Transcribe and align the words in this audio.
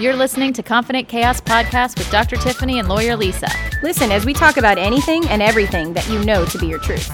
You're 0.00 0.16
listening 0.16 0.54
to 0.54 0.62
Confident 0.62 1.08
Chaos 1.08 1.42
Podcast 1.42 1.98
with 1.98 2.10
Dr. 2.10 2.36
Tiffany 2.36 2.78
and 2.78 2.88
lawyer 2.88 3.16
Lisa. 3.16 3.48
Listen 3.82 4.10
as 4.10 4.24
we 4.24 4.32
talk 4.32 4.56
about 4.56 4.78
anything 4.78 5.28
and 5.28 5.42
everything 5.42 5.92
that 5.92 6.08
you 6.08 6.24
know 6.24 6.46
to 6.46 6.58
be 6.58 6.68
your 6.68 6.78
truth. 6.78 7.06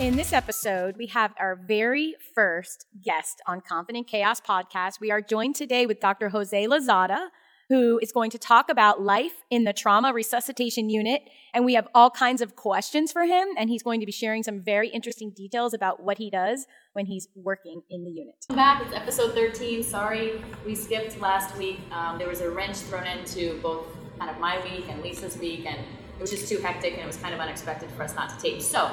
In 0.00 0.16
this 0.16 0.32
episode, 0.32 0.96
we 0.96 1.06
have 1.06 1.32
our 1.38 1.54
very 1.54 2.16
first 2.34 2.86
guest 3.00 3.40
on 3.46 3.60
Confident 3.60 4.08
Chaos 4.08 4.40
Podcast. 4.40 4.98
We 5.00 5.12
are 5.12 5.20
joined 5.20 5.54
today 5.54 5.86
with 5.86 6.00
Dr. 6.00 6.30
Jose 6.30 6.66
Lozada, 6.66 7.28
who 7.68 7.98
is 8.02 8.12
going 8.12 8.30
to 8.30 8.38
talk 8.38 8.70
about 8.70 9.02
life 9.02 9.44
in 9.50 9.64
the 9.64 9.72
trauma 9.72 10.12
resuscitation 10.12 10.88
unit. 10.88 11.22
And 11.52 11.64
we 11.64 11.74
have 11.74 11.86
all 11.94 12.10
kinds 12.10 12.40
of 12.40 12.56
questions 12.56 13.12
for 13.12 13.24
him. 13.24 13.48
And 13.58 13.68
he's 13.68 13.82
going 13.82 14.00
to 14.00 14.06
be 14.06 14.12
sharing 14.12 14.42
some 14.42 14.60
very 14.60 14.88
interesting 14.88 15.30
details 15.30 15.74
about 15.74 16.02
what 16.02 16.18
he 16.18 16.30
does 16.30 16.66
when 16.94 17.06
he's 17.06 17.28
working 17.34 17.82
in 17.90 18.04
the 18.04 18.10
unit. 18.10 18.34
Welcome 18.48 18.56
back. 18.56 18.82
It's 18.86 18.94
episode 18.94 19.34
13. 19.34 19.82
Sorry 19.82 20.42
we 20.64 20.74
skipped 20.74 21.20
last 21.20 21.56
week. 21.56 21.80
Um, 21.92 22.18
there 22.18 22.28
was 22.28 22.40
a 22.40 22.50
wrench 22.50 22.76
thrown 22.76 23.06
into 23.06 23.60
both 23.60 23.86
kind 24.18 24.30
of 24.30 24.38
my 24.38 24.62
week 24.64 24.86
and 24.88 25.02
Lisa's 25.02 25.36
week. 25.36 25.66
And 25.66 25.78
it 25.78 26.20
was 26.20 26.30
just 26.30 26.48
too 26.48 26.58
hectic 26.58 26.94
and 26.94 27.02
it 27.02 27.06
was 27.06 27.18
kind 27.18 27.34
of 27.34 27.40
unexpected 27.40 27.90
for 27.90 28.02
us 28.02 28.14
not 28.14 28.30
to 28.30 28.38
tape. 28.38 28.62
So, 28.62 28.90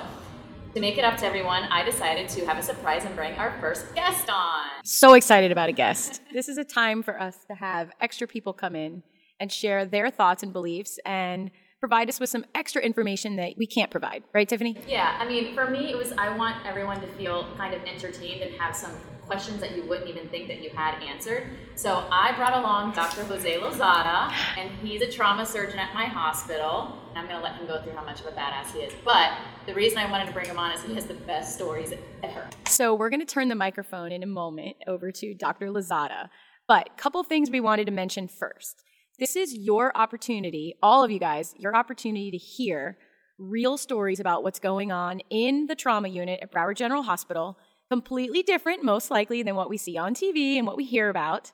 to 0.75 0.81
make 0.81 0.97
it 0.97 1.05
up 1.05 1.15
to 1.15 1.25
everyone, 1.25 1.63
I 1.63 1.85
decided 1.85 2.27
to 2.29 2.45
have 2.45 2.57
a 2.57 2.61
surprise 2.61 3.05
and 3.05 3.15
bring 3.15 3.33
our 3.35 3.57
first 3.61 3.95
guest 3.95 4.29
on. 4.29 4.65
So 4.83 5.13
excited 5.13 5.49
about 5.49 5.69
a 5.69 5.71
guest. 5.71 6.21
this 6.33 6.49
is 6.49 6.57
a 6.57 6.65
time 6.65 7.01
for 7.01 7.19
us 7.19 7.37
to 7.47 7.55
have 7.55 7.91
extra 8.01 8.27
people 8.27 8.51
come 8.51 8.75
in 8.75 9.01
and 9.39 9.49
share 9.49 9.85
their 9.85 10.09
thoughts 10.09 10.43
and 10.43 10.51
beliefs 10.51 10.99
and 11.05 11.49
provide 11.79 12.09
us 12.09 12.19
with 12.19 12.29
some 12.29 12.45
extra 12.55 12.81
information 12.81 13.35
that 13.35 13.53
we 13.57 13.67
can't 13.67 13.91
provide. 13.91 14.23
Right, 14.33 14.47
Tiffany? 14.47 14.77
Yeah, 14.87 15.17
I 15.19 15.27
mean, 15.27 15.53
for 15.53 15.69
me, 15.69 15.91
it 15.91 15.97
was 15.97 16.13
I 16.13 16.35
want 16.35 16.65
everyone 16.65 16.99
to 17.01 17.07
feel 17.07 17.47
kind 17.57 17.73
of 17.73 17.83
entertained 17.83 18.41
and 18.41 18.53
have 18.55 18.75
some 18.75 18.91
questions 19.25 19.59
that 19.59 19.75
you 19.75 19.83
wouldn't 19.83 20.09
even 20.09 20.27
think 20.29 20.47
that 20.47 20.61
you 20.61 20.69
had 20.69 21.01
answered. 21.03 21.47
So 21.75 22.07
I 22.11 22.31
brought 22.35 22.55
along 22.57 22.93
Dr. 22.93 23.23
Jose 23.23 23.59
Lozada, 23.59 24.31
and 24.57 24.69
he's 24.81 25.01
a 25.01 25.11
trauma 25.11 25.45
surgeon 25.45 25.79
at 25.79 25.93
my 25.93 26.05
hospital. 26.05 26.99
And 27.09 27.19
I'm 27.19 27.27
going 27.27 27.39
to 27.39 27.43
let 27.43 27.55
him 27.55 27.67
go 27.67 27.81
through 27.81 27.93
how 27.93 28.03
much 28.03 28.19
of 28.21 28.27
a 28.27 28.31
badass 28.31 28.71
he 28.73 28.79
is. 28.79 28.93
But 29.03 29.31
the 29.65 29.73
reason 29.73 29.97
I 29.97 30.09
wanted 30.09 30.27
to 30.27 30.33
bring 30.33 30.47
him 30.47 30.59
on 30.59 30.71
is 30.73 30.83
he 30.83 30.93
has 30.95 31.05
the 31.05 31.13
best 31.13 31.55
stories 31.55 31.93
ever. 32.23 32.47
So 32.67 32.93
we're 32.93 33.09
going 33.09 33.19
to 33.19 33.25
turn 33.25 33.47
the 33.47 33.55
microphone 33.55 34.11
in 34.11 34.21
a 34.21 34.27
moment 34.27 34.75
over 34.87 35.11
to 35.11 35.33
Dr. 35.33 35.67
Lozada. 35.67 36.29
But 36.67 36.89
a 36.91 37.01
couple 37.01 37.23
things 37.23 37.49
we 37.49 37.59
wanted 37.59 37.85
to 37.85 37.91
mention 37.91 38.27
first. 38.27 38.83
This 39.17 39.37
is 39.37 39.55
your 39.55 39.95
opportunity, 39.95 40.75
all 40.83 41.01
of 41.01 41.09
you 41.09 41.19
guys, 41.19 41.55
your 41.57 41.73
opportunity 41.73 42.31
to 42.31 42.37
hear 42.37 42.97
real 43.37 43.77
stories 43.77 44.19
about 44.19 44.43
what's 44.43 44.59
going 44.59 44.91
on 44.91 45.21
in 45.29 45.67
the 45.67 45.75
trauma 45.75 46.09
unit 46.09 46.41
at 46.41 46.51
Broward 46.51 46.75
General 46.75 47.01
Hospital 47.01 47.57
completely 47.89 48.43
different, 48.43 48.83
most 48.83 49.09
likely, 49.09 49.41
than 49.41 49.55
what 49.55 49.69
we 49.69 49.77
see 49.77 49.97
on 49.97 50.15
TV 50.15 50.57
and 50.57 50.67
what 50.67 50.75
we 50.75 50.83
hear 50.83 51.07
about. 51.09 51.53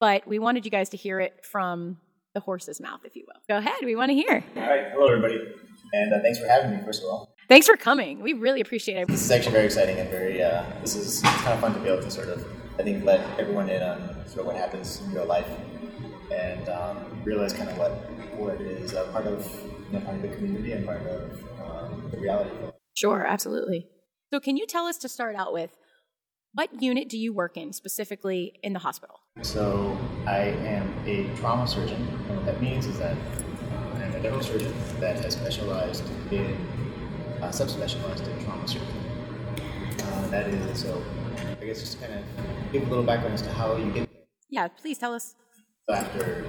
But 0.00 0.26
we 0.26 0.38
wanted 0.38 0.64
you 0.64 0.70
guys 0.70 0.88
to 0.90 0.96
hear 0.96 1.20
it 1.20 1.44
from 1.44 1.98
the 2.32 2.40
horse's 2.40 2.80
mouth, 2.80 3.00
if 3.04 3.14
you 3.14 3.26
will. 3.26 3.40
Go 3.46 3.58
ahead, 3.58 3.84
we 3.84 3.94
want 3.94 4.08
to 4.08 4.14
hear. 4.14 4.42
All 4.56 4.62
right, 4.62 4.86
hello 4.92 5.06
everybody, 5.08 5.38
and 5.92 6.14
uh, 6.14 6.20
thanks 6.22 6.38
for 6.38 6.46
having 6.46 6.70
me. 6.70 6.82
First 6.82 7.02
of 7.02 7.10
all, 7.10 7.34
thanks 7.46 7.66
for 7.66 7.76
coming. 7.76 8.20
We 8.20 8.32
really 8.32 8.62
appreciate 8.62 8.96
it. 8.96 9.08
This 9.08 9.22
is 9.22 9.30
actually 9.30 9.52
very 9.52 9.66
exciting 9.66 9.98
and 9.98 10.08
very. 10.08 10.42
Uh, 10.42 10.64
this 10.80 10.96
is 10.96 11.20
it's 11.20 11.20
kind 11.20 11.52
of 11.52 11.60
fun 11.60 11.74
to 11.74 11.80
be 11.80 11.90
able 11.90 12.02
to 12.02 12.10
sort 12.10 12.28
of, 12.28 12.42
I 12.78 12.82
think, 12.82 13.04
let 13.04 13.20
everyone 13.38 13.68
in 13.68 13.82
on 13.82 14.26
sort 14.26 14.40
of 14.40 14.46
what 14.46 14.56
happens 14.56 15.02
in 15.02 15.12
real 15.12 15.26
life, 15.26 15.46
and 16.32 16.68
um, 16.68 16.98
realize 17.24 17.52
kind 17.52 17.68
of 17.70 17.76
what 17.78 17.92
what 18.36 18.60
is 18.60 18.94
a 18.94 19.04
part 19.12 19.26
of 19.26 19.46
you 19.90 19.98
know, 19.98 20.04
part 20.04 20.16
of 20.16 20.22
the 20.22 20.28
community 20.28 20.72
and 20.72 20.86
part 20.86 21.02
of 21.06 21.44
um, 21.60 22.08
the 22.10 22.18
reality. 22.18 22.50
Sure, 22.94 23.26
absolutely. 23.26 23.86
So, 24.32 24.40
can 24.40 24.56
you 24.56 24.66
tell 24.66 24.86
us 24.86 24.96
to 24.98 25.08
start 25.08 25.36
out 25.36 25.52
with 25.52 25.76
what 26.54 26.82
unit 26.82 27.08
do 27.08 27.18
you 27.18 27.32
work 27.32 27.56
in 27.56 27.72
specifically 27.72 28.58
in 28.62 28.72
the 28.72 28.78
hospital? 28.78 29.20
So, 29.42 29.98
I 30.26 30.38
am 30.66 30.92
a 31.06 31.34
trauma 31.36 31.66
surgeon, 31.66 32.02
and 32.28 32.36
what 32.36 32.46
that 32.46 32.60
means 32.60 32.86
is 32.86 32.98
that 32.98 33.16
uh, 33.16 33.76
I'm 33.96 34.14
a 34.14 34.20
general 34.20 34.42
surgeon 34.42 34.72
that 35.00 35.22
has 35.24 35.34
specialized 35.34 36.04
in, 36.30 36.56
uh, 37.40 37.48
subspecialized 37.48 38.26
in 38.26 38.44
trauma 38.44 38.66
surgery. 38.66 38.86
Uh, 40.00 40.28
that 40.28 40.48
is, 40.48 40.80
so 40.80 41.02
I 41.60 41.64
guess 41.64 41.80
just 41.80 42.00
kind 42.00 42.12
of 42.12 42.72
give 42.72 42.82
a 42.82 42.88
little 42.88 43.04
background 43.04 43.34
as 43.34 43.42
to 43.42 43.52
how 43.52 43.76
you 43.76 43.90
get. 43.92 44.08
Yeah, 44.48 44.68
please 44.68 44.98
tell 44.98 45.14
us. 45.14 45.34
After 45.90 46.44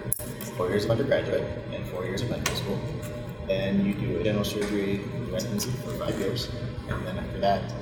four 0.56 0.70
years 0.70 0.86
of 0.86 0.92
undergraduate 0.92 1.42
and 1.72 1.84
four 1.88 2.06
years 2.06 2.22
of 2.22 2.30
medical 2.30 2.56
school, 2.56 2.80
then 3.48 3.84
you 3.84 3.96
do 3.96 4.20
a 4.20 4.24
general 4.24 4.46
surgery 4.46 5.02
residency 5.32 5.72
for 5.84 5.92
five 5.94 6.20
years, 6.20 6.52
and 6.88 7.04
then 7.08 7.18
after 7.18 7.40
that, 7.40 7.74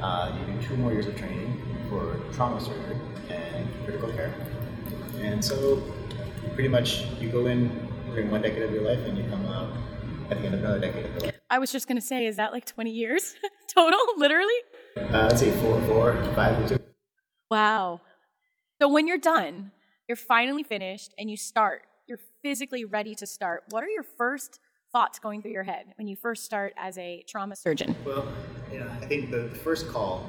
uh, 0.00 0.34
you 0.40 0.54
do 0.54 0.66
two 0.66 0.76
more 0.78 0.92
years 0.92 1.06
of 1.06 1.14
training 1.14 1.62
for 1.90 2.18
trauma 2.32 2.58
surgery 2.58 2.96
and 3.28 3.68
critical 3.84 4.10
care. 4.12 4.34
And 5.20 5.44
so, 5.44 5.82
pretty 6.54 6.70
much, 6.70 7.04
you 7.20 7.28
go 7.28 7.46
in 7.46 7.68
during 8.06 8.30
one 8.30 8.40
decade 8.40 8.62
of 8.62 8.72
your 8.72 8.82
life, 8.82 9.00
and 9.00 9.18
you 9.18 9.24
come 9.24 9.44
out 9.44 9.76
at 10.30 10.40
the 10.40 10.46
end 10.46 10.54
of 10.54 10.60
another 10.60 10.80
decade 10.80 11.04
of 11.04 11.12
your 11.12 11.20
life. 11.20 11.40
I 11.50 11.58
was 11.58 11.70
just 11.70 11.86
going 11.86 11.98
to 11.98 12.06
say, 12.06 12.24
is 12.24 12.36
that 12.36 12.50
like 12.50 12.64
20 12.64 12.90
years 12.90 13.34
total, 13.68 14.00
literally? 14.16 14.56
Uh, 14.96 15.28
I'd 15.30 15.38
say 15.38 15.50
four, 15.60 15.78
four, 15.82 16.14
five, 16.34 16.72
or. 16.72 16.78
Wow. 17.50 18.00
So 18.80 18.88
when 18.88 19.06
you're 19.06 19.18
done, 19.18 19.70
you're 20.08 20.16
finally 20.16 20.62
finished, 20.62 21.14
and 21.18 21.30
you 21.30 21.36
start. 21.36 21.82
You're 22.06 22.20
physically 22.42 22.84
ready 22.84 23.14
to 23.16 23.26
start. 23.26 23.64
What 23.70 23.82
are 23.82 23.88
your 23.88 24.02
first 24.02 24.60
thoughts 24.92 25.18
going 25.18 25.42
through 25.42 25.52
your 25.52 25.62
head 25.62 25.86
when 25.96 26.06
you 26.06 26.16
first 26.16 26.44
start 26.44 26.74
as 26.76 26.98
a 26.98 27.24
trauma 27.26 27.56
surgeon? 27.56 27.96
Well, 28.04 28.26
yeah, 28.72 28.84
I 29.00 29.06
think 29.06 29.30
the, 29.30 29.38
the 29.38 29.54
first 29.54 29.88
call, 29.88 30.28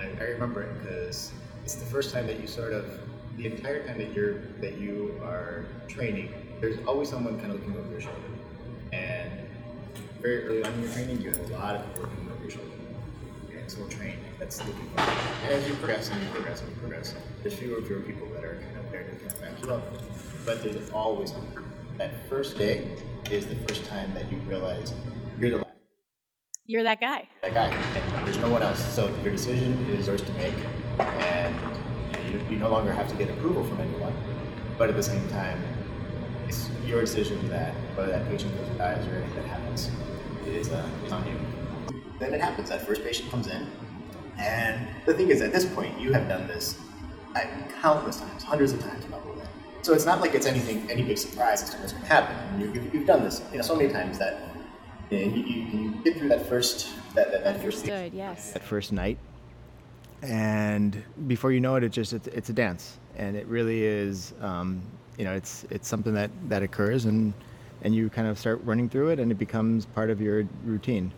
I, 0.00 0.04
I 0.04 0.24
remember 0.28 0.62
it 0.62 0.82
because 0.82 1.32
it's 1.64 1.74
the 1.74 1.86
first 1.86 2.14
time 2.14 2.26
that 2.26 2.40
you 2.40 2.46
sort 2.46 2.72
of, 2.72 3.00
the 3.36 3.46
entire 3.46 3.86
time 3.86 3.98
that 3.98 4.12
you're 4.12 4.40
that 4.60 4.78
you 4.78 5.20
are 5.22 5.66
training, 5.86 6.32
there's 6.60 6.78
always 6.86 7.08
someone 7.08 7.38
kind 7.38 7.52
of 7.52 7.60
looking 7.60 7.76
over 7.76 7.90
your 7.90 8.00
shoulder. 8.00 8.18
And 8.92 9.30
very 10.20 10.44
early 10.46 10.64
on 10.64 10.72
in 10.72 10.82
your 10.82 10.92
training, 10.92 11.20
you 11.20 11.30
have 11.30 11.50
a 11.50 11.52
lot 11.54 11.76
of 11.76 11.86
people 11.86 12.02
looking 12.02 12.32
over 12.32 12.42
your 12.42 12.50
shoulder. 12.50 12.70
And 13.52 13.70
so 13.70 13.86
trained, 13.88 14.18
that's 14.38 14.58
looking. 14.66 14.88
And 14.96 15.52
as 15.52 15.68
you 15.68 15.74
progress 15.74 16.08
and 16.08 16.22
you 16.22 16.28
progress 16.30 16.62
and 16.62 16.70
you 16.70 16.76
progress, 16.76 17.14
there's 17.42 17.54
fewer 17.54 17.78
and 17.78 17.86
fewer 17.86 18.00
people 18.00 18.26
that 18.28 18.42
are 18.42 18.56
kind 18.56 18.77
of 18.77 18.77
there 18.90 19.04
to 19.04 19.10
kind 19.10 19.62
of 19.62 19.68
back. 19.68 20.00
But 20.44 20.62
there's 20.62 20.90
always. 20.90 21.34
That 21.98 22.12
first 22.28 22.56
day, 22.56 22.96
is 23.30 23.46
the 23.46 23.56
first 23.66 23.84
time 23.86 24.12
that 24.14 24.30
you 24.30 24.38
realize 24.46 24.92
you're 25.38 25.50
the 25.50 25.66
you're 26.66 26.82
that 26.82 27.00
guy. 27.00 27.26
That 27.42 27.54
guy. 27.54 27.68
And 27.68 28.26
there's 28.26 28.38
no 28.38 28.50
one 28.50 28.62
else. 28.62 28.84
So 28.94 29.08
your 29.22 29.32
decision 29.32 29.72
is 29.90 30.06
yours 30.06 30.20
to 30.20 30.32
make, 30.34 30.54
and 30.98 31.54
you, 32.30 32.40
you 32.50 32.56
no 32.56 32.68
longer 32.68 32.92
have 32.92 33.08
to 33.08 33.16
get 33.16 33.30
approval 33.30 33.64
from 33.64 33.80
anyone. 33.80 34.12
But 34.76 34.90
at 34.90 34.96
the 34.96 35.02
same 35.02 35.26
time, 35.30 35.62
it's 36.46 36.68
your 36.84 37.00
decision 37.00 37.48
that 37.48 37.72
whether 37.94 38.12
that 38.12 38.28
patient 38.28 38.54
goes 38.58 38.68
or 38.68 38.74
dies 38.74 39.06
or 39.06 39.16
anything 39.16 39.34
that 39.36 39.46
happens 39.46 39.90
is, 40.46 40.70
uh, 40.70 40.86
is 41.06 41.12
on 41.12 41.26
you. 41.26 41.38
Then 42.18 42.34
it 42.34 42.40
happens. 42.40 42.68
That 42.68 42.86
first 42.86 43.02
patient 43.02 43.30
comes 43.30 43.46
in, 43.46 43.66
and 44.38 44.88
the 45.06 45.14
thing 45.14 45.30
is, 45.30 45.40
at 45.40 45.52
this 45.52 45.64
point, 45.64 45.98
you 45.98 46.12
have 46.12 46.28
done 46.28 46.46
this 46.46 46.78
uh, 47.44 47.80
countless 47.80 48.20
times, 48.20 48.42
hundreds 48.42 48.72
of 48.72 48.80
times 48.80 49.04
probably. 49.06 49.28
So 49.82 49.94
it's 49.94 50.04
not 50.04 50.20
like 50.20 50.34
it's 50.34 50.46
anything, 50.46 50.90
any 50.90 51.02
big 51.02 51.18
surprise 51.18 51.62
as 51.62 51.70
to 51.70 51.78
what's 51.78 51.92
going 51.92 52.04
to 52.04 52.08
happen. 52.08 52.60
You, 52.60 52.72
have 52.72 52.94
you've 52.94 53.06
done 53.06 53.22
this, 53.22 53.42
you 53.50 53.58
know, 53.58 53.62
so 53.62 53.76
many 53.76 53.90
times 53.90 54.18
that 54.18 54.40
you, 55.10 55.18
know, 55.18 55.34
you, 55.34 55.42
you, 55.42 55.90
get 56.04 56.18
through 56.18 56.28
that 56.28 56.46
first, 56.46 56.90
that, 57.14 57.30
that, 57.32 57.44
that 57.44 57.62
first, 57.62 57.86
yes, 57.86 58.52
that 58.52 58.62
first 58.62 58.92
night, 58.92 59.18
and 60.22 61.02
before 61.26 61.52
you 61.52 61.60
know 61.60 61.76
it, 61.76 61.84
it 61.84 61.90
just 61.90 62.12
it's, 62.12 62.26
it's 62.28 62.50
a 62.50 62.52
dance, 62.52 62.98
and 63.16 63.36
it 63.36 63.46
really 63.46 63.84
is, 63.84 64.34
um, 64.40 64.82
you 65.16 65.24
know, 65.24 65.32
it's 65.32 65.64
it's 65.70 65.88
something 65.88 66.12
that 66.14 66.30
that 66.48 66.62
occurs, 66.62 67.06
and 67.06 67.32
and 67.82 67.94
you 67.94 68.10
kind 68.10 68.28
of 68.28 68.38
start 68.38 68.60
running 68.64 68.88
through 68.88 69.08
it, 69.08 69.20
and 69.20 69.30
it 69.30 69.38
becomes 69.38 69.86
part 69.86 70.10
of 70.10 70.20
your 70.20 70.44
routine. 70.64 71.12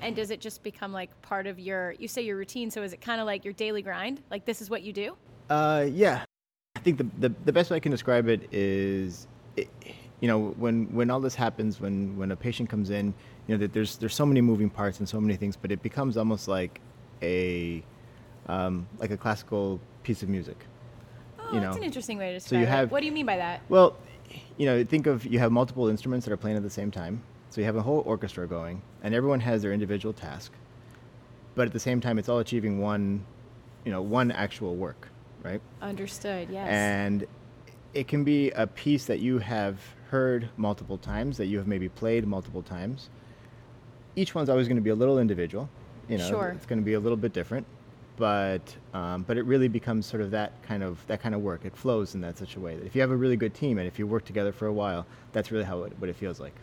And 0.00 0.14
does 0.14 0.30
it 0.30 0.40
just 0.40 0.62
become 0.62 0.92
like 0.92 1.10
part 1.22 1.46
of 1.46 1.58
your? 1.58 1.92
You 1.98 2.08
say 2.08 2.22
your 2.22 2.36
routine, 2.36 2.70
so 2.70 2.82
is 2.82 2.92
it 2.92 3.00
kind 3.00 3.20
of 3.20 3.26
like 3.26 3.44
your 3.44 3.54
daily 3.54 3.82
grind? 3.82 4.22
Like 4.30 4.44
this 4.44 4.62
is 4.62 4.70
what 4.70 4.82
you 4.82 4.92
do? 4.92 5.16
Uh, 5.50 5.86
yeah, 5.90 6.24
I 6.76 6.80
think 6.80 6.98
the, 6.98 7.06
the, 7.18 7.34
the 7.44 7.52
best 7.52 7.70
way 7.70 7.76
I 7.76 7.80
can 7.80 7.92
describe 7.92 8.28
it 8.28 8.48
is, 8.52 9.26
it, 9.56 9.68
you 10.20 10.28
know, 10.28 10.54
when, 10.56 10.92
when 10.94 11.10
all 11.10 11.20
this 11.20 11.34
happens, 11.34 11.80
when, 11.80 12.16
when 12.16 12.32
a 12.32 12.36
patient 12.36 12.68
comes 12.68 12.90
in, 12.90 13.14
you 13.46 13.54
know, 13.54 13.58
that 13.58 13.72
there's, 13.72 13.96
there's 13.96 14.14
so 14.14 14.24
many 14.24 14.40
moving 14.40 14.70
parts 14.70 14.98
and 14.98 15.08
so 15.08 15.20
many 15.20 15.36
things, 15.36 15.56
but 15.56 15.70
it 15.70 15.82
becomes 15.82 16.16
almost 16.16 16.48
like 16.48 16.80
a, 17.22 17.82
um, 18.48 18.86
like 18.98 19.10
a 19.10 19.16
classical 19.16 19.80
piece 20.02 20.22
of 20.22 20.28
music. 20.28 20.56
Oh, 21.38 21.52
you 21.52 21.60
know? 21.60 21.66
that's 21.66 21.76
an 21.76 21.82
interesting 21.84 22.18
way 22.18 22.28
to 22.28 22.34
describe 22.34 22.58
so 22.58 22.60
you 22.60 22.66
have, 22.66 22.88
it. 22.88 22.92
What 22.92 23.00
do 23.00 23.06
you 23.06 23.12
mean 23.12 23.26
by 23.26 23.36
that? 23.36 23.60
Well, 23.68 23.96
you 24.56 24.66
know, 24.66 24.82
think 24.82 25.06
of, 25.06 25.26
you 25.26 25.38
have 25.38 25.52
multiple 25.52 25.88
instruments 25.88 26.24
that 26.26 26.32
are 26.32 26.38
playing 26.38 26.56
at 26.56 26.62
the 26.62 26.70
same 26.70 26.90
time. 26.90 27.22
So 27.50 27.60
you 27.60 27.66
have 27.66 27.76
a 27.76 27.82
whole 27.82 28.00
orchestra 28.00 28.48
going, 28.48 28.82
and 29.04 29.14
everyone 29.14 29.38
has 29.40 29.62
their 29.62 29.72
individual 29.72 30.12
task. 30.12 30.52
But 31.54 31.66
at 31.66 31.72
the 31.72 31.78
same 31.78 32.00
time, 32.00 32.18
it's 32.18 32.28
all 32.28 32.40
achieving 32.40 32.80
one, 32.80 33.24
you 33.84 33.92
know, 33.92 34.02
one 34.02 34.32
actual 34.32 34.74
work 34.74 35.08
right? 35.44 35.60
Understood, 35.82 36.48
yes. 36.50 36.66
And 36.68 37.26
it 37.92 38.08
can 38.08 38.24
be 38.24 38.50
a 38.52 38.66
piece 38.66 39.04
that 39.04 39.20
you 39.20 39.38
have 39.38 39.78
heard 40.10 40.48
multiple 40.56 40.98
times, 40.98 41.36
that 41.36 41.46
you 41.46 41.58
have 41.58 41.66
maybe 41.68 41.88
played 41.88 42.26
multiple 42.26 42.62
times. 42.62 43.10
each 44.16 44.32
one's 44.34 44.48
always 44.48 44.68
going 44.68 44.76
to 44.76 44.82
be 44.82 44.90
a 44.90 44.94
little 44.94 45.18
individual. 45.18 45.68
You 46.08 46.18
know, 46.18 46.28
Sure. 46.28 46.48
it's 46.56 46.66
going 46.66 46.78
to 46.78 46.84
be 46.84 46.92
a 46.94 47.00
little 47.00 47.16
bit 47.16 47.32
different, 47.32 47.66
but 48.16 48.76
um, 48.92 49.24
but 49.26 49.36
it 49.36 49.44
really 49.44 49.66
becomes 49.66 50.06
sort 50.06 50.22
of 50.22 50.30
that 50.30 50.52
kind 50.62 50.84
of 50.84 51.04
that 51.08 51.20
kind 51.20 51.34
of 51.34 51.40
work. 51.40 51.64
It 51.64 51.76
flows 51.76 52.14
in 52.14 52.20
that 52.20 52.38
such 52.38 52.54
a 52.54 52.60
way 52.60 52.76
that 52.76 52.84
if 52.86 52.94
you 52.94 53.00
have 53.00 53.10
a 53.10 53.16
really 53.16 53.36
good 53.36 53.54
team 53.54 53.76
and 53.78 53.88
if 53.88 53.98
you 53.98 54.06
work 54.06 54.24
together 54.24 54.52
for 54.52 54.66
a 54.66 54.72
while, 54.72 55.04
that's 55.32 55.50
really 55.50 55.64
how 55.64 55.82
it, 55.82 55.94
what 55.98 56.08
it 56.08 56.14
feels 56.14 56.38
like. 56.38 56.54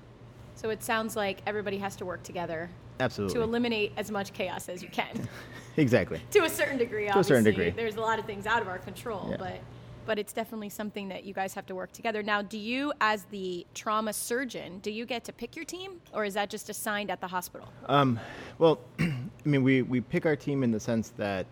So 0.56 0.70
it 0.70 0.82
sounds 0.82 1.16
like 1.18 1.40
everybody 1.46 1.78
has 1.80 1.96
to 1.98 2.06
work 2.06 2.24
together 2.24 2.70
Absolutely. 3.02 3.36
to 3.36 3.42
eliminate 3.42 3.92
as 3.98 4.12
much 4.12 4.32
chaos 4.34 4.70
as 4.70 4.82
you 4.82 4.90
can. 4.90 5.28
exactly. 5.78 6.22
to 6.32 6.44
a 6.44 6.50
certain 6.50 6.78
degree, 6.78 7.08
To 7.08 7.20
a 7.20 7.24
certain 7.24 7.40
obviously. 7.42 7.66
degree. 7.66 7.84
There's 7.84 7.96
a 7.96 8.02
lot 8.02 8.20
of 8.20 8.26
things 8.26 8.46
out 8.46 8.62
of 8.62 8.68
our 8.68 8.80
control, 8.80 9.28
Yeah. 9.32 9.38
but 9.38 9.60
but 10.04 10.18
it's 10.18 10.34
definitely 10.34 10.70
something 10.70 11.10
that 11.10 11.26
you 11.26 11.34
guys 11.34 11.54
have 11.54 11.68
to 11.68 11.76
work 11.76 11.92
together. 11.92 12.24
Now, 12.24 12.42
do 12.42 12.58
you, 12.58 12.92
as 13.02 13.26
the 13.26 13.68
trauma 13.76 14.12
surgeon, 14.14 14.80
do 14.80 14.90
you 14.90 15.06
get 15.06 15.24
to 15.26 15.32
pick 15.32 15.56
your 15.56 15.64
team, 15.64 16.02
or 16.12 16.26
is 16.26 16.34
that 16.34 16.50
just 16.50 16.70
assigned 16.72 17.12
at 17.12 17.22
the 17.22 17.28
hospital? 17.28 17.68
Um, 17.86 18.20
well, 18.58 18.80
I 19.00 19.14
mean, 19.46 19.62
we, 19.62 19.84
we 19.84 20.02
pick 20.02 20.26
our 20.26 20.36
team 20.36 20.64
in 20.64 20.72
the 20.72 20.80
sense 20.80 21.10
that 21.18 21.46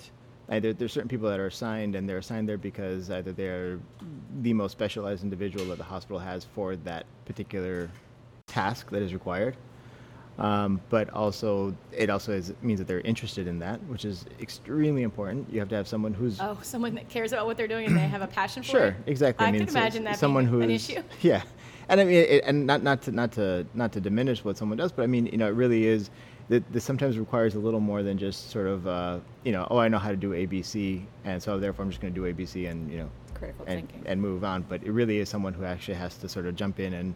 either 0.50 0.74
there's 0.74 0.92
certain 0.92 1.08
people 1.08 1.30
that 1.30 1.40
are 1.40 1.46
assigned, 1.46 1.96
and 1.96 2.10
they're 2.10 2.18
assigned 2.18 2.50
there 2.50 2.58
because 2.58 3.12
either 3.12 3.32
they're 3.34 3.78
the 4.42 4.54
most 4.54 4.72
specialized 4.72 5.24
individual 5.24 5.66
that 5.68 5.78
the 5.78 5.84
hospital 5.84 6.18
has 6.18 6.44
for 6.44 6.76
that 6.76 7.06
particular 7.26 7.88
task 8.48 8.90
that 8.90 9.04
is 9.04 9.14
required. 9.14 9.58
Um, 10.40 10.80
but 10.90 11.10
also, 11.10 11.76
it 11.92 12.10
also 12.10 12.32
is, 12.32 12.54
means 12.62 12.80
that 12.80 12.88
they're 12.88 13.02
interested 13.02 13.46
in 13.46 13.60
that, 13.60 13.84
which 13.84 14.06
is 14.06 14.26
extremely 14.40 15.04
important. 15.04 15.52
You 15.52 15.60
have 15.60 15.68
to 15.70 15.76
have 15.76 15.86
someone 15.88 16.14
who's 16.14 16.40
Oh, 16.40 16.58
someone 16.62 16.96
that 16.96 17.10
cares 17.10 17.34
about 17.34 17.46
what 17.46 17.58
they're 17.58 17.68
doing 17.68 17.86
and 17.88 17.96
they 17.98 18.08
have 18.08 18.22
a 18.22 18.28
passion 18.28 18.64
for 18.64 18.70
Sure, 18.70 18.86
it. 18.88 18.96
exactly. 19.06 19.46
I, 19.46 19.52
mean, 19.52 19.66
can 19.66 19.70
so- 19.70 19.80
imagine 19.80 20.04
that 20.06 20.18
someone 20.18 20.46
being 20.46 20.64
an 20.64 20.70
who's 20.70 20.90
issue. 20.90 21.04
yeah, 21.22 21.42
and 21.90 22.00
I 22.00 22.06
mean, 22.06 22.16
it, 22.16 22.44
and 22.46 22.66
not 22.66 22.84
not 22.84 23.02
to 23.04 23.12
not 23.12 23.34
to 23.34 23.66
not 23.74 23.92
to 23.92 24.00
diminish 24.02 24.46
what 24.46 24.58
someone 24.58 24.78
does, 24.78 24.94
but 24.94 25.04
I 25.04 25.08
mean, 25.08 25.26
you 25.26 25.38
know, 25.38 25.48
it 25.48 25.56
really 25.56 25.86
is. 25.86 26.10
That 26.48 26.64
this 26.74 26.84
sometimes 26.84 27.20
requires 27.20 27.54
a 27.54 27.60
little 27.60 27.80
more 27.80 28.02
than 28.02 28.18
just 28.18 28.50
sort 28.50 28.66
of, 28.66 28.88
uh, 28.88 29.20
you 29.44 29.52
know, 29.52 29.68
oh, 29.70 29.78
I 29.78 29.88
know 29.88 30.00
how 30.00 30.10
to 30.10 30.16
do 30.18 30.32
ABC, 30.32 31.04
and 31.24 31.44
so 31.44 31.60
therefore 31.60 31.84
I'm 31.86 31.92
just 31.92 32.02
going 32.02 32.12
to 32.12 32.20
do 32.20 32.34
ABC 32.34 32.68
and 32.72 32.90
you 32.90 32.98
know, 32.98 33.10
Critical 33.36 33.66
and, 33.68 33.88
thinking. 33.88 34.04
and 34.08 34.20
move 34.20 34.44
on. 34.44 34.64
But 34.68 34.82
it 34.84 34.92
really 34.92 35.20
is 35.20 35.30
someone 35.30 35.54
who 35.54 35.64
actually 35.64 35.94
has 35.96 36.16
to 36.18 36.28
sort 36.28 36.48
of 36.48 36.56
jump 36.56 36.80
in 36.80 36.94
and 36.94 37.14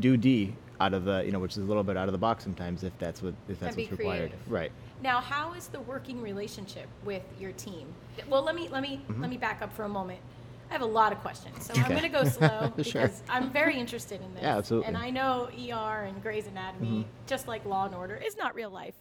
do 0.00 0.18
D 0.18 0.52
out 0.80 0.94
of 0.94 1.04
the, 1.04 1.22
you 1.24 1.32
know, 1.32 1.38
which 1.38 1.52
is 1.52 1.58
a 1.58 1.66
little 1.66 1.82
bit 1.82 1.96
out 1.96 2.08
of 2.08 2.12
the 2.12 2.18
box 2.18 2.44
sometimes 2.44 2.84
if 2.84 2.96
that's 2.98 3.22
what 3.22 3.34
if 3.48 3.58
that's 3.60 3.76
what's 3.76 3.90
required. 3.90 4.30
creative. 4.30 4.50
Right. 4.52 4.72
Now, 5.02 5.20
how 5.20 5.52
is 5.54 5.68
the 5.68 5.80
working 5.80 6.20
relationship 6.22 6.88
with 7.04 7.22
your 7.40 7.52
team? 7.52 7.86
Well, 8.28 8.42
let 8.42 8.54
me 8.54 8.68
let 8.68 8.82
me 8.82 9.00
Mm-hmm. 9.08 9.20
let 9.20 9.30
me 9.30 9.36
back 9.36 9.62
up 9.62 9.72
for 9.74 9.84
a 9.84 9.88
moment. 9.88 10.20
I 10.68 10.72
have 10.72 10.82
a 10.82 10.86
lot 10.86 11.12
of 11.12 11.18
questions, 11.20 11.64
so 11.64 11.74
I'm 11.80 11.90
going 11.90 12.02
to 12.02 12.08
go 12.08 12.24
slow 12.24 12.72
because 12.76 12.90
Sure. 12.90 13.10
I'm 13.28 13.50
very 13.52 13.78
interested 13.78 14.20
in 14.20 14.34
this. 14.34 14.42
Yeah, 14.42 14.56
absolutely. 14.58 14.88
And 14.88 14.96
I 14.96 15.10
know 15.10 15.48
ER 15.56 16.04
and 16.06 16.20
Grey's 16.20 16.48
Anatomy, 16.48 17.06
just 17.28 17.46
like 17.46 17.64
Law 17.64 17.86
and 17.86 17.94
Order, 17.94 18.16
is 18.16 18.36
not 18.36 18.52
real 18.56 18.70
life. 18.70 18.94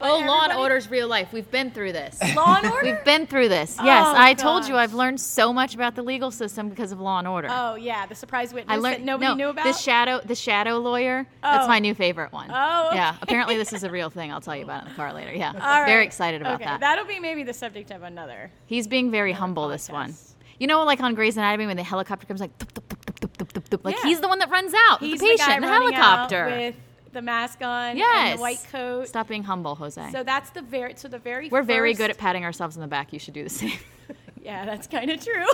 Oh, 0.00 0.24
Law 0.26 0.44
and 0.44 0.52
Order's 0.54 0.90
real 0.90 1.08
life. 1.08 1.32
We've 1.32 1.50
been 1.50 1.70
through 1.70 1.92
this. 1.92 2.18
Law 2.34 2.56
and 2.56 2.72
Order. 2.72 2.86
We've 2.86 3.04
been 3.04 3.26
through 3.26 3.48
this. 3.48 3.76
Yes, 3.82 4.06
oh, 4.06 4.14
I 4.16 4.34
gosh. 4.34 4.42
told 4.42 4.68
you 4.68 4.76
I've 4.76 4.94
learned 4.94 5.20
so 5.20 5.52
much 5.52 5.74
about 5.74 5.94
the 5.94 6.02
legal 6.02 6.30
system 6.30 6.68
because 6.68 6.92
of 6.92 7.00
Law 7.00 7.18
and 7.18 7.28
Order. 7.28 7.48
Oh 7.50 7.74
yeah, 7.74 8.06
the 8.06 8.14
surprise 8.14 8.52
witness 8.52 8.74
I 8.74 8.78
learned, 8.78 8.96
that 8.96 9.04
nobody 9.04 9.28
no, 9.28 9.34
knew 9.34 9.48
about. 9.48 9.64
The 9.64 9.72
shadow, 9.72 10.20
the 10.24 10.34
shadow 10.34 10.78
lawyer. 10.78 11.26
Oh. 11.42 11.52
That's 11.52 11.68
my 11.68 11.78
new 11.78 11.94
favorite 11.94 12.32
one. 12.32 12.50
Oh. 12.50 12.88
Okay. 12.88 12.96
Yeah. 12.96 13.16
Apparently 13.22 13.56
this 13.56 13.72
is 13.72 13.84
a 13.84 13.90
real 13.90 14.10
thing. 14.10 14.32
I'll 14.32 14.40
tell 14.40 14.56
you 14.56 14.64
about 14.64 14.82
it 14.82 14.86
in 14.86 14.92
the 14.92 14.96
car 14.96 15.12
later. 15.12 15.32
Yeah. 15.32 15.52
All 15.52 15.58
right. 15.58 15.86
Very 15.86 16.04
excited 16.04 16.40
about 16.40 16.54
okay. 16.56 16.64
that. 16.64 16.80
That'll 16.80 17.06
be 17.06 17.20
maybe 17.20 17.42
the 17.42 17.54
subject 17.54 17.90
of 17.90 18.02
another. 18.02 18.50
He's 18.66 18.86
being 18.88 19.10
very 19.10 19.32
humble. 19.32 19.68
Podcast. 19.68 19.70
This 19.70 19.90
one. 19.90 20.14
You 20.58 20.66
know, 20.66 20.84
like 20.84 21.00
on 21.00 21.14
Grey's 21.14 21.36
Anatomy 21.36 21.66
when 21.66 21.76
the 21.76 21.82
helicopter 21.82 22.26
comes 22.26 22.40
like, 22.40 22.56
thup, 22.58 22.68
thup, 22.72 23.62
thup, 23.62 23.84
like 23.84 23.96
yeah. 23.96 24.02
he's 24.04 24.20
the 24.20 24.28
one 24.28 24.38
that 24.40 24.50
runs 24.50 24.72
out. 24.88 25.00
He's 25.00 25.20
the 25.20 25.26
patient 25.26 25.62
the 25.62 25.66
the 25.66 25.72
helicopter 25.72 26.74
the 27.12 27.22
mask 27.22 27.62
on 27.62 27.96
yes. 27.96 28.30
and 28.30 28.38
the 28.38 28.42
white 28.42 28.64
coat. 28.70 29.08
Stop 29.08 29.28
being 29.28 29.42
humble, 29.42 29.74
Jose. 29.74 30.10
So 30.12 30.22
that's 30.22 30.50
the 30.50 30.62
very 30.62 30.94
so 30.96 31.08
the 31.08 31.18
very 31.18 31.48
We're 31.48 31.62
very 31.62 31.94
good 31.94 32.10
at 32.10 32.18
patting 32.18 32.44
ourselves 32.44 32.76
on 32.76 32.80
the 32.80 32.88
back. 32.88 33.12
You 33.12 33.18
should 33.18 33.34
do 33.34 33.44
the 33.44 33.50
same. 33.50 33.72
Yeah, 34.42 34.64
that's 34.64 34.86
kind 34.86 35.10
of 35.10 35.22
true. 35.22 35.44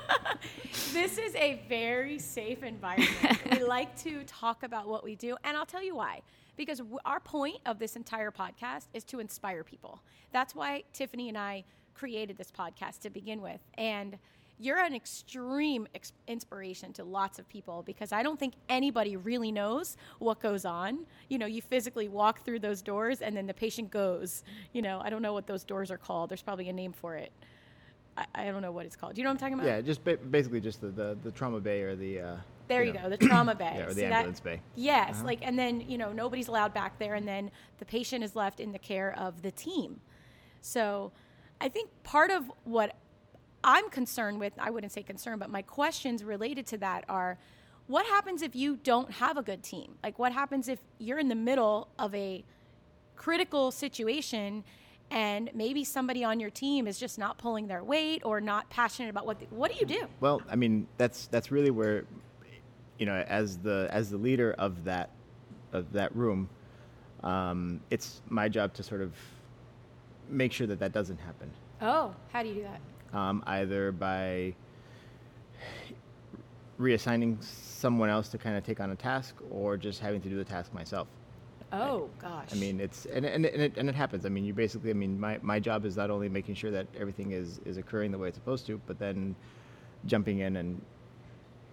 this 0.92 1.18
is 1.18 1.34
a 1.34 1.62
very 1.68 2.18
safe 2.18 2.62
environment. 2.62 3.38
we 3.52 3.62
like 3.62 3.94
to 4.04 4.24
talk 4.24 4.62
about 4.62 4.88
what 4.88 5.04
we 5.04 5.14
do, 5.16 5.36
and 5.44 5.54
I'll 5.54 5.66
tell 5.66 5.82
you 5.82 5.94
why. 5.94 6.22
Because 6.56 6.78
w- 6.78 6.98
our 7.04 7.20
point 7.20 7.58
of 7.66 7.78
this 7.78 7.94
entire 7.94 8.30
podcast 8.30 8.86
is 8.94 9.04
to 9.04 9.20
inspire 9.20 9.62
people. 9.62 10.00
That's 10.32 10.54
why 10.54 10.84
Tiffany 10.94 11.28
and 11.28 11.36
I 11.36 11.64
created 11.94 12.38
this 12.38 12.50
podcast 12.50 13.00
to 13.00 13.10
begin 13.10 13.42
with. 13.42 13.60
And 13.74 14.18
you're 14.58 14.78
an 14.78 14.94
extreme 14.94 15.86
ex- 15.94 16.12
inspiration 16.26 16.92
to 16.94 17.04
lots 17.04 17.38
of 17.38 17.48
people 17.48 17.82
because 17.82 18.12
I 18.12 18.22
don't 18.22 18.38
think 18.40 18.54
anybody 18.68 19.16
really 19.16 19.52
knows 19.52 19.96
what 20.18 20.40
goes 20.40 20.64
on. 20.64 21.00
You 21.28 21.38
know, 21.38 21.46
you 21.46 21.60
physically 21.60 22.08
walk 22.08 22.44
through 22.44 22.60
those 22.60 22.80
doors 22.82 23.20
and 23.20 23.36
then 23.36 23.46
the 23.46 23.54
patient 23.54 23.90
goes. 23.90 24.44
You 24.72 24.82
know, 24.82 25.00
I 25.04 25.10
don't 25.10 25.22
know 25.22 25.32
what 25.34 25.46
those 25.46 25.64
doors 25.64 25.90
are 25.90 25.98
called. 25.98 26.30
There's 26.30 26.42
probably 26.42 26.68
a 26.68 26.72
name 26.72 26.92
for 26.92 27.16
it. 27.16 27.32
I, 28.16 28.24
I 28.34 28.44
don't 28.46 28.62
know 28.62 28.72
what 28.72 28.86
it's 28.86 28.96
called. 28.96 29.14
Do 29.14 29.20
you 29.20 29.24
know 29.24 29.30
what 29.30 29.34
I'm 29.34 29.40
talking 29.40 29.54
about? 29.54 29.66
Yeah, 29.66 29.80
just 29.82 30.02
ba- 30.02 30.16
basically 30.16 30.60
just 30.62 30.80
the, 30.80 30.88
the, 30.88 31.18
the 31.22 31.30
trauma 31.30 31.60
bay 31.60 31.82
or 31.82 31.94
the. 31.94 32.20
Uh, 32.20 32.36
There 32.66 32.82
you, 32.82 32.94
know, 32.94 33.02
go, 33.02 33.10
the 33.10 33.18
trauma 33.18 33.54
bay. 33.62 33.74
Yeah, 33.76 33.82
or 33.84 33.88
the 33.88 33.94
See 33.94 34.00
that- 34.02 34.12
ambulance 34.12 34.40
bay. 34.40 34.62
Yes, 34.74 35.22
like 35.22 35.40
and 35.42 35.58
then 35.58 35.82
you 35.82 35.98
know 35.98 36.12
nobody's 36.12 36.48
allowed 36.48 36.72
back 36.72 36.98
there, 36.98 37.14
and 37.14 37.28
then 37.28 37.50
the 37.78 37.84
patient 37.84 38.24
is 38.24 38.34
left 38.34 38.58
in 38.58 38.72
the 38.72 38.78
care 38.78 39.14
of 39.18 39.42
the 39.42 39.50
team. 39.50 40.00
So, 40.62 41.12
I 41.60 41.68
think 41.68 41.90
part 42.04 42.30
of 42.30 42.50
what 42.64 42.96
I'm 43.66 43.90
concerned 43.90 44.38
with, 44.38 44.52
I 44.58 44.70
wouldn't 44.70 44.92
say 44.92 45.02
concerned, 45.02 45.40
but 45.40 45.50
my 45.50 45.60
questions 45.60 46.22
related 46.22 46.66
to 46.68 46.78
that 46.78 47.04
are, 47.08 47.36
what 47.88 48.06
happens 48.06 48.42
if 48.42 48.54
you 48.54 48.76
don't 48.76 49.10
have 49.10 49.36
a 49.36 49.42
good 49.42 49.62
team? 49.62 49.96
Like, 50.02 50.18
what 50.18 50.32
happens 50.32 50.68
if 50.68 50.78
you're 50.98 51.18
in 51.18 51.28
the 51.28 51.34
middle 51.34 51.88
of 51.98 52.14
a 52.14 52.44
critical 53.16 53.72
situation? 53.72 54.64
And 55.10 55.50
maybe 55.54 55.84
somebody 55.84 56.24
on 56.24 56.40
your 56.40 56.50
team 56.50 56.86
is 56.86 56.98
just 56.98 57.18
not 57.18 57.38
pulling 57.38 57.66
their 57.66 57.84
weight 57.84 58.22
or 58.24 58.40
not 58.40 58.70
passionate 58.70 59.08
about 59.08 59.26
what. 59.26 59.38
The, 59.38 59.46
what 59.50 59.72
do 59.72 59.78
you 59.78 59.86
do? 59.86 60.06
Well, 60.18 60.42
I 60.48 60.56
mean, 60.56 60.88
that's 60.96 61.28
that's 61.28 61.52
really 61.52 61.70
where, 61.70 62.04
you 62.98 63.06
know, 63.06 63.24
as 63.28 63.58
the 63.58 63.88
as 63.92 64.10
the 64.10 64.16
leader 64.16 64.54
of 64.58 64.82
that 64.82 65.10
of 65.72 65.92
that 65.92 66.14
room, 66.16 66.48
um, 67.22 67.80
it's 67.90 68.20
my 68.28 68.48
job 68.48 68.74
to 68.74 68.82
sort 68.82 69.00
of 69.00 69.12
make 70.28 70.52
sure 70.52 70.66
that 70.66 70.80
that 70.80 70.92
doesn't 70.92 71.18
happen. 71.18 71.52
Oh, 71.80 72.12
how 72.32 72.42
do 72.42 72.48
you 72.48 72.54
do 72.56 72.62
that? 72.62 72.80
Um, 73.12 73.42
either 73.46 73.92
by 73.92 74.54
reassigning 76.78 77.42
someone 77.42 78.08
else 78.10 78.28
to 78.28 78.38
kind 78.38 78.56
of 78.56 78.64
take 78.64 78.80
on 78.80 78.90
a 78.90 78.96
task, 78.96 79.34
or 79.50 79.76
just 79.76 80.00
having 80.00 80.20
to 80.20 80.28
do 80.28 80.36
the 80.36 80.44
task 80.44 80.72
myself. 80.74 81.08
Oh 81.72 82.08
gosh. 82.20 82.48
I 82.52 82.56
mean, 82.56 82.78
it's 82.80 83.06
and, 83.06 83.24
and, 83.24 83.44
and, 83.46 83.62
it, 83.62 83.76
and 83.76 83.88
it 83.88 83.94
happens. 83.94 84.24
I 84.24 84.28
mean, 84.28 84.44
you 84.44 84.52
basically, 84.54 84.90
I 84.90 84.94
mean, 84.94 85.18
my, 85.18 85.38
my 85.42 85.58
job 85.58 85.84
is 85.84 85.96
not 85.96 86.10
only 86.10 86.28
making 86.28 86.54
sure 86.54 86.70
that 86.70 86.86
everything 86.98 87.32
is, 87.32 87.60
is 87.64 87.76
occurring 87.76 88.12
the 88.12 88.18
way 88.18 88.28
it's 88.28 88.36
supposed 88.36 88.66
to, 88.66 88.80
but 88.86 88.98
then 88.98 89.34
jumping 90.04 90.40
in 90.40 90.56
and 90.56 90.80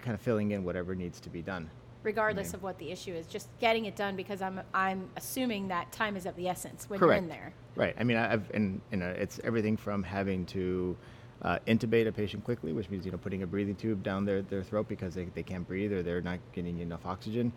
kind 0.02 0.16
of 0.16 0.22
filling 0.22 0.52
in 0.52 0.64
whatever 0.64 0.96
needs 0.96 1.20
to 1.20 1.30
be 1.30 1.42
done. 1.42 1.70
regardless 2.02 2.48
mean- 2.48 2.56
of 2.56 2.64
what 2.64 2.78
the 2.80 2.92
issue 2.92 3.14
is, 3.14 3.28
just 3.28 3.50
getting 3.60 3.86
it 3.86 3.96
done 3.96 4.16
because 4.16 4.42
I'm 4.42 4.62
I'm 4.74 5.10
assuming 5.16 5.68
that 5.68 5.92
time 5.92 6.16
is 6.18 6.26
of 6.26 6.36
the 6.36 6.48
essence 6.48 6.90
when 6.90 7.00
Correct. 7.00 7.18
you're 7.22 7.24
in 7.24 7.30
there. 7.30 7.54
Right. 7.76 7.96
I 8.00 8.04
mean, 8.04 8.18
I- 8.18 8.34
I've 8.34 8.50
and 8.52 8.82
you 8.92 8.98
know, 8.98 9.10
it's 9.10 9.40
everything 9.44 9.78
from 9.78 10.02
having 10.02 10.46
to 10.48 10.98
uh, 11.44 11.60
intubate 11.68 12.08
a 12.08 12.12
patient 12.12 12.44
quickly, 12.44 12.74
which 12.74 12.90
means 12.90 13.06
you 13.06 13.12
know 13.12 13.18
putting 13.18 13.44
a 13.44 13.48
breathing 13.48 13.76
tube 13.76 14.04
down 14.04 14.26
their, 14.26 14.42
their 14.42 14.64
throat 14.64 14.88
because 14.88 15.14
they, 15.14 15.26
they 15.26 15.44
can't 15.44 15.68
breathe 15.68 15.92
or 15.92 16.02
they're 16.04 16.22
not 16.22 16.40
getting 16.54 16.80
enough 16.80 17.06
oxygen, 17.06 17.52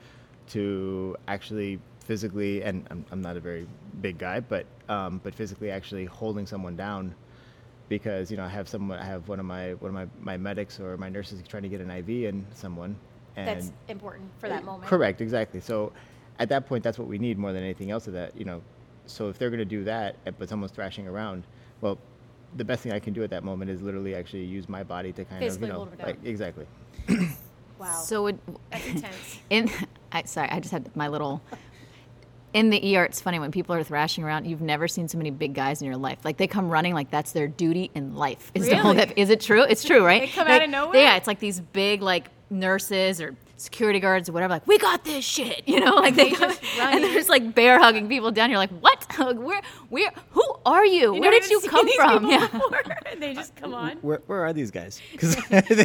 to 0.48 1.16
actually 1.28 1.78
physically 2.00 2.62
and 2.62 2.86
I'm, 2.90 3.04
I'm 3.10 3.20
not 3.20 3.36
a 3.36 3.40
very 3.40 3.66
big 4.00 4.18
guy, 4.18 4.40
but 4.40 4.66
um, 4.88 5.20
but 5.22 5.34
physically 5.34 5.70
actually 5.70 6.04
holding 6.04 6.46
someone 6.46 6.76
down 6.76 7.14
because 7.88 8.30
you 8.30 8.36
know 8.36 8.44
I 8.44 8.48
have 8.48 8.68
someone 8.68 8.98
I 8.98 9.04
have 9.04 9.28
one 9.28 9.40
of 9.40 9.46
my 9.46 9.74
one 9.74 9.90
of 9.90 9.94
my, 9.94 10.06
my 10.20 10.36
medics 10.36 10.80
or 10.80 10.96
my 10.96 11.08
nurses 11.08 11.42
trying 11.46 11.62
to 11.62 11.68
get 11.68 11.80
an 11.80 11.90
IV 11.90 12.08
in 12.08 12.46
someone 12.54 12.96
and 13.36 13.48
That's 13.48 13.72
important 13.88 14.30
for 14.38 14.48
that 14.48 14.64
moment. 14.64 14.88
Correct, 14.88 15.20
exactly. 15.20 15.60
So 15.60 15.92
at 16.38 16.48
that 16.48 16.66
point, 16.66 16.82
that's 16.82 16.98
what 16.98 17.06
we 17.06 17.18
need 17.18 17.38
more 17.38 17.52
than 17.52 17.62
anything 17.62 17.90
else. 17.90 18.06
Of 18.06 18.14
that, 18.14 18.36
you 18.36 18.44
know, 18.44 18.62
so 19.04 19.28
if 19.28 19.38
they're 19.38 19.50
going 19.50 19.58
to 19.58 19.64
do 19.64 19.84
that, 19.84 20.16
but 20.38 20.48
someone's 20.48 20.72
thrashing 20.72 21.06
around, 21.06 21.44
well, 21.80 21.98
the 22.56 22.64
best 22.64 22.82
thing 22.82 22.92
I 22.92 22.98
can 22.98 23.12
do 23.12 23.22
at 23.22 23.30
that 23.30 23.44
moment 23.44 23.70
is 23.70 23.82
literally 23.82 24.14
actually 24.14 24.44
use 24.44 24.68
my 24.68 24.82
body 24.82 25.12
to 25.12 25.24
kind 25.24 25.40
Physically 25.40 25.68
of, 25.68 25.68
you 25.68 25.72
know, 25.72 25.78
hold 25.84 25.92
it 25.92 25.98
down. 25.98 26.06
like 26.08 26.18
exactly. 26.24 26.66
Wow. 27.78 28.00
So 28.00 28.26
it, 28.28 28.36
That's 28.70 28.86
intense. 28.86 29.38
in 29.50 29.70
I, 30.12 30.22
sorry, 30.22 30.48
I 30.50 30.60
just 30.60 30.72
had 30.72 30.94
my 30.96 31.08
little. 31.08 31.42
In 32.54 32.70
the 32.70 32.96
ER, 32.96 33.04
it's 33.04 33.20
funny 33.20 33.38
when 33.38 33.50
people 33.50 33.74
are 33.74 33.82
thrashing 33.82 34.24
around. 34.24 34.46
You've 34.46 34.62
never 34.62 34.88
seen 34.88 35.08
so 35.08 35.18
many 35.18 35.30
big 35.30 35.52
guys 35.52 35.82
in 35.82 35.86
your 35.86 35.98
life. 35.98 36.20
Like 36.24 36.38
they 36.38 36.46
come 36.46 36.70
running, 36.70 36.94
like 36.94 37.10
that's 37.10 37.32
their 37.32 37.48
duty 37.48 37.90
in 37.94 38.16
life. 38.16 38.50
Is 38.54 38.68
to 38.68 38.76
hold 38.76 38.96
Really? 38.96 39.10
up. 39.10 39.18
Is 39.18 39.28
it 39.28 39.42
true? 39.42 39.62
It's 39.62 39.84
true, 39.84 40.02
right? 40.04 40.22
They 40.22 40.28
come 40.28 40.48
Like, 40.48 40.62
out 40.62 40.64
of 40.64 40.70
nowhere? 40.70 40.96
Yeah, 40.98 41.16
it's 41.16 41.26
like 41.26 41.38
these 41.38 41.60
big 41.60 42.00
like 42.00 42.30
nurses 42.48 43.20
or 43.20 43.34
security 43.58 44.00
guards 44.00 44.30
or 44.30 44.32
whatever. 44.32 44.54
Like 44.54 44.66
we 44.66 44.78
got 44.78 45.04
this 45.04 45.22
shit, 45.22 45.64
you 45.68 45.80
know? 45.80 45.96
Like 45.96 46.14
they, 46.14 46.30
They 46.30 46.36
come, 46.36 46.48
just 46.50 46.78
run 46.78 46.94
and 46.94 47.04
in. 47.04 47.12
there's 47.12 47.28
like 47.28 47.54
bear 47.54 47.78
hugging 47.78 48.08
people 48.08 48.30
down 48.30 48.48
here. 48.48 48.56
Like 48.58 48.70
what? 48.80 48.95
Like, 49.18 49.38
where? 49.38 49.62
Where? 49.88 50.10
Who 50.30 50.44
are 50.66 50.84
you? 50.84 51.14
You 51.14 51.20
where 51.20 51.30
did 51.30 51.48
you 51.50 51.60
come 51.60 51.88
from? 51.96 52.28
Yeah. 52.28 52.48
and 53.10 53.22
they 53.22 53.34
just 53.34 53.54
come 53.56 53.74
uh, 53.74 53.78
on. 53.78 53.96
Where, 53.98 54.22
where 54.26 54.44
are 54.44 54.52
these 54.52 54.70
guys? 54.70 55.00
Because 55.12 55.36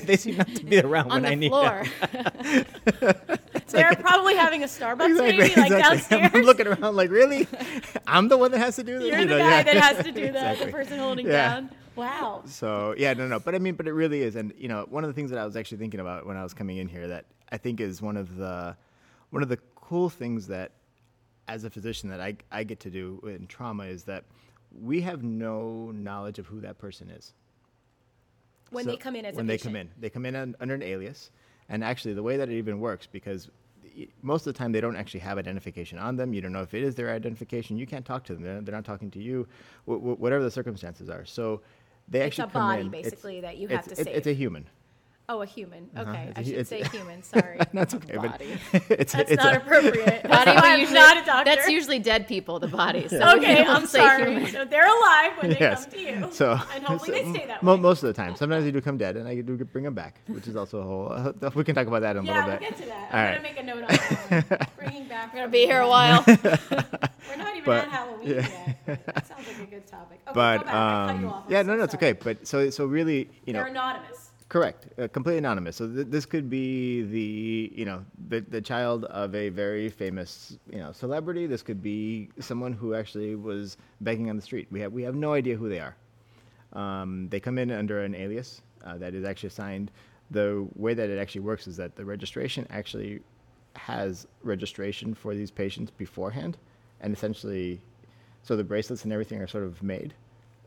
they 0.04 0.18
seem 0.18 0.38
not 0.38 0.48
to 0.56 0.64
be 0.66 0.80
around 0.80 1.12
On 1.12 1.22
when 1.24 1.32
I 1.32 1.36
need 1.36 1.52
the 1.52 1.82
need 1.82 1.88
floor. 1.90 2.66
them. 3.02 3.16
They're 3.68 3.96
probably 3.96 4.36
having 4.36 4.64
a 4.64 4.68
Starbucks 4.68 5.10
Exactly, 5.12 5.38
maybe, 5.38 5.38
like 5.40 5.52
exactly. 5.72 5.82
downstairs. 5.82 6.32
I'm 6.34 6.42
looking 6.42 6.68
around 6.68 6.96
like, 6.96 7.10
really? 7.10 7.48
I'm 8.08 8.28
the 8.28 8.38
one 8.38 8.52
that 8.52 8.60
has 8.60 8.76
to 8.78 8.84
do 8.84 9.00
this. 9.00 9.08
You're 9.10 9.20
You 9.20 9.26
the 9.28 9.38
know, 9.38 9.40
guy 9.40 9.50
yeah. 9.58 9.64
that 9.64 9.78
has 9.78 10.06
to 10.06 10.12
do 10.12 10.32
that, 10.34 10.52
Exactly. 10.54 10.66
the 10.66 10.72
person 10.72 11.00
holding 11.00 11.28
Yeah. 11.28 11.54
down. 11.56 11.70
Wow. 11.96 12.44
So 12.46 12.96
yeah, 12.98 13.14
no, 13.14 13.28
no, 13.28 13.40
but 13.40 13.54
I 13.56 13.60
mean, 13.60 13.76
but 13.76 13.88
it 13.88 13.94
really 13.94 14.22
is, 14.22 14.36
and 14.36 14.54
you 14.58 14.68
know, 14.68 14.86
one 14.90 15.04
of 15.04 15.10
the 15.10 15.14
things 15.14 15.30
that 15.32 15.40
I 15.40 15.46
was 15.46 15.56
actually 15.56 15.78
thinking 15.80 16.00
about 16.00 16.26
when 16.26 16.38
I 16.38 16.44
was 16.44 16.54
coming 16.54 16.78
in 16.78 16.88
here 16.88 17.08
that 17.10 17.26
I 17.52 17.58
think 17.58 17.80
is 17.82 18.02
one 18.02 18.16
of 18.18 18.36
the 18.38 18.76
one 19.30 19.44
of 19.44 19.50
the 19.50 19.58
cool 19.76 20.10
things 20.10 20.48
that 20.48 20.72
as 21.48 21.63
a 21.63 21.69
physician 21.69 22.10
that 22.10 22.21
I 22.21 22.36
I 22.51 22.63
get 22.63 22.79
to 22.81 22.89
do 22.89 23.19
in 23.25 23.48
trauma 23.48 23.83
is 23.86 24.03
that 24.03 24.24
we 24.81 25.01
have 25.01 25.21
no 25.24 25.91
knowledge 25.91 26.39
of 26.39 26.48
who 26.48 26.62
that 26.62 26.77
person 26.77 27.10
is 27.10 27.33
When 28.69 28.86
So 28.86 28.91
they 28.91 28.98
come 28.98 29.15
in 29.15 29.25
as 29.25 29.36
when 29.36 29.48
they 29.48 29.57
come 29.57 29.75
in, 29.75 29.89
they 30.00 30.10
come 30.10 30.25
in 30.25 30.36
un, 30.36 30.55
under 30.62 30.74
an 30.75 30.81
alias, 30.83 31.29
and 31.67 31.83
actually 31.83 32.13
the 32.13 32.24
way 32.24 32.38
that 32.38 32.50
it 32.50 32.55
even 32.57 32.79
works 32.79 33.07
because 33.07 33.50
most 34.21 34.48
of 34.48 34.53
the 34.53 34.57
time 34.57 34.71
they 34.71 34.79
don't 34.79 34.95
actually 34.95 35.19
have 35.19 35.38
identification 35.38 35.98
on 35.98 36.15
them. 36.15 36.33
You 36.33 36.39
don't 36.39 36.53
know 36.53 36.62
if 36.62 36.74
it 36.74 36.81
is 36.83 36.95
their 36.95 37.10
identification. 37.12 37.75
You 37.77 37.86
can't 37.86 38.05
talk 38.05 38.24
to 38.25 38.33
them. 38.33 38.43
They're, 38.43 38.62
they're 38.62 38.75
not 38.75 38.86
talking 38.86 39.12
to 39.12 39.19
you, 39.21 39.45
wh- 39.86 40.00
wh- 40.00 40.19
whatever 40.21 40.41
the 40.43 40.51
circumstances 40.51 41.10
are. 41.10 41.25
So 41.25 41.62
they 42.07 42.19
It's 42.21 42.39
actually 42.39 42.51
come 42.53 42.62
body, 42.69 42.81
in. 42.83 42.88
It's- 42.93 43.03
basically, 43.03 43.41
that 43.41 43.57
you 43.57 43.67
have 43.67 43.86
it's, 43.88 43.95
to 43.95 44.01
it- 44.10 44.15
It's 44.15 44.27
a 44.27 44.33
human. 44.33 44.65
Oh, 45.30 45.42
a 45.42 45.46
human. 45.46 45.90
Okay, 45.98 46.10
Uh-huh. 46.10 46.32
It's 46.36 46.48
should 46.50 46.58
it's- 46.58 46.68
say 46.68 46.84
human. 46.98 47.24
Sorry. 47.24 47.58
That's 47.74 47.94
okay. 47.96 48.18
Body. 48.18 48.58
But 48.74 48.84
it's, 48.90 49.13
That's 49.13 49.32
it's 49.32 49.42
not 49.44 49.54
a, 49.54 49.58
appropriate. 49.58 50.24
Body, 50.24 50.28
That's 50.46 50.62
we 50.75 50.80
usually- 50.82 50.94
not 51.00 51.18
a 51.18 51.25
doctor. 51.25 51.46
That's 51.56 51.70
usually 51.70 52.00
dead 52.00 52.28
people, 52.28 52.60
the 52.60 52.68
body. 52.68 53.08
So 53.08 53.38
okay. 53.38 53.63
I'm 53.63 53.86
say 53.86 54.00
sorry. 54.00 54.32
human. 54.34 54.51
So 54.51 54.66
they're 54.66 54.86
alive 54.88 55.32
when 55.40 55.51
they 55.51 55.60
yes. 55.60 55.86
come 55.86 55.94
to 55.94 56.00
you. 56.01 56.28
So 56.32 56.51
and 56.75 56.84
hopefully 56.84 57.20
so 57.20 57.24
they 57.32 57.34
stay 57.40 57.48
that 57.48 57.63
mo- 57.63 57.75
way. 57.75 57.82
Most 57.82 58.04
of 58.04 58.08
the 58.08 58.13
time, 58.13 58.36
sometimes 58.36 58.66
they 58.66 58.72
do 58.72 58.82
come 58.82 58.98
dead, 58.98 59.16
and 59.16 59.25
I 59.28 59.40
do 59.40 59.56
bring 59.58 59.86
them 59.86 59.94
back, 59.94 60.16
which 60.28 60.48
is 60.48 60.56
also 60.58 60.80
a 60.80 60.84
whole. 60.84 61.12
Uh, 61.13 61.50
we 61.56 61.63
can 61.63 61.75
talk 61.75 61.88
about 61.88 62.01
that 62.01 62.18
in 62.18 62.24
a 62.24 62.25
yeah, 62.25 62.34
little 62.46 62.50
we'll 62.50 62.60
bit. 62.60 62.70
get 62.70 62.78
to 62.80 62.86
that. 62.88 63.13
All 63.13 63.20
I'm 63.20 63.25
right. 63.25 63.36
gonna 63.36 63.44
make 63.44 63.60
a 63.60 63.63
note 63.63 63.84
on 63.84 64.48
that. 64.50 64.78
Bringing 64.78 65.06
back. 65.08 65.34
We're 65.34 65.40
gonna 65.42 65.51
be 65.51 65.66
here 65.66 65.80
a 65.82 65.88
while. 65.88 66.24
We're 66.28 67.38
not 67.38 67.56
even 67.56 67.63
But- 67.63 67.86
at 67.86 67.90
Halloween 67.90 68.28
yeah. 68.28 68.74
yet. 68.88 69.06
That 69.06 69.28
sounds 69.28 69.48
like 69.48 69.60
a 69.66 69.66
good 69.72 69.88
topic. 69.88 70.20
Okay, 70.28 70.34
but 70.34 70.58
go 70.60 70.63
back. 70.66 70.74
I 70.74 71.08
cut 71.13 71.20
you 71.22 71.28
um, 71.28 71.34
off. 71.34 71.44
Yeah, 71.48 71.62
no, 71.62 71.75
no, 71.78 71.84
it's 71.84 71.96
okay. 71.96 72.12
But 72.13 72.46
so 72.46 72.70
so 72.70 72.86
really, 72.86 73.30
you 73.46 73.54
know, 73.54 73.60
They're 73.60 73.68
anonymous. 73.70 74.31
Correct, 74.51 74.88
uh, 75.00 75.08
completely 75.08 75.38
anonymous. 75.38 75.77
So 75.77 75.88
th- 75.88 76.08
this 76.10 76.25
could 76.25 76.50
be 76.50 77.03
the 77.03 77.72
you 77.74 77.86
know 77.86 78.03
the 78.27 78.41
the 78.41 78.60
child 78.60 79.05
of 79.05 79.34
a 79.34 79.48
very 79.48 79.88
famous 79.88 80.58
you 80.70 80.79
know 80.79 80.91
celebrity. 80.91 81.48
This 81.48 81.62
could 81.63 81.81
be 81.81 82.27
someone 82.39 82.74
who 82.74 82.93
actually 82.93 83.36
was 83.36 83.77
begging 84.01 84.29
on 84.29 84.36
the 84.36 84.41
street. 84.41 84.67
We 84.70 84.81
have 84.81 84.91
we 84.91 85.03
have 85.03 85.15
no 85.15 85.31
idea 85.31 85.55
who 85.55 85.70
they 85.70 85.79
are. 85.79 85.96
Um, 86.74 87.29
they 87.29 87.39
come 87.39 87.58
in 87.58 87.72
under 87.72 88.03
an 88.03 88.13
alias 88.13 88.62
uh, 88.84 88.98
that 88.98 89.13
is 89.13 89.24
actually 89.24 89.48
assigned. 89.48 89.89
The 90.31 90.67
way 90.75 90.96
that 90.96 91.10
it 91.10 91.17
actually 91.17 91.41
works 91.51 91.65
is 91.65 91.77
that 91.77 91.96
the 91.96 92.03
registration 92.03 92.67
actually 92.72 93.22
has 93.77 94.27
registration 94.43 95.13
for 95.13 95.34
these 95.34 95.50
patients 95.50 95.91
beforehand, 95.91 96.58
and 97.00 97.13
essentially, 97.13 97.79
so 98.43 98.58
the 98.58 98.65
bracelets 98.65 99.05
and 99.05 99.13
everything 99.13 99.41
are 99.41 99.48
sort 99.48 99.63
of 99.63 99.81
made. 99.81 100.13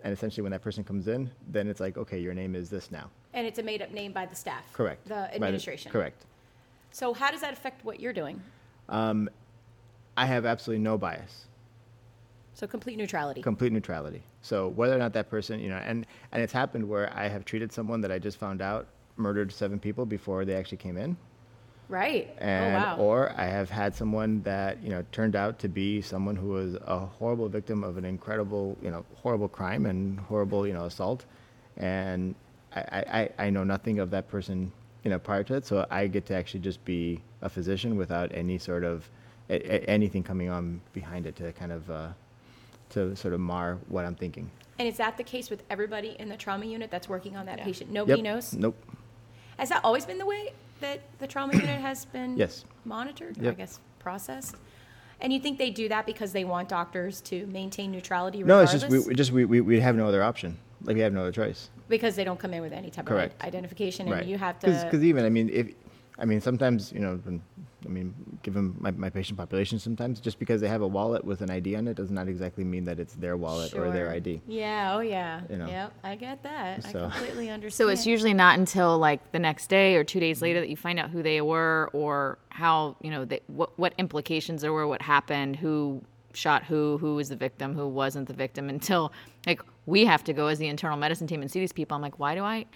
And 0.02 0.10
essentially, 0.10 0.42
when 0.42 0.52
that 0.52 0.62
person 0.62 0.84
comes 0.84 1.06
in, 1.06 1.30
then 1.48 1.68
it's 1.68 1.80
like, 1.80 1.98
okay, 1.98 2.18
your 2.18 2.32
name 2.32 2.54
is 2.54 2.70
this 2.70 2.90
now. 2.90 3.10
And 3.34 3.46
it's 3.46 3.58
a 3.58 3.62
made-up 3.62 3.90
name 3.90 4.12
by 4.12 4.26
the 4.26 4.34
staff. 4.34 4.72
Correct. 4.72 5.06
The 5.06 5.34
administration. 5.34 5.90
correct. 5.92 6.24
So 6.92 7.12
how 7.12 7.30
does 7.30 7.40
that 7.40 7.52
affect 7.52 7.84
what 7.84 7.98
you're 8.00 8.12
doing? 8.12 8.40
Um, 8.88 9.28
I 10.16 10.26
have 10.26 10.46
absolutely 10.46 10.82
no 10.84 10.96
bias, 10.96 11.46
So 12.54 12.66
complete 12.68 12.96
neutrality. 12.96 13.42
complete 13.42 13.72
neutrality. 13.72 14.22
So 14.42 14.68
whether 14.68 14.94
or 14.94 14.98
not 14.98 15.12
that 15.14 15.28
person, 15.28 15.58
you 15.58 15.68
know, 15.70 15.78
and 15.84 16.06
and 16.30 16.40
it's 16.42 16.52
happened 16.52 16.88
where 16.88 17.12
I 17.12 17.26
have 17.28 17.44
treated 17.44 17.72
someone 17.72 18.00
that 18.02 18.12
I 18.12 18.18
just 18.20 18.38
found 18.38 18.62
out 18.62 18.86
murdered 19.16 19.50
seven 19.50 19.78
people 19.80 20.06
before 20.06 20.44
they 20.44 20.54
actually 20.54 20.76
came 20.78 20.96
in, 20.96 21.16
right. 21.88 22.28
Oh, 22.40 22.44
and 22.44 22.76
oh 22.76 22.78
wow. 22.78 22.96
or 22.98 23.32
I 23.36 23.46
have 23.46 23.70
had 23.70 23.94
someone 23.96 24.42
that 24.42 24.80
you 24.82 24.90
know 24.90 25.02
turned 25.10 25.34
out 25.34 25.58
to 25.60 25.68
be 25.68 26.00
someone 26.02 26.36
who 26.36 26.48
was 26.48 26.76
a 26.86 26.98
horrible 27.00 27.48
victim 27.48 27.82
of 27.82 27.96
an 27.96 28.04
incredible, 28.04 28.76
you 28.82 28.90
know, 28.92 29.04
horrible 29.16 29.48
crime 29.48 29.86
and 29.86 30.20
horrible, 30.20 30.64
you 30.66 30.74
know, 30.74 30.84
assault, 30.84 31.24
and 31.76 32.36
I 32.74 32.80
I, 32.80 33.20
I 33.20 33.46
I 33.46 33.50
know 33.50 33.64
nothing 33.64 33.98
of 33.98 34.10
that 34.10 34.28
person, 34.28 34.72
you 35.04 35.10
know, 35.10 35.18
prior 35.18 35.42
to 35.44 35.54
it, 35.54 35.66
so 35.66 35.86
I 35.90 36.06
get 36.06 36.26
to 36.26 36.34
actually 36.34 36.60
just 36.60 36.84
be 36.84 37.20
a 37.42 37.48
physician 37.48 37.96
without 37.96 38.30
any 38.34 38.58
sort 38.58 38.84
of 38.84 39.08
a, 39.50 39.54
a- 39.54 39.84
anything 39.90 40.22
coming 40.22 40.48
on 40.50 40.80
behind 40.92 41.26
it 41.26 41.36
to 41.36 41.52
kind 41.52 41.72
of 41.72 41.90
uh, 41.90 42.08
to 42.90 43.14
sort 43.16 43.34
of 43.34 43.40
mar 43.40 43.78
what 43.88 44.04
I'm 44.04 44.14
thinking. 44.14 44.50
and 44.78 44.88
is 44.88 44.96
that 44.96 45.16
the 45.16 45.22
case 45.24 45.50
with 45.50 45.62
everybody 45.70 46.16
in 46.18 46.28
the 46.28 46.36
trauma 46.36 46.64
unit 46.66 46.90
that's 46.90 47.08
working 47.08 47.36
on 47.36 47.46
that 47.46 47.60
patient? 47.62 47.90
Nobody 47.90 48.22
Yep. 48.22 48.24
knows. 48.34 48.52
Nope. 48.54 48.76
Has 49.58 49.68
that 49.68 49.80
always 49.84 50.04
been 50.04 50.18
the 50.18 50.26
way 50.26 50.52
that 50.80 51.00
the 51.18 51.26
trauma 51.28 51.52
unit 51.54 51.80
has 51.90 52.04
been 52.06 52.36
Yes. 52.36 52.64
monitored? 52.84 53.42
Or 53.42 53.50
I 53.50 53.54
guess 53.54 53.78
processed. 54.00 54.56
And 55.20 55.32
you 55.32 55.38
think 55.40 55.58
they 55.58 55.70
do 55.70 55.88
that 55.88 56.06
because 56.06 56.32
they 56.32 56.44
want 56.44 56.68
doctors 56.68 57.20
to 57.22 57.46
maintain 57.46 57.92
neutrality 57.92 58.42
No, 58.42 58.60
it's 58.60 58.72
just 58.72 58.88
we 58.88 58.98
we 58.98 59.14
just 59.14 59.30
we, 59.32 59.44
we 59.44 59.60
we 59.60 59.80
have 59.80 59.94
no 59.96 60.06
other 60.08 60.22
option. 60.22 60.58
Like 60.82 60.96
we 60.96 61.02
have 61.02 61.12
no 61.12 61.20
other 61.22 61.32
choice. 61.32 61.70
Because 61.88 62.16
they 62.16 62.24
don't 62.24 62.38
come 62.38 62.54
in 62.54 62.62
with 62.62 62.72
any 62.72 62.90
type 62.90 63.06
Correct. 63.06 63.34
of 63.40 63.46
identification, 63.46 64.06
and 64.06 64.16
right. 64.16 64.26
you 64.26 64.38
have 64.38 64.58
to. 64.60 64.66
Because 64.66 65.04
even 65.04 65.24
I 65.24 65.28
mean 65.28 65.50
if 65.50 65.68
I 66.18 66.24
mean 66.24 66.40
sometimes 66.40 66.92
you 66.92 67.00
know 67.00 67.16
when, 67.24 67.42
I 67.84 67.88
mean 67.88 68.14
given 68.42 68.74
my, 68.78 68.90
my 68.92 69.10
patient 69.10 69.38
population 69.38 69.78
sometimes 69.78 70.20
just 70.20 70.38
because 70.38 70.60
they 70.60 70.68
have 70.68 70.80
a 70.80 70.86
wallet 70.86 71.24
with 71.24 71.42
an 71.42 71.50
ID 71.50 71.76
on 71.76 71.88
it 71.88 71.94
does 71.96 72.10
not 72.10 72.28
exactly 72.28 72.64
mean 72.64 72.84
that 72.84 72.98
it's 72.98 73.14
their 73.14 73.36
wallet 73.36 73.74
or 73.74 73.90
their 73.90 74.06
Sure. 74.06 74.14
ID. 74.14 74.40
Yeah. 74.46 74.94
Oh, 74.96 75.00
yeah. 75.00 75.40
You 75.50 75.56
know. 75.56 75.66
Yep. 75.66 75.92
I 76.02 76.14
get 76.14 76.42
that. 76.44 76.86
I 76.86 76.92
completely 76.92 77.50
understand. 77.50 77.74
So 77.84 77.88
it's 77.88 78.06
usually 78.06 78.34
not 78.34 78.58
until 78.58 78.98
like 78.98 79.32
the 79.32 79.38
next 79.38 79.66
day 79.66 79.96
or 79.96 80.04
two 80.04 80.20
days 80.20 80.40
later 80.40 80.60
that 80.60 80.68
you 80.68 80.76
find 80.76 80.98
out 80.98 81.10
who 81.10 81.22
they 81.22 81.40
were 81.40 81.90
or 81.92 82.38
how 82.50 82.96
you 83.02 83.10
know 83.10 83.24
they, 83.24 83.40
what 83.48 83.76
what 83.78 83.94
implications 83.98 84.62
there 84.62 84.72
were, 84.72 84.86
what 84.86 85.02
happened, 85.02 85.56
who 85.56 86.02
shot 86.36 86.64
who, 86.64 86.98
who 86.98 87.14
was 87.14 87.28
the 87.28 87.36
victim, 87.36 87.74
who 87.74 87.88
wasn't 87.88 88.28
the 88.28 88.34
victim. 88.34 88.68
Until 88.74 89.12
like 89.46 89.62
we 89.86 90.04
have 90.04 90.24
to 90.24 90.32
go 90.32 90.46
as 90.46 90.58
the 90.58 90.66
internal 90.66 90.96
medicine 90.96 91.26
team 91.26 91.42
and 91.42 91.50
see 91.50 91.60
these 91.60 91.72
people. 91.72 91.94
I'm 91.94 92.02
like, 92.02 92.18
why 92.18 92.34
do 92.34 92.42
I? 92.42 92.66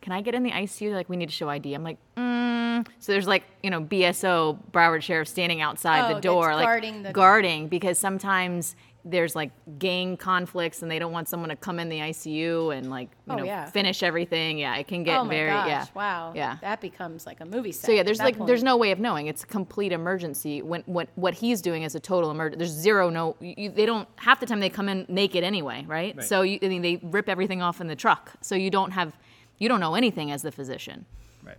Can 0.00 0.12
I 0.12 0.20
get 0.20 0.34
in 0.34 0.42
the 0.42 0.50
ICU? 0.50 0.88
They're 0.88 0.94
like, 0.94 1.08
we 1.08 1.16
need 1.16 1.28
to 1.28 1.34
show 1.34 1.48
ID. 1.48 1.74
I'm 1.74 1.82
like, 1.82 1.98
mm. 2.16 2.86
so 3.00 3.12
there's 3.12 3.26
like 3.26 3.44
you 3.62 3.70
know 3.70 3.80
BSO 3.80 4.58
Broward 4.72 5.02
Sheriff 5.02 5.28
standing 5.28 5.60
outside 5.60 6.10
Oh, 6.10 6.14
the 6.14 6.20
door, 6.20 6.54
like 6.54 6.64
guarding 6.64 7.02
the- 7.02 7.12
guarding 7.12 7.68
because 7.68 7.98
sometimes 7.98 8.76
there's 9.04 9.34
like 9.36 9.50
gang 9.78 10.16
conflicts 10.16 10.82
and 10.82 10.90
they 10.90 10.98
don't 10.98 11.12
want 11.12 11.28
someone 11.28 11.48
to 11.48 11.56
come 11.56 11.78
in 11.78 11.88
the 11.88 11.98
ICU 11.98 12.76
and 12.76 12.90
like 12.90 13.08
you 13.26 13.32
Oh, 13.32 13.36
know 13.36 13.44
yeah. 13.44 13.66
finish 13.70 14.02
everything. 14.02 14.58
Yeah, 14.58 14.76
it 14.76 14.86
can 14.88 15.02
get 15.04 15.18
oh 15.18 15.24
my 15.24 15.30
very 15.30 15.50
gosh! 15.50 15.68
yeah. 15.68 15.86
Wow. 15.94 16.32
Yeah. 16.34 16.58
That 16.60 16.80
becomes 16.80 17.24
like 17.24 17.40
a 17.40 17.44
movie 17.44 17.72
set. 17.72 17.86
So 17.86 17.92
yeah, 17.92 18.02
there's 18.02 18.18
that 18.18 18.24
like 18.24 18.46
there's 18.46 18.62
no 18.62 18.76
way 18.76 18.90
of 18.90 18.98
knowing. 18.98 19.26
It's 19.28 19.44
a 19.44 19.46
complete 19.46 19.92
emergency. 19.92 20.62
When 20.62 20.82
what 20.86 21.08
what 21.14 21.34
he's 21.34 21.62
doing 21.62 21.84
is 21.84 21.94
a 21.94 22.00
total 22.00 22.30
emergency. 22.30 22.58
There's 22.58 22.70
zero 22.72 23.08
no. 23.08 23.36
You, 23.40 23.70
they 23.70 23.86
don't 23.86 24.08
half 24.16 24.40
the 24.40 24.46
time 24.46 24.60
they 24.60 24.68
come 24.70 24.88
in 24.88 25.06
naked 25.08 25.44
anyway, 25.44 25.84
right? 25.86 26.22
So 26.22 26.42
you, 26.42 26.58
I 26.62 26.68
mean 26.68 26.82
they 26.82 26.96
rip 27.02 27.28
everything 27.28 27.62
off 27.62 27.80
in 27.80 27.86
the 27.86 27.96
truck. 27.96 28.32
So 28.42 28.54
you 28.56 28.70
don't 28.70 28.90
have 28.90 29.16
you 29.58 29.68
don't 29.68 29.80
know 29.80 29.94
anything 29.94 30.30
as 30.30 30.42
the 30.42 30.52
physician. 30.52 31.04
Right. 31.44 31.56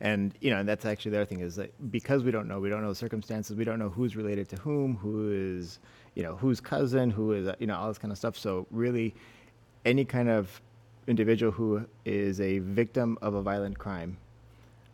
And 0.00 0.34
you 0.40 0.50
know, 0.50 0.58
and 0.58 0.68
that's 0.68 0.84
actually 0.84 1.12
the 1.12 1.18
other 1.18 1.26
thing 1.26 1.40
is 1.40 1.56
that 1.56 1.90
because 1.92 2.22
we 2.24 2.30
don't 2.30 2.48
know, 2.48 2.60
we 2.60 2.68
don't 2.70 2.82
know 2.82 2.88
the 2.88 2.94
circumstances, 2.94 3.56
we 3.56 3.64
don't 3.64 3.78
know 3.78 3.88
who's 3.88 4.16
related 4.16 4.48
to 4.50 4.56
whom, 4.56 4.96
who 4.96 5.30
is, 5.32 5.78
you 6.18 6.24
know, 6.24 6.34
whose 6.34 6.60
cousin, 6.60 7.10
who 7.12 7.32
is, 7.32 7.48
you 7.60 7.68
know, 7.68 7.76
all 7.76 7.86
this 7.86 7.96
kind 7.96 8.10
of 8.10 8.18
stuff. 8.18 8.36
So 8.36 8.66
really, 8.72 9.14
any 9.84 10.04
kind 10.04 10.28
of 10.28 10.60
individual 11.06 11.52
who 11.52 11.86
is 12.04 12.40
a 12.40 12.58
victim 12.58 13.16
of 13.22 13.34
a 13.34 13.40
violent 13.40 13.78
crime, 13.78 14.16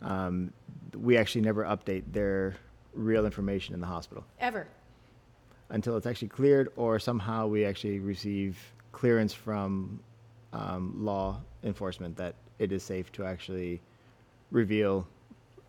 um, 0.03 0.53
we 0.95 1.17
actually 1.17 1.41
never 1.41 1.65
update 1.65 2.03
their 2.13 2.57
real 2.93 3.25
information 3.25 3.75
in 3.75 3.81
the 3.81 3.87
hospital 3.87 4.23
ever. 4.39 4.67
until 5.71 5.97
it's 5.97 6.07
actually 6.07 6.29
cleared 6.29 6.69
or 6.77 6.99
somehow 6.99 7.47
we 7.47 7.65
actually 7.65 7.99
receive 8.01 8.59
clearance 8.93 9.33
from 9.33 9.99
um, 10.53 10.93
law 11.03 11.41
enforcement 11.65 12.15
that 12.19 12.35
it 12.59 12.71
is 12.71 12.83
safe 12.83 13.11
to 13.13 13.25
actually 13.25 13.81
reveal, 14.51 15.09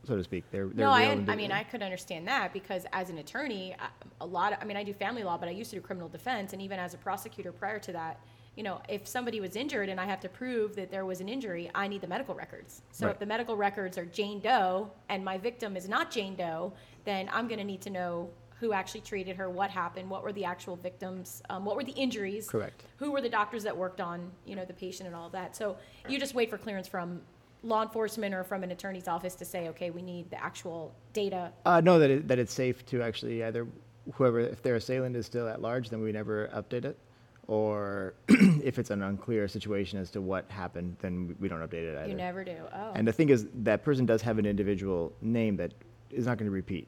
so 0.05 0.15
to 0.15 0.23
speak, 0.23 0.49
their, 0.51 0.67
their 0.67 0.85
no, 0.85 0.91
I, 0.91 1.11
I 1.27 1.35
mean, 1.35 1.51
I 1.51 1.63
could 1.63 1.81
understand 1.81 2.27
that 2.27 2.53
because 2.53 2.85
as 2.93 3.09
an 3.09 3.17
attorney, 3.17 3.75
a 4.21 4.25
lot 4.25 4.53
of, 4.53 4.59
I 4.61 4.65
mean, 4.65 4.77
I 4.77 4.83
do 4.83 4.93
family 4.93 5.23
law, 5.23 5.37
but 5.37 5.49
I 5.49 5.51
used 5.51 5.69
to 5.71 5.77
do 5.77 5.81
criminal 5.81 6.09
defense. 6.09 6.53
And 6.53 6.61
even 6.61 6.79
as 6.79 6.93
a 6.93 6.97
prosecutor 6.97 7.51
prior 7.51 7.79
to 7.79 7.91
that, 7.93 8.19
you 8.55 8.63
know, 8.63 8.81
if 8.87 9.05
somebody 9.07 9.41
was 9.41 9.55
injured 9.55 9.89
and 9.89 9.99
I 9.99 10.05
have 10.05 10.21
to 10.21 10.29
prove 10.29 10.75
that 10.75 10.89
there 10.89 11.05
was 11.05 11.19
an 11.19 11.27
injury, 11.27 11.69
I 11.75 11.87
need 11.87 12.01
the 12.01 12.07
medical 12.07 12.35
records. 12.35 12.83
So 12.91 13.07
Right. 13.07 13.13
if 13.13 13.19
the 13.19 13.25
medical 13.25 13.57
records 13.57 13.97
are 13.97 14.05
Jane 14.05 14.39
Doe 14.39 14.91
and 15.09 15.25
my 15.25 15.37
victim 15.37 15.75
is 15.75 15.89
not 15.89 16.09
Jane 16.11 16.35
Doe, 16.35 16.71
then 17.03 17.29
I'm 17.33 17.47
going 17.47 17.59
to 17.59 17.65
need 17.65 17.81
to 17.81 17.89
know 17.89 18.29
who 18.61 18.71
actually 18.71 19.01
treated 19.01 19.35
her, 19.35 19.49
what 19.49 19.69
happened, 19.69 20.09
what 20.09 20.23
were 20.23 20.31
the 20.31 20.45
actual 20.45 20.77
victims, 20.77 21.43
um, 21.49 21.65
what 21.65 21.75
were 21.75 21.83
the 21.83 21.91
injuries, 21.91 22.47
Correct. 22.49 22.83
who 22.95 23.11
were 23.11 23.19
the 23.19 23.29
doctors 23.29 23.63
that 23.63 23.75
worked 23.75 23.99
on, 23.99 24.31
you 24.45 24.55
know, 24.55 24.63
the 24.63 24.73
patient 24.73 25.07
and 25.07 25.15
all 25.15 25.29
that. 25.31 25.57
So 25.57 25.75
you 26.07 26.17
just 26.17 26.33
wait 26.33 26.49
for 26.49 26.57
clearance 26.57 26.87
from 26.87 27.19
law 27.65 27.81
enforcement 27.81 28.33
or 28.33 28.43
from 28.43 28.63
an 28.63 28.71
attorney's 28.71 29.07
office 29.07 29.35
to 29.35 29.45
say, 29.45 29.67
okay, 29.69 29.89
we 29.89 30.01
need 30.01 30.29
the 30.29 30.41
actual 30.41 30.93
data. 31.13 31.51
Uh, 31.65 31.81
no, 31.81 31.99
that, 31.99 32.09
it, 32.09 32.27
that 32.27 32.39
it's 32.39 32.53
safe 32.53 32.85
to 32.85 33.01
actually 33.01 33.43
either 33.43 33.67
whoever, 34.13 34.39
if 34.39 34.61
their 34.61 34.75
assailant 34.75 35.15
is 35.15 35.25
still 35.25 35.47
at 35.47 35.61
large, 35.61 35.89
then 35.89 36.01
we 36.01 36.11
never 36.11 36.47
update 36.53 36.85
it. 36.85 36.97
Or 37.47 38.13
if 38.27 38.79
it's 38.79 38.91
an 38.91 39.01
unclear 39.01 39.47
situation 39.47 39.99
as 39.99 40.09
to 40.11 40.21
what 40.21 40.45
happened, 40.49 40.95
then 41.01 41.27
we- 41.27 41.35
we 41.41 41.47
don't 41.47 41.59
update 41.59 41.91
it 41.91 41.97
either. 41.97 42.07
You 42.07 42.15
never 42.15 42.43
do. 42.43 42.57
Oh. 42.73 42.91
And 42.93 43.07
the 43.07 43.13
thing 43.13 43.29
is, 43.29 43.47
that 43.63 43.83
person 43.83 44.05
does 44.05 44.21
have 44.21 44.37
an 44.39 44.45
individual 44.45 45.11
name 45.21 45.57
that 45.57 45.73
is 46.11 46.25
not 46.27 46.37
going 46.37 46.47
to 46.49 46.53
repeat. 46.55 46.87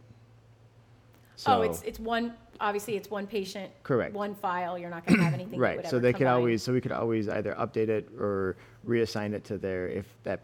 So, 1.35 1.59
oh, 1.59 1.61
it's 1.61 1.83
it's 1.83 1.99
one. 1.99 2.33
Obviously, 2.59 2.97
it's 2.97 3.11
one 3.11 3.27
patient. 3.27 3.71
Correct. 3.83 4.15
One 4.15 4.33
file. 4.33 4.75
You're 4.79 4.89
not 4.89 5.05
going 5.05 5.19
to 5.19 5.23
have 5.23 5.35
anything. 5.35 5.59
that 5.59 5.65
right. 5.65 5.77
would 5.77 5.85
So 5.85 5.97
ever 5.97 5.99
they 5.99 6.11
could 6.11 6.25
combine. 6.25 6.33
always, 6.33 6.63
so 6.63 6.73
we 6.73 6.81
could 6.81 6.91
always 6.91 7.29
either 7.29 7.53
update 7.53 7.89
it 7.89 8.09
or 8.19 8.57
reassign 8.87 9.33
it 9.33 9.43
to 9.43 9.59
their, 9.59 9.87
if 9.87 10.07
that 10.23 10.39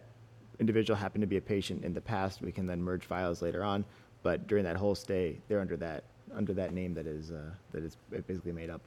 individual 0.59 0.97
happened 0.97 1.21
to 1.21 1.27
be 1.27 1.37
a 1.37 1.41
patient 1.41 1.83
in 1.83 1.93
the 1.93 2.01
past, 2.01 2.41
we 2.41 2.51
can 2.51 2.65
then 2.65 2.81
merge 2.81 3.05
files 3.05 3.41
later 3.41 3.63
on. 3.63 3.85
But 4.21 4.47
during 4.47 4.63
that 4.63 4.75
whole 4.77 4.95
stay, 4.95 5.37
they're 5.47 5.59
under 5.59 5.77
that, 5.77 6.03
under 6.33 6.53
that 6.53 6.73
name 6.73 6.93
that 6.93 7.07
is, 7.07 7.31
uh, 7.31 7.51
that 7.71 7.83
is 7.83 7.97
basically 8.25 8.53
made 8.53 8.69
up. 8.69 8.81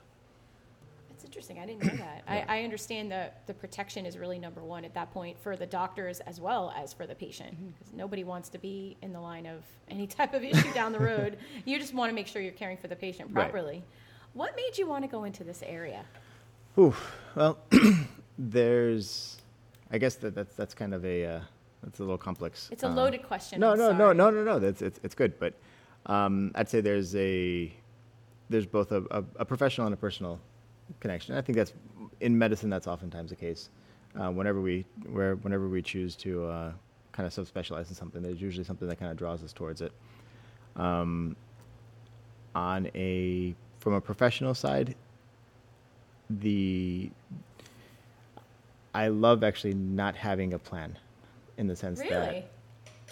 That's 1.11 1.25
interesting. 1.25 1.59
I 1.59 1.67
didn't 1.67 1.85
know 1.85 1.97
that. 1.97 2.23
I, 2.29 2.45
I 2.47 2.65
understand 2.65 3.11
that 3.11 3.47
the 3.47 3.55
protection 3.55 4.05
is 4.05 4.19
really 4.19 4.39
number 4.39 4.63
one 4.63 4.85
at 4.85 4.93
that 4.95 5.13
point 5.13 5.39
for 5.39 5.57
the 5.57 5.65
doctors 5.67 6.21
as 6.21 6.41
well 6.41 6.75
as 6.77 6.93
for 6.93 7.07
the 7.07 7.15
patient. 7.15 7.55
Mm-hmm. 7.55 7.69
Because 7.79 7.93
nobody 7.95 8.23
wants 8.23 8.49
to 8.51 8.59
be 8.59 8.97
in 9.03 9.13
the 9.13 9.21
line 9.21 9.47
of 9.47 9.63
any 9.89 10.07
type 10.07 10.35
of 10.35 10.43
issue 10.45 10.73
down 10.75 10.93
the 10.93 11.01
road. 11.01 11.39
You 11.65 11.79
just 11.79 11.95
want 11.95 12.11
to 12.11 12.15
make 12.15 12.27
sure 12.27 12.43
you're 12.43 12.53
caring 12.53 12.77
for 12.77 12.89
the 12.89 12.97
patient 12.97 13.31
Right. 13.33 13.51
properly. 13.51 13.83
What 14.35 14.55
made 14.57 14.77
you 14.77 14.87
want 14.87 15.05
to 15.05 15.09
go 15.09 15.25
into 15.25 15.43
this 15.43 15.63
area? 15.65 16.05
Ooh, 16.79 16.95
well, 17.35 17.59
there's, 18.39 19.39
I 19.91 19.97
guess 19.97 20.17
that 20.17 20.35
that's 20.35 20.55
that's 20.55 20.75
kind 20.75 20.93
of 20.93 21.05
a 21.07 21.25
uh, 21.25 21.41
that's 21.83 21.99
a 21.99 22.03
little 22.03 22.19
complex. 22.19 22.69
It's 22.73 22.83
a 22.83 22.89
uh, 22.89 22.95
loaded 22.95 23.23
question. 23.23 23.61
No, 23.61 23.73
I'm 23.73 23.79
no, 23.79 23.93
no, 23.93 24.13
no, 24.13 24.31
no, 24.31 24.43
no. 24.43 24.59
That's 24.59 24.83
it's 24.83 25.01
it's 25.03 25.15
good, 25.15 25.39
but 25.39 25.55
um, 26.07 26.53
I'd 26.55 26.69
say 26.69 26.81
there's 26.81 27.15
a 27.17 27.73
there's 28.49 28.67
both 28.67 28.93
a, 28.93 29.03
a, 29.11 29.25
a 29.37 29.45
professional 29.45 29.87
and 29.87 29.95
a 29.95 29.97
personal 29.97 30.41
connection. 31.01 31.35
I 31.35 31.41
think 31.41 31.57
that's 31.57 31.73
in 32.21 32.37
medicine. 32.37 32.71
That's 32.71 32.87
oftentimes 32.87 33.31
the 33.31 33.37
case. 33.37 33.71
Uh, 34.19 34.31
whenever 34.31 34.61
we 34.61 34.85
where 35.11 35.37
whenever 35.37 35.69
we 35.69 35.83
choose 35.83 36.17
to 36.17 36.47
uh, 36.47 36.73
kind 37.13 37.27
of 37.27 37.33
subspecialize 37.33 37.89
in 37.89 37.95
something, 37.95 38.23
there's 38.23 38.41
usually 38.41 38.65
something 38.65 38.89
that 38.89 38.99
kind 38.99 39.11
of 39.11 39.17
draws 39.17 39.43
us 39.43 39.53
towards 39.53 39.81
it. 39.81 39.93
Um, 40.77 41.37
on 42.55 42.91
a 42.95 43.55
from 43.79 43.93
a 43.93 44.01
professional 44.01 44.55
side, 44.55 44.95
the 46.31 47.11
I 48.95 49.09
love 49.09 49.45
actually 49.45 49.75
not 49.75 50.17
having 50.17 50.55
a 50.55 50.59
plan, 50.59 50.99
in 51.59 51.67
the 51.67 51.77
sense 51.77 52.01
Really? 52.01 52.11
that 52.11 52.51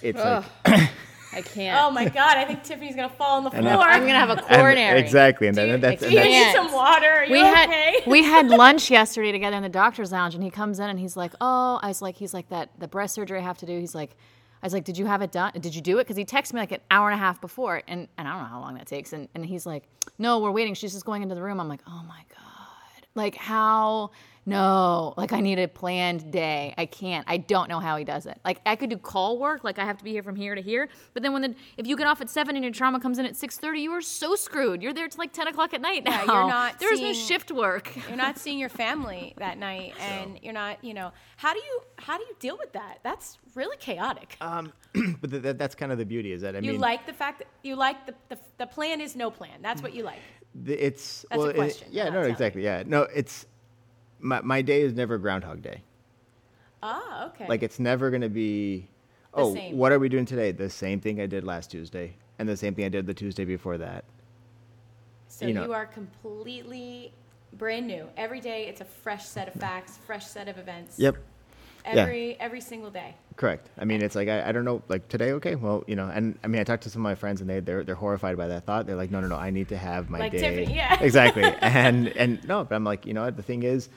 it's 0.02 0.20
Ugh. 0.20 0.44
like 0.66 0.90
I 1.36 1.42
can't. 1.42 1.80
Oh 1.82 1.90
my 1.90 2.04
God! 2.04 2.36
I 2.36 2.44
think 2.44 2.62
Tiffany's 2.62 2.94
gonna 2.94 3.08
fall 3.08 3.38
on 3.38 3.42
the 3.44 3.50
And 3.50 3.64
floor. 3.66 3.78
that- 3.78 3.88
I'm 3.90 4.02
gonna 4.06 4.20
have 4.20 4.30
a 4.30 4.34
and- 4.38 4.46
coronary. 4.46 5.00
exactly, 5.00 5.48
and 5.48 5.56
Do 5.56 5.62
then 5.62 5.70
you, 5.70 5.76
that's, 5.78 6.00
do 6.00 6.06
and 6.06 6.14
you 6.14 6.22
need 6.22 6.52
some 6.54 6.72
water? 6.72 7.06
Are 7.08 7.24
you 7.24 7.32
we 7.32 7.38
had 7.40 8.06
we 8.06 8.22
had 8.34 8.48
lunch 8.48 8.88
yesterday 8.90 9.32
together 9.32 9.56
in 9.56 9.62
the 9.64 9.68
doctor's 9.68 10.12
lounge, 10.12 10.34
and 10.36 10.44
he 10.44 10.50
comes 10.50 10.78
in 10.78 10.88
and 10.88 10.98
he's 11.00 11.16
like, 11.16 11.32
"Oh, 11.40 11.80
I 11.82 11.88
was 11.88 12.00
like, 12.00 12.14
he's 12.16 12.32
like 12.34 12.48
that 12.50 12.70
the 12.78 12.86
breast 12.86 13.14
surgery 13.14 13.38
I 13.40 13.42
have 13.42 13.58
to 13.58 13.66
do." 13.66 13.76
He's 13.80 13.96
like, 13.96 14.10
"I 14.62 14.66
was 14.66 14.72
like, 14.72 14.84
did 14.84 14.96
you 14.96 15.06
have 15.06 15.22
it 15.22 15.32
done? 15.32 15.50
Did 15.58 15.74
you 15.74 15.80
do 15.80 15.98
it?" 15.98 16.04
Because 16.04 16.16
he 16.16 16.24
texted 16.24 16.52
me 16.52 16.60
like 16.60 16.70
an 16.72 16.80
hour 16.88 17.08
and 17.10 17.14
a 17.16 17.18
half 17.18 17.40
before, 17.40 17.82
and 17.88 18.06
and 18.16 18.28
I 18.28 18.32
don't 18.32 18.42
know 18.42 18.48
how 18.48 18.60
long 18.60 18.74
that 18.74 18.86
takes, 18.86 19.12
and 19.12 19.28
and 19.34 19.44
he's 19.44 19.66
like, 19.66 19.88
"No, 20.18 20.38
we're 20.38 20.52
waiting. 20.52 20.74
She's 20.74 20.92
just 20.92 21.04
going 21.04 21.22
into 21.24 21.34
the 21.34 21.42
room." 21.42 21.58
I'm 21.58 21.68
like, 21.68 21.80
"Oh 21.88 22.04
my 22.06 22.20
god, 22.32 22.43
like 23.14 23.34
how?" 23.34 24.10
No, 24.46 25.14
like 25.16 25.32
I 25.32 25.40
need 25.40 25.58
a 25.58 25.66
planned 25.66 26.30
day. 26.30 26.74
I 26.76 26.84
can't. 26.84 27.24
I 27.26 27.38
don't 27.38 27.68
know 27.70 27.80
how 27.80 27.96
he 27.96 28.04
does 28.04 28.26
it. 28.26 28.38
Like 28.44 28.60
I 28.66 28.76
could 28.76 28.90
do 28.90 28.98
call 28.98 29.38
work, 29.38 29.64
like 29.64 29.78
I 29.78 29.86
have 29.86 29.96
to 29.98 30.04
be 30.04 30.10
here 30.10 30.22
from 30.22 30.36
here 30.36 30.54
to 30.54 30.60
here. 30.60 30.90
But 31.14 31.22
then 31.22 31.32
when 31.32 31.40
the 31.40 31.54
if 31.78 31.86
you 31.86 31.96
get 31.96 32.06
off 32.06 32.20
at 32.20 32.28
seven 32.28 32.54
and 32.54 32.62
your 32.62 32.72
trauma 32.72 33.00
comes 33.00 33.18
in 33.18 33.24
at 33.24 33.36
six 33.36 33.56
thirty, 33.56 33.80
you 33.80 33.90
are 33.92 34.02
so 34.02 34.34
screwed. 34.34 34.82
You're 34.82 34.92
there 34.92 35.08
till 35.08 35.18
like 35.18 35.32
ten 35.32 35.48
o'clock 35.48 35.72
at 35.72 35.80
night 35.80 36.04
now. 36.04 36.24
Yeah, 36.24 36.24
you're 36.26 36.48
not 36.48 36.78
There 36.78 36.92
is 36.92 37.00
no 37.00 37.14
shift 37.14 37.52
work. 37.52 37.90
You're 38.08 38.18
not 38.18 38.38
seeing 38.38 38.58
your 38.58 38.68
family 38.68 39.34
that 39.38 39.56
night, 39.56 39.94
and 39.98 40.38
you're 40.42 40.52
not. 40.52 40.84
You 40.84 40.92
know, 40.92 41.12
how 41.38 41.54
do 41.54 41.60
you 41.60 41.80
how 41.96 42.18
do 42.18 42.24
you 42.24 42.36
deal 42.38 42.58
with 42.58 42.72
that? 42.74 42.98
That's 43.02 43.38
really 43.54 43.78
chaotic. 43.78 44.36
um, 44.42 44.72
but 45.20 45.30
th- 45.30 45.42
that, 45.42 45.58
that's 45.58 45.74
kind 45.74 45.90
of 45.90 45.96
the 45.96 46.04
beauty 46.04 46.32
is 46.32 46.42
that 46.42 46.54
I 46.54 46.60
mean 46.60 46.64
you 46.64 46.72
mean 46.72 46.80
like 46.82 47.06
the 47.06 47.12
fact 47.14 47.38
that 47.38 47.48
you 47.62 47.76
like 47.76 48.04
the, 48.06 48.14
the 48.28 48.38
the 48.58 48.66
plan 48.66 49.00
is 49.00 49.16
no 49.16 49.30
plan. 49.30 49.62
That's 49.62 49.80
what 49.82 49.94
you 49.94 50.02
like. 50.02 50.20
The, 50.54 50.74
it's 50.86 51.26
That's 51.30 51.38
well, 51.38 51.48
it- 51.50 51.84
yeah, 51.90 52.08
no, 52.10 52.22
exactly, 52.22 52.62
yeah, 52.62 52.82
no, 52.86 53.02
it's 53.02 53.46
my 54.20 54.40
my 54.40 54.62
day 54.62 54.82
is 54.82 54.92
never 54.92 55.18
Groundhog 55.18 55.62
Day. 55.62 55.82
Ah, 56.82 57.26
okay. 57.28 57.46
Like 57.48 57.62
it's 57.62 57.78
never 57.78 58.10
gonna 58.10 58.28
be. 58.28 58.88
The 59.34 59.40
Oh, 59.40 59.54
same. 59.54 59.76
what 59.76 59.90
are 59.90 59.98
we 59.98 60.08
doing 60.08 60.26
today? 60.26 60.52
The 60.52 60.70
same 60.70 61.00
thing 61.00 61.20
I 61.20 61.26
did 61.26 61.42
last 61.44 61.70
Tuesday, 61.70 62.14
and 62.38 62.48
the 62.48 62.56
same 62.56 62.74
thing 62.74 62.84
I 62.84 62.88
did 62.88 63.06
the 63.06 63.14
Tuesday 63.14 63.44
before 63.44 63.78
that. 63.78 64.04
so 65.26 65.46
you 65.46 65.54
you, 65.54 65.72
are 65.72 65.86
completely 65.86 67.12
brand 67.54 67.86
new. 67.86 68.06
Every 68.16 68.40
day, 68.40 68.66
it's 68.66 68.80
a 68.80 68.84
fresh 68.84 69.24
set 69.24 69.48
of 69.48 69.54
facts, 69.54 69.98
fresh 70.06 70.26
set 70.26 70.46
of 70.48 70.58
events. 70.58 70.98
Yep. 70.98 71.16
Yeah. 71.84 72.02
Every 72.02 72.40
every 72.40 72.60
single 72.60 72.90
day. 72.90 73.14
Correct. 73.36 73.68
I 73.78 73.84
mean, 73.84 74.02
it's 74.02 74.14
like 74.14 74.28
I, 74.28 74.48
I 74.48 74.52
don't 74.52 74.64
know, 74.64 74.82
like 74.88 75.08
today, 75.08 75.32
okay, 75.32 75.54
well, 75.54 75.84
you 75.86 75.96
know, 75.96 76.08
and 76.08 76.38
I 76.42 76.46
mean, 76.46 76.60
I 76.60 76.64
talked 76.64 76.84
to 76.84 76.90
some 76.90 77.00
of 77.00 77.04
my 77.04 77.14
friends, 77.14 77.40
and 77.40 77.50
they 77.50 77.60
they're 77.60 77.84
they're 77.84 77.94
horrified 77.94 78.36
by 78.36 78.48
that 78.48 78.64
thought. 78.64 78.86
They're 78.86 78.96
like, 78.96 79.10
no, 79.10 79.20
no, 79.20 79.28
no, 79.28 79.36
I 79.36 79.50
need 79.50 79.68
to 79.68 79.76
have 79.76 80.08
my 80.08 80.18
Like 80.18 80.32
day. 80.32 80.38
Tiffany, 80.38 80.76
yeah. 80.76 80.98
exactly. 81.02 81.44
And 81.60 82.08
and 82.08 82.46
no, 82.46 82.64
but 82.64 82.74
I'm 82.74 82.84
like, 82.84 83.06
you 83.06 83.12
know, 83.14 83.24
what, 83.24 83.36
the 83.36 83.42
thing 83.42 83.64
is, 83.64 83.88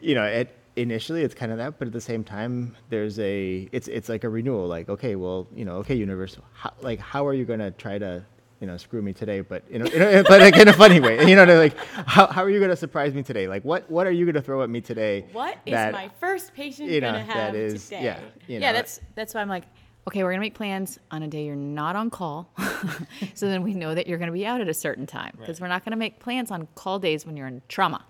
you 0.00 0.14
know, 0.14 0.24
it 0.24 0.56
initially 0.76 1.22
it's 1.22 1.34
kind 1.34 1.52
of 1.52 1.58
that, 1.58 1.78
but 1.78 1.88
at 1.88 1.92
the 1.92 2.00
same 2.00 2.24
time, 2.24 2.76
there's 2.88 3.18
a 3.18 3.68
it's 3.72 3.88
it's 3.88 4.08
like 4.08 4.24
a 4.24 4.28
renewal. 4.28 4.66
Like, 4.66 4.88
okay, 4.88 5.16
well, 5.16 5.46
you 5.54 5.64
know, 5.64 5.76
okay, 5.76 5.94
universe, 5.94 6.38
how, 6.54 6.72
like, 6.80 7.00
how 7.00 7.26
are 7.26 7.34
you 7.34 7.44
gonna 7.44 7.70
try 7.72 7.98
to 7.98 8.24
you 8.60 8.66
know, 8.66 8.76
screw 8.76 9.00
me 9.00 9.12
today, 9.12 9.40
but 9.40 9.64
you 9.70 9.78
know, 9.78 9.86
you 9.86 9.98
know 9.98 10.22
but 10.28 10.40
like 10.40 10.56
in 10.58 10.68
a 10.68 10.72
funny 10.72 11.00
way. 11.00 11.28
You 11.28 11.34
know, 11.36 11.44
like 11.44 11.76
how, 11.78 12.26
how 12.26 12.42
are 12.42 12.50
you 12.50 12.60
gonna 12.60 12.76
surprise 12.76 13.14
me 13.14 13.22
today? 13.22 13.48
Like 13.48 13.64
what 13.64 13.90
what 13.90 14.06
are 14.06 14.10
you 14.10 14.26
gonna 14.26 14.42
throw 14.42 14.62
at 14.62 14.70
me 14.70 14.80
today? 14.80 15.26
What 15.32 15.56
is 15.64 15.72
that, 15.72 15.92
my 15.92 16.10
first 16.20 16.54
patient 16.54 16.90
you 16.90 17.00
know 17.00 17.12
gonna 17.12 17.24
have 17.24 17.52
that 17.52 17.54
is 17.54 17.84
today? 17.84 18.04
yeah 18.04 18.20
you 18.46 18.58
know, 18.58 18.66
yeah, 18.66 18.72
that's 18.72 19.00
that's 19.14 19.34
why 19.34 19.40
I'm 19.40 19.48
like, 19.48 19.64
okay, 20.08 20.22
we're 20.22 20.30
gonna 20.30 20.40
make 20.40 20.54
plans 20.54 20.98
on 21.10 21.22
a 21.22 21.28
day 21.28 21.44
you're 21.46 21.56
not 21.56 21.96
on 21.96 22.10
call, 22.10 22.50
so 23.34 23.46
then 23.46 23.62
we 23.62 23.72
know 23.74 23.94
that 23.94 24.06
you're 24.06 24.18
gonna 24.18 24.32
be 24.32 24.44
out 24.44 24.60
at 24.60 24.68
a 24.68 24.74
certain 24.74 25.06
time 25.06 25.36
because 25.38 25.60
we're 25.60 25.68
not 25.68 25.84
gonna 25.84 25.96
make 25.96 26.20
plans 26.20 26.50
on 26.50 26.68
call 26.74 26.98
days 26.98 27.24
when 27.24 27.36
you're 27.36 27.48
in 27.48 27.62
trauma. 27.68 28.04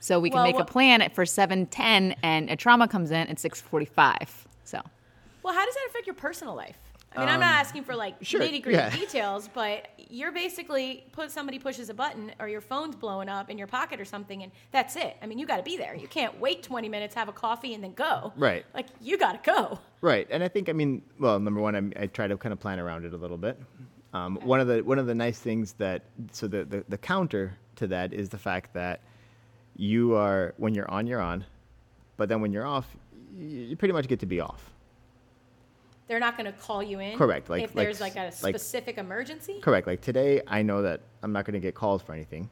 So 0.00 0.20
we 0.20 0.28
can 0.28 0.36
Well, 0.36 0.44
make 0.44 0.58
a 0.58 0.66
plan 0.66 1.08
for 1.14 1.24
seven 1.24 1.64
ten, 1.66 2.14
and 2.22 2.50
a 2.50 2.56
trauma 2.56 2.86
comes 2.88 3.10
in 3.10 3.26
at 3.28 3.38
six 3.38 3.62
forty 3.62 3.86
five. 3.86 4.46
So 4.64 4.82
Well, 5.42 5.54
how 5.54 5.64
does 5.64 5.74
that 5.74 5.86
affect 5.88 6.06
your 6.06 6.14
personal 6.14 6.54
life? 6.54 6.76
I 7.16 7.20
mean, 7.20 7.28
I'm 7.28 7.40
not 7.40 7.54
asking 7.54 7.84
for 7.84 7.94
like 7.94 8.14
Um, 8.14 8.22
sure, 8.22 8.40
nitty 8.40 8.62
gritty 8.62 8.76
yeah. 8.78 8.90
details, 8.96 9.48
but 9.52 9.88
you're 10.10 10.32
basically 10.32 11.04
put 11.12 11.30
somebody 11.30 11.58
pushes 11.58 11.88
a 11.88 11.94
button 11.94 12.32
or 12.38 12.48
your 12.48 12.60
phone's 12.60 12.96
blowing 12.96 13.28
up 13.28 13.50
in 13.50 13.58
your 13.58 13.66
pocket 13.66 14.00
or 14.00 14.04
something, 14.04 14.42
and 14.42 14.52
that's 14.70 14.96
it. 14.96 15.16
I 15.22 15.26
mean, 15.26 15.38
you 15.38 15.46
got 15.46 15.56
to 15.58 15.62
be 15.62 15.76
there. 15.76 15.94
You 15.94 16.08
can't 16.08 16.38
wait 16.40 16.62
20 16.62 16.88
minutes, 16.88 17.14
have 17.14 17.28
a 17.28 17.32
coffee, 17.32 17.74
and 17.74 17.82
then 17.82 17.94
go. 17.94 18.32
Right. 18.36 18.64
Like 18.74 18.86
you 19.00 19.16
got 19.18 19.42
to 19.44 19.50
go. 19.50 19.78
Right, 20.00 20.26
and 20.30 20.42
I 20.42 20.48
think 20.48 20.68
I 20.68 20.72
mean, 20.72 21.02
well, 21.18 21.38
number 21.40 21.60
one, 21.60 21.74
I, 21.96 22.02
I 22.02 22.06
try 22.08 22.26
to 22.26 22.36
kind 22.36 22.52
of 22.52 22.60
plan 22.60 22.78
around 22.78 23.04
it 23.04 23.12
a 23.14 23.16
little 23.16 23.38
bit. 23.38 23.58
Um, 24.12 24.36
One 24.42 24.60
of 24.60 24.68
the 24.68 24.80
one 24.82 24.98
of 24.98 25.06
the 25.06 25.14
nice 25.14 25.38
things 25.38 25.72
that 25.74 26.02
so 26.30 26.46
the, 26.46 26.64
the 26.64 26.84
the 26.88 26.98
counter 26.98 27.56
to 27.76 27.86
that 27.88 28.12
is 28.12 28.28
the 28.28 28.38
fact 28.38 28.74
that 28.74 29.00
you 29.76 30.14
are 30.14 30.54
when 30.56 30.74
you're 30.74 30.88
on, 30.90 31.06
you're 31.06 31.20
on, 31.20 31.44
but 32.16 32.28
then 32.28 32.40
when 32.40 32.52
you're 32.52 32.66
off, 32.66 32.86
you 33.36 33.76
pretty 33.76 33.92
much 33.92 34.06
get 34.06 34.20
to 34.20 34.26
be 34.26 34.40
off. 34.40 34.70
They're 36.06 36.20
not 36.20 36.36
going 36.36 36.46
to 36.52 36.58
call 36.58 36.82
you 36.82 37.00
in. 37.00 37.16
Correct, 37.16 37.48
like- 37.48 37.64
if 37.64 37.74
like 37.74 37.86
there's 37.86 38.00
like 38.00 38.16
a 38.16 38.20
s- 38.26 38.42
like- 38.42 38.54
specific 38.54 38.98
emergency. 38.98 39.60
Correct. 39.60 39.86
Like 39.86 40.00
today, 40.00 40.42
I 40.46 40.62
know 40.62 40.82
that 40.82 41.00
I'm 41.22 41.32
not 41.32 41.44
going 41.44 41.54
to 41.54 41.60
get 41.60 41.74
called 41.74 42.02
for 42.02 42.12
anything 42.12 42.50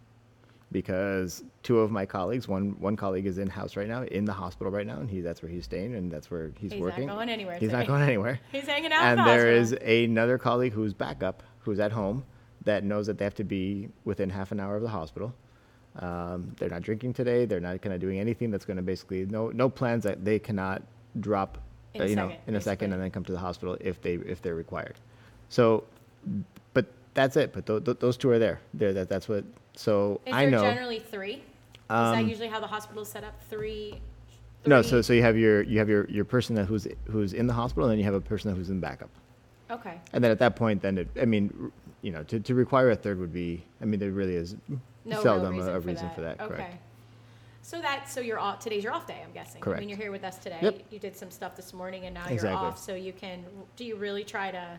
because 0.70 1.44
two 1.62 1.80
of 1.80 1.90
my 1.90 2.06
colleagues, 2.06 2.48
one 2.48 2.70
one 2.80 2.96
colleague 2.96 3.26
is 3.26 3.38
in 3.38 3.48
house 3.48 3.76
right 3.76 3.88
now, 3.88 4.02
in 4.04 4.24
the 4.24 4.32
hospital 4.32 4.72
right 4.72 4.86
now, 4.86 4.98
and 4.98 5.10
he 5.10 5.20
that's 5.20 5.42
where 5.42 5.50
he's 5.50 5.64
staying 5.64 5.94
and 5.94 6.10
that's 6.10 6.30
where 6.30 6.50
he's, 6.58 6.72
working. 6.74 7.00
He's 7.02 7.06
not 7.08 7.14
going 7.16 7.28
anywhere 7.28 7.58
He's 7.58 7.72
not 7.72 7.86
going 7.86 8.02
anywhere. 8.02 8.40
He's 8.52 8.64
hanging 8.66 8.92
out. 8.92 9.02
and 9.04 9.20
the 9.20 9.24
there 9.24 9.52
is 9.52 9.72
another 9.72 10.38
colleague 10.38 10.72
who's 10.72 10.94
backup, 10.94 11.42
who's 11.58 11.78
at 11.78 11.92
home, 11.92 12.24
that 12.64 12.84
knows 12.84 13.06
that 13.06 13.18
they 13.18 13.24
have 13.24 13.34
to 13.34 13.44
be 13.44 13.88
within 14.04 14.30
half 14.30 14.50
an 14.52 14.60
hour 14.60 14.76
of 14.76 14.82
the 14.82 14.88
hospital. 14.88 15.34
Um, 15.96 16.54
they're 16.58 16.70
not 16.70 16.80
drinking 16.80 17.12
today. 17.12 17.44
They're 17.44 17.60
not 17.60 17.82
kind 17.82 17.94
of 17.94 18.00
doing 18.00 18.18
anything 18.18 18.50
that's 18.50 18.64
going 18.64 18.78
to 18.78 18.82
basically 18.82 19.26
no 19.26 19.50
no 19.50 19.68
plans 19.68 20.04
that 20.04 20.24
they 20.24 20.38
cannot 20.38 20.82
drop, 21.20 21.58
In 21.94 22.00
uh, 22.00 22.04
a 22.04 22.08
you 22.08 22.16
know, 22.16 22.28
second, 22.28 22.40
in 22.46 22.54
a 22.54 22.60
second 22.60 22.92
and 22.92 23.02
then 23.02 23.10
come 23.10 23.24
to 23.24 23.32
the 23.32 23.38
hospital 23.38 23.76
if 23.80 24.00
they 24.02 24.14
if 24.14 24.40
they're 24.42 24.54
required. 24.54 24.94
So, 25.48 25.84
but 26.72 26.86
that's 27.14 27.36
it. 27.36 27.52
But 27.52 27.66
th- 27.66 27.84
th- 27.84 27.98
those 27.98 28.16
two 28.16 28.30
are 28.30 28.38
there. 28.38 28.60
There 28.74 28.92
that 28.94 29.08
that's 29.08 29.28
what. 29.28 29.44
So 29.74 30.20
Is 30.26 30.34
I 30.34 30.46
know. 30.46 30.60
generally 30.62 30.98
three? 31.00 31.34
is 31.34 31.40
that 31.88 32.14
Um, 32.18 32.28
usually 32.28 32.48
how 32.48 32.60
the 32.60 32.66
hospital 32.66 33.02
is 33.02 33.08
set 33.08 33.24
up? 33.24 33.34
Three. 33.50 34.00
no, 34.66 34.80
so 34.82 35.02
so 35.02 35.12
you 35.12 35.22
have 35.22 35.36
your 35.36 35.62
you 35.62 35.78
have 35.78 35.88
your 35.88 36.08
your 36.08 36.24
person 36.24 36.54
that 36.56 36.64
who's 36.66 36.86
who's 37.10 37.32
in 37.32 37.46
the 37.46 37.52
hospital, 37.54 37.84
and 37.84 37.92
then 37.92 37.98
you 37.98 38.04
have 38.04 38.14
a 38.14 38.20
person 38.20 38.50
that 38.50 38.56
who's 38.56 38.70
in 38.70 38.80
backup. 38.80 39.10
Okay. 39.70 39.98
And 40.12 40.22
then 40.22 40.30
at 40.30 40.38
that 40.40 40.56
point, 40.56 40.82
then 40.82 40.98
it, 40.98 41.08
I 41.20 41.24
mean, 41.24 41.72
you 42.02 42.12
know, 42.12 42.22
to, 42.24 42.38
to 42.40 42.54
require 42.54 42.90
a 42.90 42.96
third 42.96 43.18
would 43.18 43.32
be, 43.32 43.64
I 43.80 43.86
mean, 43.86 43.98
there 44.00 44.10
really 44.10 44.36
is 44.36 44.54
No 45.06 45.22
seldom 45.22 45.54
reason, 45.54 45.70
a, 45.70 45.76
a 45.78 45.80
for, 45.80 45.86
reason 45.88 46.06
that. 46.08 46.14
for 46.14 46.20
that. 46.20 46.40
Okay. 46.42 46.54
Correct. 46.54 46.76
So 47.64 47.80
that 47.80 48.08
so 48.10 48.20
you're 48.20 48.38
off 48.40 48.58
today's 48.58 48.82
your 48.84 48.92
off 48.92 49.06
day, 49.06 49.20
I'm 49.24 49.32
guessing. 49.32 49.62
I 49.62 49.64
Correct. 49.64 49.80
mean 49.80 49.88
you're 49.88 49.98
here 49.98 50.10
with 50.12 50.24
us 50.24 50.36
today. 50.38 50.58
Yep. 50.62 50.80
You 50.90 50.98
did 50.98 51.16
some 51.16 51.30
stuff 51.30 51.54
this 51.56 51.72
morning 51.72 52.04
and 52.06 52.14
now 52.14 52.22
Exactly. 52.26 52.50
you're 52.50 52.58
off, 52.58 52.78
so 52.78 52.94
you 52.94 53.12
can 53.12 53.44
do 53.76 53.84
you 53.84 53.96
really 53.96 54.24
try 54.24 54.50
to 54.50 54.78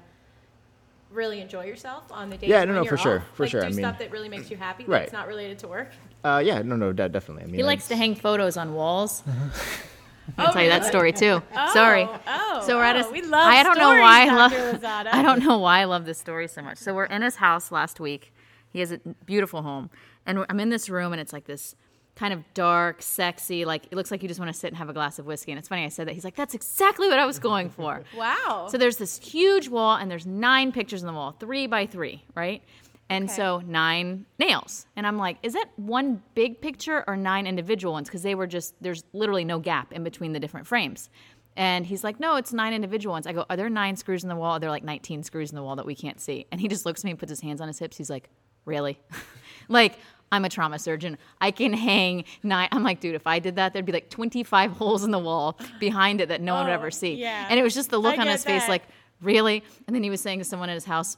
really 1.10 1.40
enjoy 1.42 1.66
yourself 1.66 2.04
on 2.12 2.30
the 2.30 2.38
days 2.38 2.50
Yeah, 2.50 2.60
no, 2.66 2.74
when 2.74 2.76
no, 2.76 2.82
you're 2.84 2.90
for 2.92 2.98
sure, 2.98 3.20
off? 3.20 3.28
for 3.36 3.44
like, 3.44 3.52
sure, 3.52 3.62
Do 3.62 3.68
I 3.68 3.70
mean- 3.70 3.80
stuff 3.80 4.00
that 4.00 4.12
really 4.12 4.30
makes 4.30 4.50
you 4.52 4.58
happy 4.58 4.84
Right. 4.86 5.02
that's 5.02 5.14
not 5.14 5.28
related 5.28 5.60
to 5.60 5.68
work. 5.68 5.90
Uh, 6.24 6.42
yeah, 6.44 6.62
no, 6.62 6.76
no, 6.76 6.92
de- 6.92 7.08
definitely. 7.10 7.44
I 7.44 7.46
mean, 7.48 7.56
he 7.56 7.64
likes 7.64 7.88
to 7.90 7.96
hang 7.96 8.16
photos 8.16 8.58
on 8.58 8.74
walls. 8.74 9.24
I'll 10.38 10.50
Oh, 10.50 10.54
tell 10.54 10.64
you 10.64 10.70
that 10.70 10.86
story 10.86 11.12
too. 11.12 11.42
Sorry. 11.74 12.08
Oh, 12.28 12.64
So 12.66 12.78
we're 12.78 12.84
at 12.86 12.96
oh, 12.96 13.10
a. 13.10 13.12
we 13.12 13.22
love 13.22 13.46
I 13.46 13.62
don't 13.62 13.78
know 13.78 13.90
stories, 13.92 14.02
why 14.02 14.28
I 14.28 14.36
love. 14.36 14.52
Lozada. 14.54 15.08
I 15.14 15.22
don't 15.22 15.44
know 15.44 15.58
why 15.58 15.80
I 15.82 15.84
love 15.84 16.06
this 16.06 16.18
story 16.18 16.48
so 16.48 16.62
much. 16.62 16.78
So 16.78 16.94
we're 16.94 17.06
in 17.06 17.22
his 17.22 17.36
house 17.38 17.72
last 17.72 18.00
week, 18.00 18.34
He 18.72 18.80
has 18.80 18.92
a 18.92 19.00
beautiful 19.26 19.62
home, 19.64 19.90
and 20.26 20.46
I'm 20.50 20.60
in 20.62 20.70
this 20.70 20.90
room, 20.90 21.12
and 21.14 21.20
it's 21.22 21.34
like 21.34 21.46
this 21.46 21.76
kind 22.16 22.34
of 22.34 22.44
dark, 22.54 23.02
sexy. 23.02 23.66
Like 23.66 23.86
it 23.88 23.94
looks 23.96 24.12
like 24.12 24.22
you 24.22 24.28
just 24.28 24.40
want 24.40 24.54
to 24.54 24.58
sit 24.58 24.68
and 24.68 24.78
have 24.78 24.90
a 24.90 24.94
glass 24.94 25.20
of 25.20 25.26
whiskey. 25.26 25.52
And 25.52 25.60
it's 25.60 25.68
funny 25.68 25.84
I 25.84 25.90
said 25.90 26.08
that. 26.08 26.14
He's 26.14 26.24
like, 26.24 26.36
"That's 26.36 26.54
exactly 26.54 27.08
what 27.08 27.20
I 27.20 27.26
was 27.26 27.40
going 27.40 27.70
for." 27.70 28.04
Wow. 28.16 28.68
So 28.70 28.78
there's 28.78 28.98
this 28.98 29.18
huge 29.20 29.68
wall, 29.70 29.96
and 29.96 30.10
there's 30.10 30.26
nine 30.26 30.72
pictures 30.72 31.04
on 31.04 31.08
the 31.08 31.14
wall, 31.14 31.36
three 31.40 31.68
by 31.68 31.86
three, 31.86 32.24
right? 32.36 32.62
And 33.10 33.26
Okay. 33.26 33.34
so 33.36 33.60
nine 33.66 34.26
nails. 34.40 34.86
And 34.96 35.06
I'm 35.06 35.18
like, 35.18 35.38
is 35.44 35.54
that 35.54 35.66
one 35.76 36.24
big 36.36 36.62
picture 36.62 37.04
or 37.08 37.18
nine 37.18 37.46
individual 37.48 37.94
ones? 37.94 38.08
Because 38.08 38.24
they 38.24 38.34
were 38.34 38.48
just, 38.48 38.74
there's 38.82 39.04
literally 39.14 39.44
no 39.44 39.60
gap 39.60 39.92
in 39.92 40.04
between 40.04 40.32
the 40.32 40.40
different 40.40 40.66
frames. 40.68 41.10
And 41.58 41.86
he's 41.86 42.04
like, 42.04 42.20
no, 42.20 42.38
it's 42.38 42.54
nine 42.54 42.74
individual 42.74 43.14
ones. 43.14 43.28
I 43.28 43.34
go, 43.34 43.46
are 43.50 43.58
there 43.58 43.70
nine 43.70 43.96
screws 43.98 44.24
in 44.24 44.30
the 44.30 44.36
wall? 44.36 44.54
Are 44.54 44.60
there 44.60 44.72
like 44.72 44.84
19 44.84 45.22
screws 45.24 45.52
in 45.52 45.56
the 45.56 45.64
wall 45.64 45.76
that 45.76 45.86
we 45.86 45.96
can't 45.96 46.20
see? 46.20 46.48
And 46.52 46.60
he 46.62 46.68
just 46.68 46.86
looks 46.86 47.02
at 47.02 47.04
me 47.06 47.12
and 47.12 47.20
puts 47.20 47.30
his 47.30 47.42
hands 47.42 47.62
on 47.62 47.68
his 47.68 47.78
hips. 47.78 47.98
He's 47.98 48.10
like, 48.10 48.30
really? 48.66 48.98
like, 49.68 49.98
I'm 50.34 50.46
a 50.46 50.50
trauma 50.50 50.80
surgeon. 50.80 51.18
I 51.40 51.52
can 51.52 51.74
hang 51.74 52.26
nine. 52.42 52.68
I'm 52.72 52.84
like, 52.84 53.00
dude, 53.00 53.16
if 53.16 53.28
I 53.28 53.40
did 53.40 53.56
that, 53.58 53.72
there'd 53.74 53.86
be 53.86 53.92
like 53.92 54.10
25 54.10 54.72
holes 54.82 55.04
in 55.04 55.12
the 55.12 55.20
wall 55.20 55.58
behind 55.80 56.22
it 56.22 56.30
that 56.30 56.42
no 56.42 56.56
one 56.56 56.66
would 56.66 56.72
Oh, 56.72 56.74
ever 56.76 56.92
see. 56.92 57.14
yeah. 57.14 57.48
And 57.50 57.60
it 57.60 57.64
was 57.64 57.74
just 57.74 57.90
the 57.92 58.00
look 58.00 58.18
I 58.18 58.22
on 58.22 58.28
his 58.28 58.44
face, 58.44 58.68
like, 58.68 58.84
really? 59.22 59.64
And 59.88 59.96
then 59.96 60.04
he 60.04 60.10
was 60.10 60.22
saying 60.22 60.40
to 60.40 60.46
someone 60.46 60.70
at 60.70 60.74
his 60.74 60.86
house, 60.86 61.18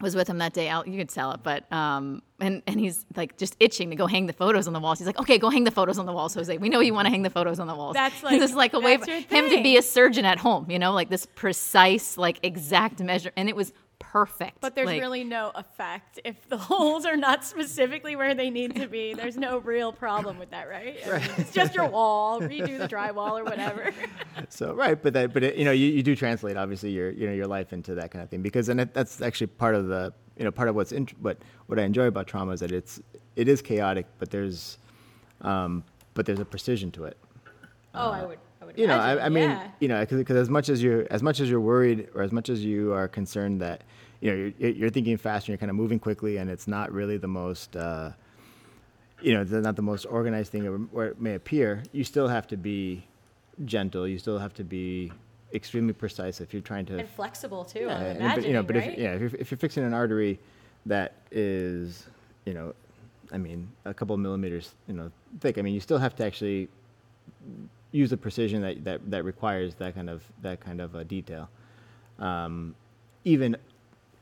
was 0.00 0.14
with 0.16 0.28
him 0.28 0.38
that 0.38 0.54
day. 0.54 0.70
I'll, 0.70 0.88
you 0.88 0.96
could 0.96 1.10
tell 1.10 1.32
it, 1.32 1.40
but 1.42 1.70
um, 1.70 2.22
and 2.40 2.62
and 2.66 2.80
he's 2.80 3.04
like 3.16 3.36
just 3.36 3.54
itching 3.60 3.90
to 3.90 3.96
go 3.96 4.06
hang 4.06 4.24
the 4.26 4.32
photos 4.32 4.66
on 4.66 4.72
the 4.72 4.80
walls. 4.80 4.98
He's 4.98 5.06
like, 5.06 5.20
okay, 5.20 5.36
go 5.36 5.50
hang 5.50 5.64
the 5.64 5.70
photos 5.70 5.98
on 5.98 6.06
the 6.06 6.12
walls, 6.14 6.32
Jose. 6.32 6.56
We 6.56 6.70
know 6.70 6.80
you 6.80 6.94
want 6.94 7.04
to 7.04 7.10
hang 7.10 7.20
the 7.20 7.28
photos 7.28 7.60
on 7.60 7.66
the 7.66 7.74
walls. 7.74 7.92
That's 7.94 8.22
like 8.26 8.40
this 8.40 8.50
is 8.50 8.56
like 8.56 8.72
a 8.72 8.80
way 8.80 8.96
for 8.96 9.10
him 9.10 9.50
to 9.50 9.62
be 9.62 9.76
a 9.76 9.82
surgeon 9.82 10.24
at 10.24 10.38
home. 10.38 10.70
You 10.70 10.78
know, 10.78 10.92
like 10.94 11.10
this 11.10 11.26
precise, 11.26 12.16
like 12.16 12.38
exact 12.42 13.00
measure, 13.00 13.30
and 13.36 13.46
it 13.50 13.54
was 13.56 13.74
perfect. 14.10 14.60
But 14.60 14.74
there's 14.74 14.86
Like, 14.86 15.00
really 15.00 15.22
no 15.22 15.52
effect 15.54 16.18
if 16.24 16.48
the 16.48 16.56
holes 16.70 17.06
are 17.06 17.16
not 17.16 17.44
specifically 17.44 18.16
where 18.16 18.34
they 18.34 18.50
need 18.50 18.74
to 18.76 18.88
be. 18.88 19.14
There's 19.14 19.36
no 19.36 19.58
real 19.58 19.92
problem 19.92 20.38
with 20.38 20.50
that, 20.50 20.68
right? 20.68 20.96
I 21.06 21.18
mean, 21.18 21.30
it's 21.38 21.52
just 21.52 21.74
your 21.74 21.86
wall. 21.88 22.40
Redo 22.40 22.78
the 22.78 22.88
drywall 22.88 23.38
or 23.40 23.44
whatever. 23.44 23.92
So 24.48 24.72
right, 24.72 25.00
but 25.00 25.12
that, 25.12 25.34
but 25.34 25.42
it, 25.42 25.56
you 25.56 25.64
know, 25.64 25.70
you, 25.70 25.88
you 25.88 26.02
do 26.02 26.16
translate 26.16 26.56
obviously 26.56 26.90
your 26.90 27.10
you 27.10 27.26
know 27.26 27.32
your 27.32 27.46
life 27.46 27.72
into 27.72 27.94
that 27.96 28.10
kind 28.10 28.22
of 28.22 28.30
thing 28.30 28.40
because 28.40 28.68
and 28.68 28.80
it, 28.80 28.94
that's 28.94 29.20
actually 29.20 29.48
part 29.48 29.74
of 29.74 29.86
the 29.86 30.14
you 30.38 30.44
know 30.44 30.50
part 30.50 30.68
of 30.68 30.74
what's 30.74 30.92
in, 30.92 31.06
what 31.20 31.38
what 31.66 31.78
I 31.78 31.82
enjoy 31.82 32.06
about 32.06 32.26
trauma 32.26 32.52
is 32.52 32.60
that 32.60 32.72
it's 32.72 33.00
it 33.36 33.48
is 33.48 33.60
chaotic, 33.60 34.06
but 34.18 34.30
there's 34.30 34.78
um, 35.42 35.84
but 36.14 36.26
there's 36.26 36.40
a 36.40 36.44
precision 36.44 36.90
to 36.92 37.04
it. 37.04 37.18
Oh, 37.94 38.10
I 38.10 38.24
would. 38.24 38.38
I 38.62 38.64
would. 38.64 38.78
You 38.78 38.86
know, 38.86 38.96
I, 38.96 39.26
I 39.26 39.28
mean, 39.28 39.50
yeah. 39.50 39.68
you 39.78 39.88
know, 39.88 40.04
because 40.04 40.36
as 40.36 40.48
much 40.48 40.68
as 40.68 40.82
you're 40.82 41.06
as 41.10 41.22
much 41.22 41.40
as 41.40 41.50
you're 41.50 41.60
worried 41.60 42.08
or 42.14 42.22
as 42.22 42.32
much 42.32 42.48
as 42.48 42.64
you 42.64 42.92
are 42.92 43.08
concerned 43.08 43.60
that 43.60 43.82
you 44.20 44.30
know 44.30 44.52
you're, 44.58 44.70
you're 44.70 44.90
thinking 44.90 45.16
fast 45.16 45.44
and 45.44 45.48
you're 45.50 45.58
kind 45.58 45.70
of 45.70 45.76
moving 45.76 45.98
quickly 45.98 46.36
and 46.36 46.50
it's 46.50 46.68
not 46.68 46.92
really 46.92 47.16
the 47.16 47.28
most 47.28 47.76
uh, 47.76 48.10
you 49.22 49.34
know, 49.34 49.42
it's 49.42 49.50
not 49.50 49.76
the 49.76 49.82
most 49.82 50.04
organized 50.06 50.52
thing 50.52 50.88
or 50.92 51.06
it 51.06 51.20
may 51.20 51.34
appear, 51.34 51.82
you 51.92 52.04
still 52.04 52.28
have 52.28 52.46
to 52.48 52.56
be 52.56 53.04
gentle. 53.64 54.06
You 54.08 54.18
still 54.18 54.38
have 54.38 54.54
to 54.54 54.64
be 54.64 55.12
extremely 55.52 55.92
precise 55.92 56.40
if 56.40 56.52
you're 56.52 56.62
trying 56.62 56.86
to. 56.86 56.98
and 56.98 57.08
flexible 57.08 57.64
too. 57.64 57.80
Yeah, 57.80 58.00
and- 58.00 58.34
but, 58.34 58.46
you 58.46 58.52
know, 58.52 58.62
but 58.62 58.76
right? 58.76 58.92
if 58.92 58.98
yeah, 58.98 59.12
if 59.14 59.20
you're, 59.20 59.30
if 59.38 59.50
you're 59.50 59.58
fixing 59.58 59.84
an 59.84 59.94
artery 59.94 60.38
that 60.86 61.14
is, 61.30 62.06
you 62.44 62.54
know, 62.54 62.74
I 63.32 63.38
mean, 63.38 63.68
a 63.84 63.94
couple 63.94 64.14
of 64.14 64.20
millimeters, 64.20 64.74
you 64.88 64.94
know, 64.94 65.10
thick. 65.40 65.58
I 65.58 65.62
mean, 65.62 65.74
you 65.74 65.80
still 65.80 65.98
have 65.98 66.16
to 66.16 66.24
actually 66.24 66.68
use 67.92 68.10
the 68.10 68.16
precision 68.16 68.62
that, 68.62 68.84
that, 68.84 69.10
that 69.10 69.24
requires 69.24 69.74
that 69.76 69.94
kind 69.94 70.10
of 70.10 70.22
that 70.42 70.60
kind 70.60 70.80
of 70.80 70.96
uh, 70.96 71.04
detail. 71.04 71.48
Um, 72.18 72.74
even 73.24 73.56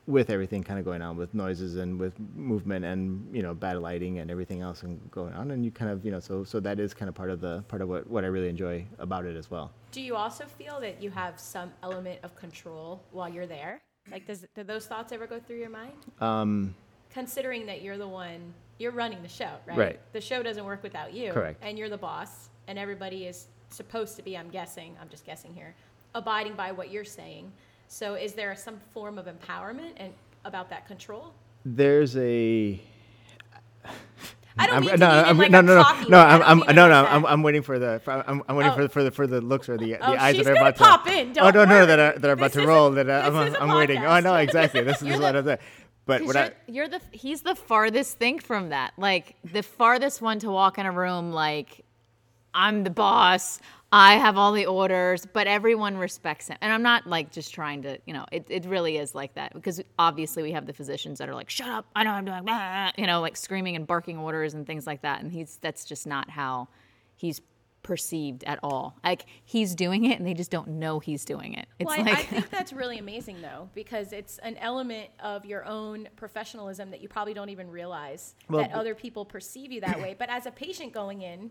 with 0.09 0.31
everything 0.31 0.63
kind 0.63 0.79
of 0.79 0.85
going 0.85 1.03
on 1.03 1.15
with 1.15 1.35
noises 1.35 1.75
and 1.75 1.99
with 1.99 2.19
movement 2.35 2.83
and 2.83 3.23
you 3.33 3.43
know 3.43 3.53
bad 3.53 3.77
lighting 3.77 4.17
and 4.17 4.31
everything 4.31 4.59
else 4.59 4.81
and 4.81 4.99
going 5.11 5.31
on 5.33 5.51
and 5.51 5.63
you 5.63 5.69
kind 5.69 5.91
of 5.91 6.03
you 6.03 6.09
know 6.09 6.19
so 6.19 6.43
so 6.43 6.59
that 6.59 6.79
is 6.79 6.95
kind 6.95 7.07
of 7.07 7.13
part 7.13 7.29
of 7.29 7.39
the 7.39 7.61
part 7.67 7.79
of 7.83 7.87
what, 7.87 8.09
what 8.09 8.23
I 8.23 8.27
really 8.27 8.49
enjoy 8.49 8.83
about 8.97 9.25
it 9.25 9.35
as 9.35 9.51
well. 9.51 9.71
Do 9.91 10.01
you 10.01 10.15
also 10.15 10.45
feel 10.45 10.79
that 10.81 11.01
you 11.01 11.11
have 11.11 11.39
some 11.39 11.71
element 11.83 12.19
of 12.23 12.35
control 12.35 13.03
while 13.11 13.29
you're 13.29 13.47
there? 13.47 13.81
Like, 14.11 14.25
does 14.25 14.45
do 14.55 14.63
those 14.63 14.87
thoughts 14.87 15.11
ever 15.11 15.27
go 15.27 15.39
through 15.39 15.57
your 15.57 15.69
mind? 15.69 15.93
Um, 16.19 16.75
Considering 17.11 17.65
that 17.67 17.81
you're 17.81 17.97
the 17.97 18.07
one, 18.07 18.53
you're 18.77 18.91
running 18.91 19.21
the 19.21 19.29
show, 19.29 19.51
right? 19.67 19.77
Right. 19.77 19.99
The 20.13 20.21
show 20.21 20.41
doesn't 20.41 20.63
work 20.63 20.83
without 20.83 21.13
you. 21.13 21.31
Correct. 21.31 21.59
And 21.61 21.77
you're 21.77 21.89
the 21.89 21.97
boss, 21.97 22.49
and 22.67 22.79
everybody 22.79 23.25
is 23.25 23.47
supposed 23.69 24.15
to 24.15 24.23
be. 24.23 24.37
I'm 24.37 24.49
guessing. 24.49 24.95
I'm 25.01 25.09
just 25.09 25.25
guessing 25.25 25.53
here, 25.53 25.75
abiding 26.15 26.53
by 26.53 26.71
what 26.71 26.91
you're 26.91 27.05
saying. 27.05 27.51
So, 27.91 28.13
is 28.13 28.33
there 28.33 28.55
some 28.55 28.79
form 28.93 29.17
of 29.17 29.25
empowerment 29.25 29.93
and 29.97 30.13
about 30.45 30.69
that 30.69 30.87
control? 30.87 31.33
there's 31.65 32.15
a 32.15 32.79
I 34.57 34.67
don't 34.67 34.75
I'm, 34.77 34.81
mean 34.81 34.91
to 34.91 34.97
no, 34.97 35.09
I'm, 35.09 35.37
like 35.37 35.51
no, 35.51 35.61
no, 35.61 35.75
no, 35.75 36.07
no. 36.09 36.17
I 36.19 36.35
I'm, 36.35 36.63
I'm, 36.63 36.75
no, 36.75 36.87
no. 36.87 37.05
I'm, 37.05 37.25
I'm 37.25 37.43
waiting 37.43 37.61
for 37.63 37.79
the. 37.79 37.99
For, 38.03 38.11
I'm, 38.11 38.43
I'm 38.47 38.55
waiting 38.55 38.71
Oh. 38.73 38.75
for, 38.75 38.87
for 38.89 39.03
the 39.03 39.11
for 39.11 39.25
the 39.27 39.41
looks 39.41 39.67
or 39.69 39.77
the, 39.77 39.93
the 39.93 40.07
Oh, 40.07 40.13
eyes 40.17 40.37
that 40.37 40.47
are 40.47 40.53
about 40.53 40.75
to 40.77 40.83
pop 40.83 41.07
in, 41.07 41.29
oh 41.39 41.51
don't 41.51 41.53
no, 41.53 41.65
no, 41.65 41.75
worry. 41.77 41.85
that 41.87 41.99
are, 41.99 42.19
that 42.19 42.29
are 42.29 42.33
about 42.33 42.51
This 42.51 42.61
to 42.61 42.67
roll. 42.67 42.91
that 42.91 43.09
uh, 43.09 43.31
I'm, 43.33 43.55
I'm 43.69 43.75
waiting. 43.77 44.05
Oh 44.05 44.19
no, 44.19 44.35
exactly. 44.35 44.81
This 44.83 45.01
is 45.01 45.19
what 45.19 45.35
I'm 45.35 45.45
saying. 45.45 45.57
But 46.05 46.23
what 46.25 46.35
you're, 46.35 46.43
I, 46.43 46.51
you're 46.67 46.87
the 46.87 47.01
he's 47.11 47.41
the 47.41 47.55
farthest 47.55 48.17
thing 48.19 48.39
from 48.39 48.69
that. 48.69 48.93
Like 48.97 49.35
the 49.43 49.63
farthest 49.63 50.21
one 50.21 50.39
to 50.39 50.51
walk 50.51 50.77
in 50.77 50.85
a 50.85 50.91
room 50.91 51.31
like 51.31 51.83
I'm 52.53 52.83
the 52.83 52.89
boss. 52.91 53.59
I 53.91 54.17
have 54.17 54.37
all 54.37 54.51
the 54.51 54.67
orders, 54.67 55.25
but 55.25 55.47
everyone 55.47 55.97
respects 55.97 56.47
him. 56.47 56.57
And 56.61 56.71
I'm 56.71 56.83
not 56.83 57.07
like 57.07 57.31
just 57.31 57.53
trying 57.53 57.81
to, 57.83 57.97
you 58.05 58.13
know, 58.13 58.25
it, 58.31 58.45
it 58.49 58.65
really 58.65 58.97
is 58.97 59.15
like 59.15 59.33
that 59.35 59.53
because 59.53 59.81
obviously 59.97 60.43
we 60.43 60.51
have 60.51 60.67
the 60.67 60.73
physicians 60.73 61.17
that 61.17 61.27
are 61.27 61.33
like, 61.33 61.49
shut 61.49 61.69
up, 61.69 61.85
I 61.95 62.03
know 62.03 62.11
I'm 62.11 62.25
doing, 62.25 62.43
blah," 62.43 62.91
you 62.97 63.07
know, 63.07 63.19
like 63.21 63.35
screaming 63.35 63.75
and 63.75 63.87
barking 63.87 64.17
orders 64.19 64.53
and 64.53 64.67
things 64.67 64.85
like 64.85 65.01
that. 65.01 65.21
And 65.23 65.31
he's, 65.31 65.57
that's 65.61 65.85
just 65.85 66.05
not 66.05 66.29
how 66.29 66.67
he's 67.15 67.41
perceived 67.81 68.43
at 68.43 68.59
all. 68.61 68.95
Like 69.03 69.25
he's 69.43 69.73
doing 69.73 70.05
it 70.05 70.19
and 70.19 70.27
they 70.27 70.35
just 70.35 70.51
don't 70.51 70.67
know 70.67 70.99
he's 70.99 71.25
doing 71.25 71.53
it. 71.53 71.67
It's 71.79 71.87
Well, 71.87 71.99
I- 71.99 72.03
like, 72.03 72.19
I 72.19 72.23
think 72.23 72.49
that's 72.51 72.73
really 72.73 72.99
amazing, 72.99 73.41
though, 73.41 73.69
because 73.73 74.13
it's 74.13 74.37
an 74.39 74.57
element 74.57 75.09
of 75.19 75.45
your 75.45 75.65
own 75.65 76.09
professionalism 76.15 76.91
that 76.91 77.01
you 77.01 77.07
probably 77.07 77.33
don't 77.33 77.49
even 77.49 77.71
realize 77.71 78.35
Well, 78.49 78.61
that 78.61 78.73
other 78.73 78.93
people 78.93 79.25
perceive 79.25 79.71
you 79.71 79.81
that 79.81 79.99
way. 79.99 80.15
But 80.19 80.29
as 80.29 80.45
a 80.45 80.51
patient 80.51 80.93
going 80.93 81.21
in, 81.23 81.49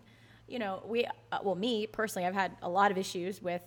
you 0.49 0.59
know, 0.59 0.83
we, 0.85 1.05
uh, 1.05 1.39
well, 1.43 1.55
me 1.55 1.87
personally, 1.87 2.27
I've 2.27 2.33
had 2.33 2.55
a 2.61 2.69
lot 2.69 2.91
of 2.91 2.97
issues 2.97 3.41
with 3.41 3.61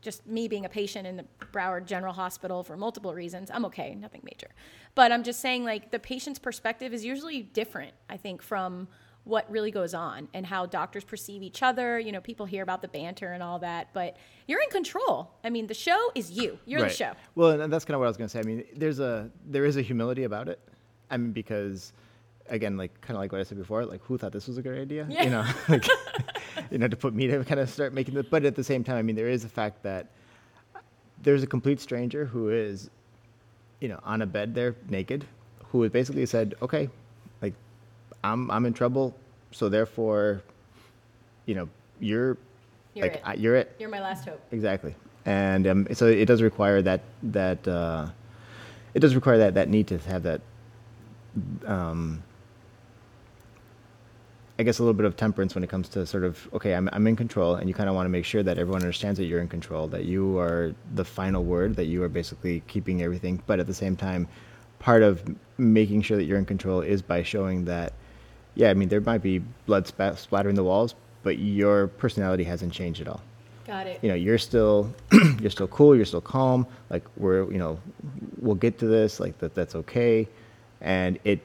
just 0.00 0.26
me 0.26 0.48
being 0.48 0.64
a 0.64 0.68
patient 0.68 1.06
in 1.06 1.16
the 1.16 1.24
Broward 1.52 1.86
General 1.86 2.12
Hospital 2.12 2.62
for 2.64 2.76
multiple 2.76 3.14
reasons. 3.14 3.50
I'm 3.52 3.64
okay, 3.66 3.94
nothing 3.94 4.20
major. 4.24 4.48
But 4.94 5.12
I'm 5.12 5.22
just 5.22 5.40
saying, 5.40 5.64
like, 5.64 5.90
the 5.90 5.98
patient's 5.98 6.38
perspective 6.38 6.92
is 6.92 7.04
usually 7.04 7.42
different, 7.42 7.94
I 8.10 8.16
think, 8.16 8.42
from 8.42 8.88
what 9.24 9.48
really 9.48 9.70
goes 9.70 9.94
on 9.94 10.28
and 10.34 10.44
how 10.44 10.66
doctors 10.66 11.04
perceive 11.04 11.42
each 11.42 11.62
other. 11.62 11.98
You 11.98 12.10
know, 12.10 12.20
people 12.20 12.44
hear 12.46 12.64
about 12.64 12.82
the 12.82 12.88
banter 12.88 13.32
and 13.32 13.42
all 13.42 13.60
that, 13.60 13.90
but 13.92 14.16
you're 14.48 14.60
in 14.60 14.70
control. 14.70 15.30
I 15.44 15.50
mean, 15.50 15.68
the 15.68 15.74
show 15.74 16.10
is 16.14 16.32
you. 16.32 16.58
You're 16.66 16.80
the 16.80 16.88
show. 16.88 17.12
Well, 17.36 17.60
and 17.60 17.72
that's 17.72 17.84
kind 17.84 17.94
of 17.94 18.00
what 18.00 18.06
I 18.06 18.08
was 18.08 18.16
going 18.16 18.28
to 18.28 18.32
say. 18.32 18.40
I 18.40 18.42
mean, 18.42 18.64
there's 18.74 18.98
a 18.98 19.30
there 19.46 19.64
is 19.64 19.76
a 19.76 19.82
humility 19.82 20.24
about 20.24 20.48
it. 20.48 20.58
I 21.10 21.16
mean, 21.16 21.30
because 21.32 21.92
again, 22.52 22.76
like 22.76 23.00
kind 23.00 23.16
of 23.16 23.20
like 23.20 23.32
what 23.32 23.40
I 23.40 23.44
said 23.44 23.58
before, 23.58 23.84
like 23.84 24.02
who 24.04 24.16
thought 24.16 24.30
this 24.32 24.46
was 24.46 24.58
a 24.58 24.62
good 24.62 24.78
idea? 24.78 25.06
Yeah. 25.08 25.24
You 25.24 25.30
know, 25.30 25.44
like 25.68 25.88
you 26.70 26.78
know, 26.78 26.86
to 26.86 26.96
put 26.96 27.14
me 27.14 27.26
to 27.26 27.42
kind 27.44 27.58
of 27.60 27.68
start 27.68 27.92
making 27.92 28.14
the. 28.14 28.22
But 28.22 28.44
at 28.44 28.54
the 28.54 28.62
same 28.62 28.84
time, 28.84 28.96
I 28.96 29.02
mean, 29.02 29.16
there 29.16 29.28
is 29.28 29.44
a 29.44 29.48
fact 29.48 29.82
that 29.82 30.06
there's 31.22 31.42
a 31.42 31.46
complete 31.46 31.80
stranger 31.80 32.24
who 32.24 32.50
is, 32.50 32.90
you 33.80 33.88
know, 33.88 33.98
on 34.04 34.22
a 34.22 34.26
bed 34.26 34.54
there 34.54 34.76
naked, 34.88 35.24
who 35.70 35.82
has 35.82 35.90
basically 35.90 36.26
said, 36.26 36.54
okay, 36.62 36.88
like 37.40 37.54
I'm 38.22 38.50
I'm 38.50 38.66
in 38.66 38.74
trouble, 38.74 39.16
so 39.50 39.68
therefore, 39.68 40.42
you 41.46 41.54
know, 41.54 41.68
you're, 42.00 42.36
You're 42.94 43.06
like 43.06 43.16
it. 43.16 43.22
I, 43.24 43.34
you're 43.34 43.56
it. 43.56 43.74
You're 43.78 43.88
my 43.88 44.00
last 44.00 44.24
hope. 44.26 44.40
Exactly, 44.52 44.94
and 45.24 45.66
um, 45.66 45.86
so 45.94 46.06
it 46.06 46.26
does 46.26 46.42
require 46.42 46.82
that 46.82 47.00
that 47.22 47.66
uh, 47.66 48.08
it 48.94 49.00
does 49.00 49.14
require 49.14 49.38
that 49.38 49.54
that 49.54 49.68
need 49.68 49.86
to 49.88 49.98
have 49.98 50.22
that. 50.24 50.40
Um, 51.64 52.22
I 54.62 54.64
guess 54.64 54.78
a 54.78 54.82
little 54.84 54.94
bit 54.94 55.06
of 55.06 55.16
temperance 55.16 55.56
when 55.56 55.64
it 55.64 55.70
comes 55.70 55.88
to 55.88 56.06
sort 56.06 56.22
of 56.22 56.48
okay, 56.52 56.74
I'm 56.74 56.88
I'm 56.92 57.04
in 57.08 57.16
control, 57.16 57.56
and 57.56 57.68
you 57.68 57.74
kind 57.74 57.88
of 57.88 57.96
want 57.96 58.04
to 58.04 58.10
make 58.10 58.24
sure 58.24 58.44
that 58.44 58.58
everyone 58.58 58.82
understands 58.82 59.18
that 59.18 59.24
you're 59.24 59.40
in 59.40 59.48
control, 59.48 59.88
that 59.88 60.04
you 60.04 60.38
are 60.38 60.72
the 60.94 61.04
final 61.04 61.42
word, 61.42 61.74
that 61.74 61.86
you 61.86 62.00
are 62.04 62.08
basically 62.08 62.62
keeping 62.68 63.02
everything. 63.02 63.42
But 63.48 63.58
at 63.58 63.66
the 63.66 63.74
same 63.74 63.96
time, 63.96 64.28
part 64.78 65.02
of 65.02 65.20
making 65.58 66.02
sure 66.02 66.16
that 66.16 66.26
you're 66.26 66.38
in 66.38 66.44
control 66.44 66.80
is 66.80 67.02
by 67.02 67.24
showing 67.24 67.64
that, 67.64 67.92
yeah, 68.54 68.70
I 68.70 68.74
mean 68.74 68.88
there 68.88 69.00
might 69.00 69.20
be 69.20 69.40
blood 69.66 69.88
spat- 69.88 70.20
splattering 70.20 70.54
the 70.54 70.62
walls, 70.62 70.94
but 71.24 71.38
your 71.38 71.88
personality 71.88 72.44
hasn't 72.44 72.72
changed 72.72 73.00
at 73.00 73.08
all 73.08 73.20
Got 73.66 73.88
it. 73.88 73.98
you 74.00 74.08
know 74.10 74.14
you're 74.14 74.38
still 74.38 74.94
you're 75.40 75.50
still 75.50 75.66
cool 75.66 75.96
you're 75.96 76.04
still 76.04 76.20
calm 76.20 76.68
like 76.88 77.02
we're 77.16 77.50
you 77.50 77.58
know 77.58 77.80
we'll 78.38 78.54
get 78.54 78.78
to 78.78 78.86
this 78.86 79.18
like 79.18 79.38
that 79.38 79.56
that's 79.56 79.74
okay 79.74 80.28
and 80.80 81.18
it 81.24 81.40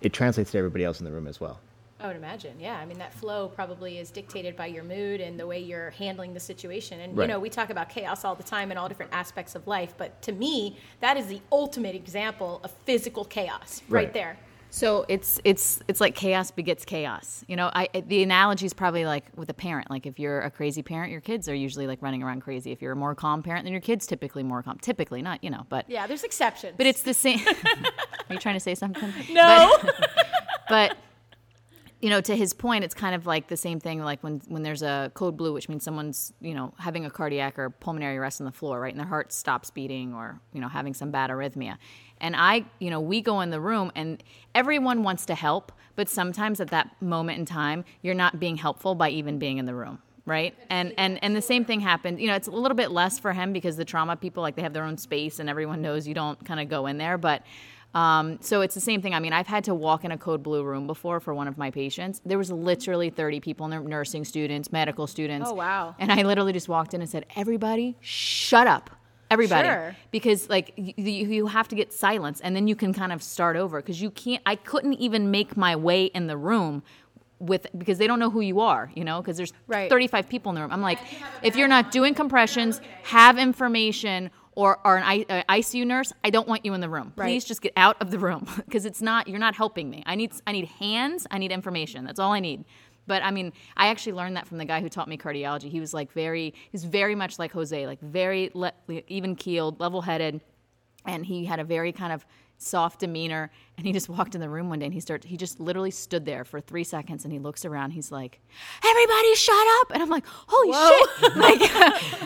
it 0.00 0.12
translates 0.12 0.52
to 0.52 0.58
everybody 0.58 0.84
else 0.84 1.00
in 1.00 1.04
the 1.06 1.12
room 1.12 1.26
as 1.26 1.40
well 1.40 1.58
I 2.02 2.08
would 2.08 2.16
imagine, 2.16 2.58
yeah. 2.58 2.76
I 2.78 2.84
mean, 2.84 2.98
that 2.98 3.14
flow 3.14 3.48
probably 3.48 3.98
is 3.98 4.10
dictated 4.10 4.56
by 4.56 4.66
your 4.66 4.82
mood 4.82 5.20
and 5.20 5.38
the 5.38 5.46
way 5.46 5.60
you're 5.60 5.90
handling 5.90 6.34
the 6.34 6.40
situation. 6.40 7.00
And, 7.00 7.16
you 7.16 7.26
know, 7.28 7.38
we 7.38 7.48
talk 7.48 7.70
about 7.70 7.88
chaos 7.88 8.24
all 8.24 8.34
the 8.34 8.42
time 8.42 8.72
in 8.72 8.76
all 8.76 8.88
different 8.88 9.12
aspects 9.14 9.54
of 9.54 9.66
life, 9.68 9.94
but 9.96 10.20
to 10.22 10.32
me, 10.32 10.76
that 11.00 11.16
is 11.16 11.28
the 11.28 11.40
ultimate 11.52 11.94
example 11.94 12.60
of 12.64 12.72
physical 12.84 13.24
chaos 13.24 13.82
right, 13.88 14.04
Right. 14.06 14.12
there. 14.12 14.36
So 14.74 15.04
it's 15.06 15.38
it's 15.44 15.80
it's 15.86 16.00
like 16.00 16.14
chaos 16.14 16.50
begets 16.50 16.86
chaos. 16.86 17.44
You 17.46 17.56
know, 17.56 17.70
I 17.74 17.90
the 18.06 18.22
analogy 18.22 18.64
is 18.64 18.72
probably 18.72 19.04
like 19.04 19.26
with 19.36 19.50
a 19.50 19.54
parent. 19.54 19.90
Like 19.90 20.06
if 20.06 20.18
you're 20.18 20.40
a 20.40 20.50
crazy 20.50 20.82
parent, 20.82 21.12
your 21.12 21.20
kids 21.20 21.46
are 21.46 21.54
usually 21.54 21.86
like 21.86 22.00
running 22.00 22.22
around 22.22 22.40
crazy. 22.40 22.72
If 22.72 22.80
you're 22.80 22.92
a 22.92 22.96
more 22.96 23.14
calm 23.14 23.42
parent, 23.42 23.64
then 23.66 23.72
your 23.72 23.82
kids 23.82 24.06
typically 24.06 24.42
more 24.42 24.62
calm. 24.62 24.78
Typically, 24.80 25.20
not 25.20 25.44
you 25.44 25.50
know, 25.50 25.66
but 25.68 25.84
Yeah, 25.90 26.06
there's 26.06 26.24
exceptions. 26.24 26.72
but 26.78 26.86
it's 26.86 27.02
the 27.02 27.12
same. 27.12 27.40
are 28.30 28.32
you 28.34 28.38
trying 28.38 28.54
to 28.56 28.60
say 28.60 28.74
something? 28.74 29.12
no. 29.30 29.70
But, 29.82 29.94
but 30.70 30.96
you 32.02 32.10
know, 32.10 32.20
to 32.20 32.36
his 32.36 32.52
point, 32.52 32.82
it's 32.82 32.94
kind 32.94 33.14
of 33.14 33.26
like 33.26 33.46
the 33.46 33.56
same 33.56 33.78
thing. 33.78 34.02
Like 34.02 34.22
when 34.24 34.42
when 34.48 34.64
there's 34.64 34.82
a 34.82 35.12
code 35.14 35.36
blue, 35.36 35.52
which 35.52 35.68
means 35.68 35.84
someone's 35.84 36.32
you 36.40 36.52
know 36.52 36.74
having 36.76 37.06
a 37.06 37.10
cardiac 37.10 37.58
or 37.58 37.70
pulmonary 37.70 38.18
arrest 38.18 38.40
on 38.40 38.44
the 38.44 38.52
floor, 38.52 38.80
right, 38.80 38.92
and 38.92 38.98
their 38.98 39.06
heart 39.06 39.32
stops 39.32 39.70
beating, 39.70 40.12
or 40.12 40.40
you 40.52 40.60
know 40.60 40.68
having 40.68 40.94
some 40.94 41.12
bad 41.12 41.30
arrhythmia. 41.30 41.78
And 42.20 42.34
I, 42.36 42.64
you 42.80 42.90
know, 42.90 43.00
we 43.00 43.20
go 43.20 43.40
in 43.40 43.50
the 43.50 43.60
room, 43.60 43.92
and 43.94 44.22
everyone 44.52 45.04
wants 45.04 45.26
to 45.26 45.36
help, 45.36 45.70
but 45.94 46.08
sometimes 46.08 46.60
at 46.60 46.68
that 46.68 47.00
moment 47.00 47.38
in 47.38 47.46
time, 47.46 47.84
you're 48.02 48.14
not 48.14 48.40
being 48.40 48.56
helpful 48.56 48.96
by 48.96 49.08
even 49.10 49.38
being 49.38 49.58
in 49.58 49.64
the 49.64 49.74
room 49.74 50.00
right 50.24 50.54
and 50.70 50.94
and 50.98 51.18
and 51.22 51.34
the 51.34 51.42
same 51.42 51.64
thing 51.64 51.80
happened 51.80 52.20
you 52.20 52.28
know 52.28 52.36
it's 52.36 52.46
a 52.46 52.52
little 52.52 52.76
bit 52.76 52.92
less 52.92 53.18
for 53.18 53.32
him 53.32 53.52
because 53.52 53.76
the 53.76 53.84
trauma 53.84 54.14
people 54.14 54.40
like 54.40 54.54
they 54.54 54.62
have 54.62 54.72
their 54.72 54.84
own 54.84 54.96
space 54.96 55.40
and 55.40 55.50
everyone 55.50 55.82
knows 55.82 56.06
you 56.06 56.14
don't 56.14 56.44
kind 56.44 56.60
of 56.60 56.68
go 56.68 56.86
in 56.86 56.96
there 56.96 57.18
but 57.18 57.42
um, 57.94 58.38
so 58.40 58.62
it's 58.62 58.74
the 58.74 58.80
same 58.80 59.02
thing. 59.02 59.14
I 59.14 59.20
mean 59.20 59.32
i've 59.32 59.46
had 59.46 59.64
to 59.64 59.74
walk 59.74 60.04
in 60.04 60.12
a 60.12 60.18
code 60.18 60.42
blue 60.42 60.62
room 60.64 60.86
before 60.86 61.20
for 61.20 61.34
one 61.34 61.48
of 61.48 61.58
my 61.58 61.70
patients. 61.70 62.20
There 62.24 62.38
was 62.38 62.50
literally 62.50 63.10
30 63.10 63.40
people 63.40 63.66
in 63.66 63.70
there 63.70 63.80
nursing 63.80 64.24
students 64.24 64.72
medical 64.72 65.06
students. 65.06 65.50
Oh, 65.50 65.54
wow. 65.54 65.94
and 65.98 66.10
i 66.10 66.22
literally 66.22 66.52
just 66.52 66.68
walked 66.68 66.94
in 66.94 67.00
and 67.02 67.10
said 67.10 67.26
everybody 67.36 67.96
shut 68.00 68.66
up. 68.66 68.90
Everybody. 69.30 69.66
Sure. 69.68 69.96
because 70.10 70.48
like 70.50 70.72
you, 70.76 70.92
you 70.98 71.46
have 71.46 71.66
to 71.68 71.74
get 71.74 71.90
silence 71.92 72.40
and 72.42 72.54
then 72.54 72.68
you 72.68 72.76
can 72.76 72.92
kind 72.92 73.12
of 73.12 73.22
start 73.22 73.56
over 73.56 73.80
because 73.80 74.00
you 74.02 74.10
can't 74.10 74.42
i 74.44 74.56
couldn't 74.56 74.94
even 74.94 75.30
make 75.30 75.56
my 75.56 75.74
way 75.74 76.04
in 76.04 76.26
the 76.26 76.36
room 76.36 76.82
with 77.38 77.66
because 77.76 77.96
they 77.98 78.06
don't 78.06 78.18
know 78.18 78.30
who 78.30 78.40
you 78.40 78.60
are 78.60 78.90
you 78.94 79.04
know 79.04 79.20
because 79.22 79.36
there's 79.38 79.52
Right. 79.66 79.88
35 79.90 80.28
people 80.28 80.50
in 80.50 80.54
the 80.56 80.60
room. 80.60 80.70
I'm 80.70 80.82
like 80.82 80.98
if 81.42 81.56
you're 81.56 81.66
not 81.76 81.90
doing 81.90 82.12
compressions 82.14 82.80
have 83.04 83.38
information 83.38 84.30
or 84.54 84.78
are 84.86 84.98
an 84.98 85.24
icu 85.48 85.86
nurse 85.86 86.12
i 86.24 86.30
don't 86.30 86.46
want 86.48 86.64
you 86.64 86.74
in 86.74 86.80
the 86.80 86.88
room 86.88 87.12
Right. 87.16 87.26
please 87.26 87.44
just 87.44 87.60
get 87.62 87.72
out 87.76 87.96
of 88.00 88.10
the 88.10 88.18
room 88.18 88.46
because 88.66 88.84
it's 88.84 89.00
not 89.02 89.28
you're 89.28 89.38
not 89.38 89.54
helping 89.54 89.88
me 89.90 90.02
i 90.06 90.14
need 90.14 90.32
i 90.46 90.52
need 90.52 90.66
hands 90.78 91.26
i 91.30 91.38
need 91.38 91.52
information 91.52 92.04
that's 92.04 92.18
all 92.18 92.32
i 92.32 92.40
need 92.40 92.64
but 93.04 93.20
I 93.24 93.32
mean, 93.32 93.52
I 93.76 93.88
actually 93.88 94.12
learned 94.12 94.36
that 94.36 94.46
from 94.46 94.58
the 94.58 94.64
guy 94.64 94.80
who 94.80 94.88
taught 94.88 95.08
me 95.08 95.18
cardiology. 95.18 95.68
He 95.68 95.80
was 95.80 95.92
like 95.92 96.12
very, 96.12 96.54
he's 96.70 96.84
very 96.84 97.16
much 97.16 97.36
like 97.36 97.50
Jose, 97.50 97.84
like 97.84 98.00
very 98.00 98.52
le- 98.54 98.72
even 99.08 99.34
keeled, 99.34 99.80
level 99.80 100.02
headed, 100.02 100.40
and 101.04 101.26
he 101.26 101.44
had 101.44 101.58
a 101.58 101.64
very 101.64 101.90
kind 101.90 102.12
of 102.12 102.24
soft 102.62 103.00
demeanor. 103.00 103.50
And 103.76 103.86
he 103.86 103.92
just 103.92 104.08
walked 104.16 104.34
in 104.34 104.40
the 104.40 104.48
room 104.48 104.68
one 104.68 104.78
day 104.78 104.86
and 104.86 104.94
he 104.94 105.00
started, 105.00 105.28
he 105.28 105.36
just 105.36 105.60
literally 105.60 105.90
stood 105.90 106.24
there 106.24 106.44
for 106.44 106.60
three 106.60 106.84
seconds 106.84 107.24
and 107.24 107.32
he 107.32 107.38
looks 107.38 107.64
around. 107.64 107.90
He's 107.90 108.12
like, 108.12 108.40
"Everybody, 108.84 109.34
shut 109.34 109.66
up!" 109.80 109.92
And 109.92 110.02
I'm 110.02 110.10
like, 110.10 110.24
"Holy 110.26 110.72
shit!" 110.72 111.36
Like, 111.36 111.60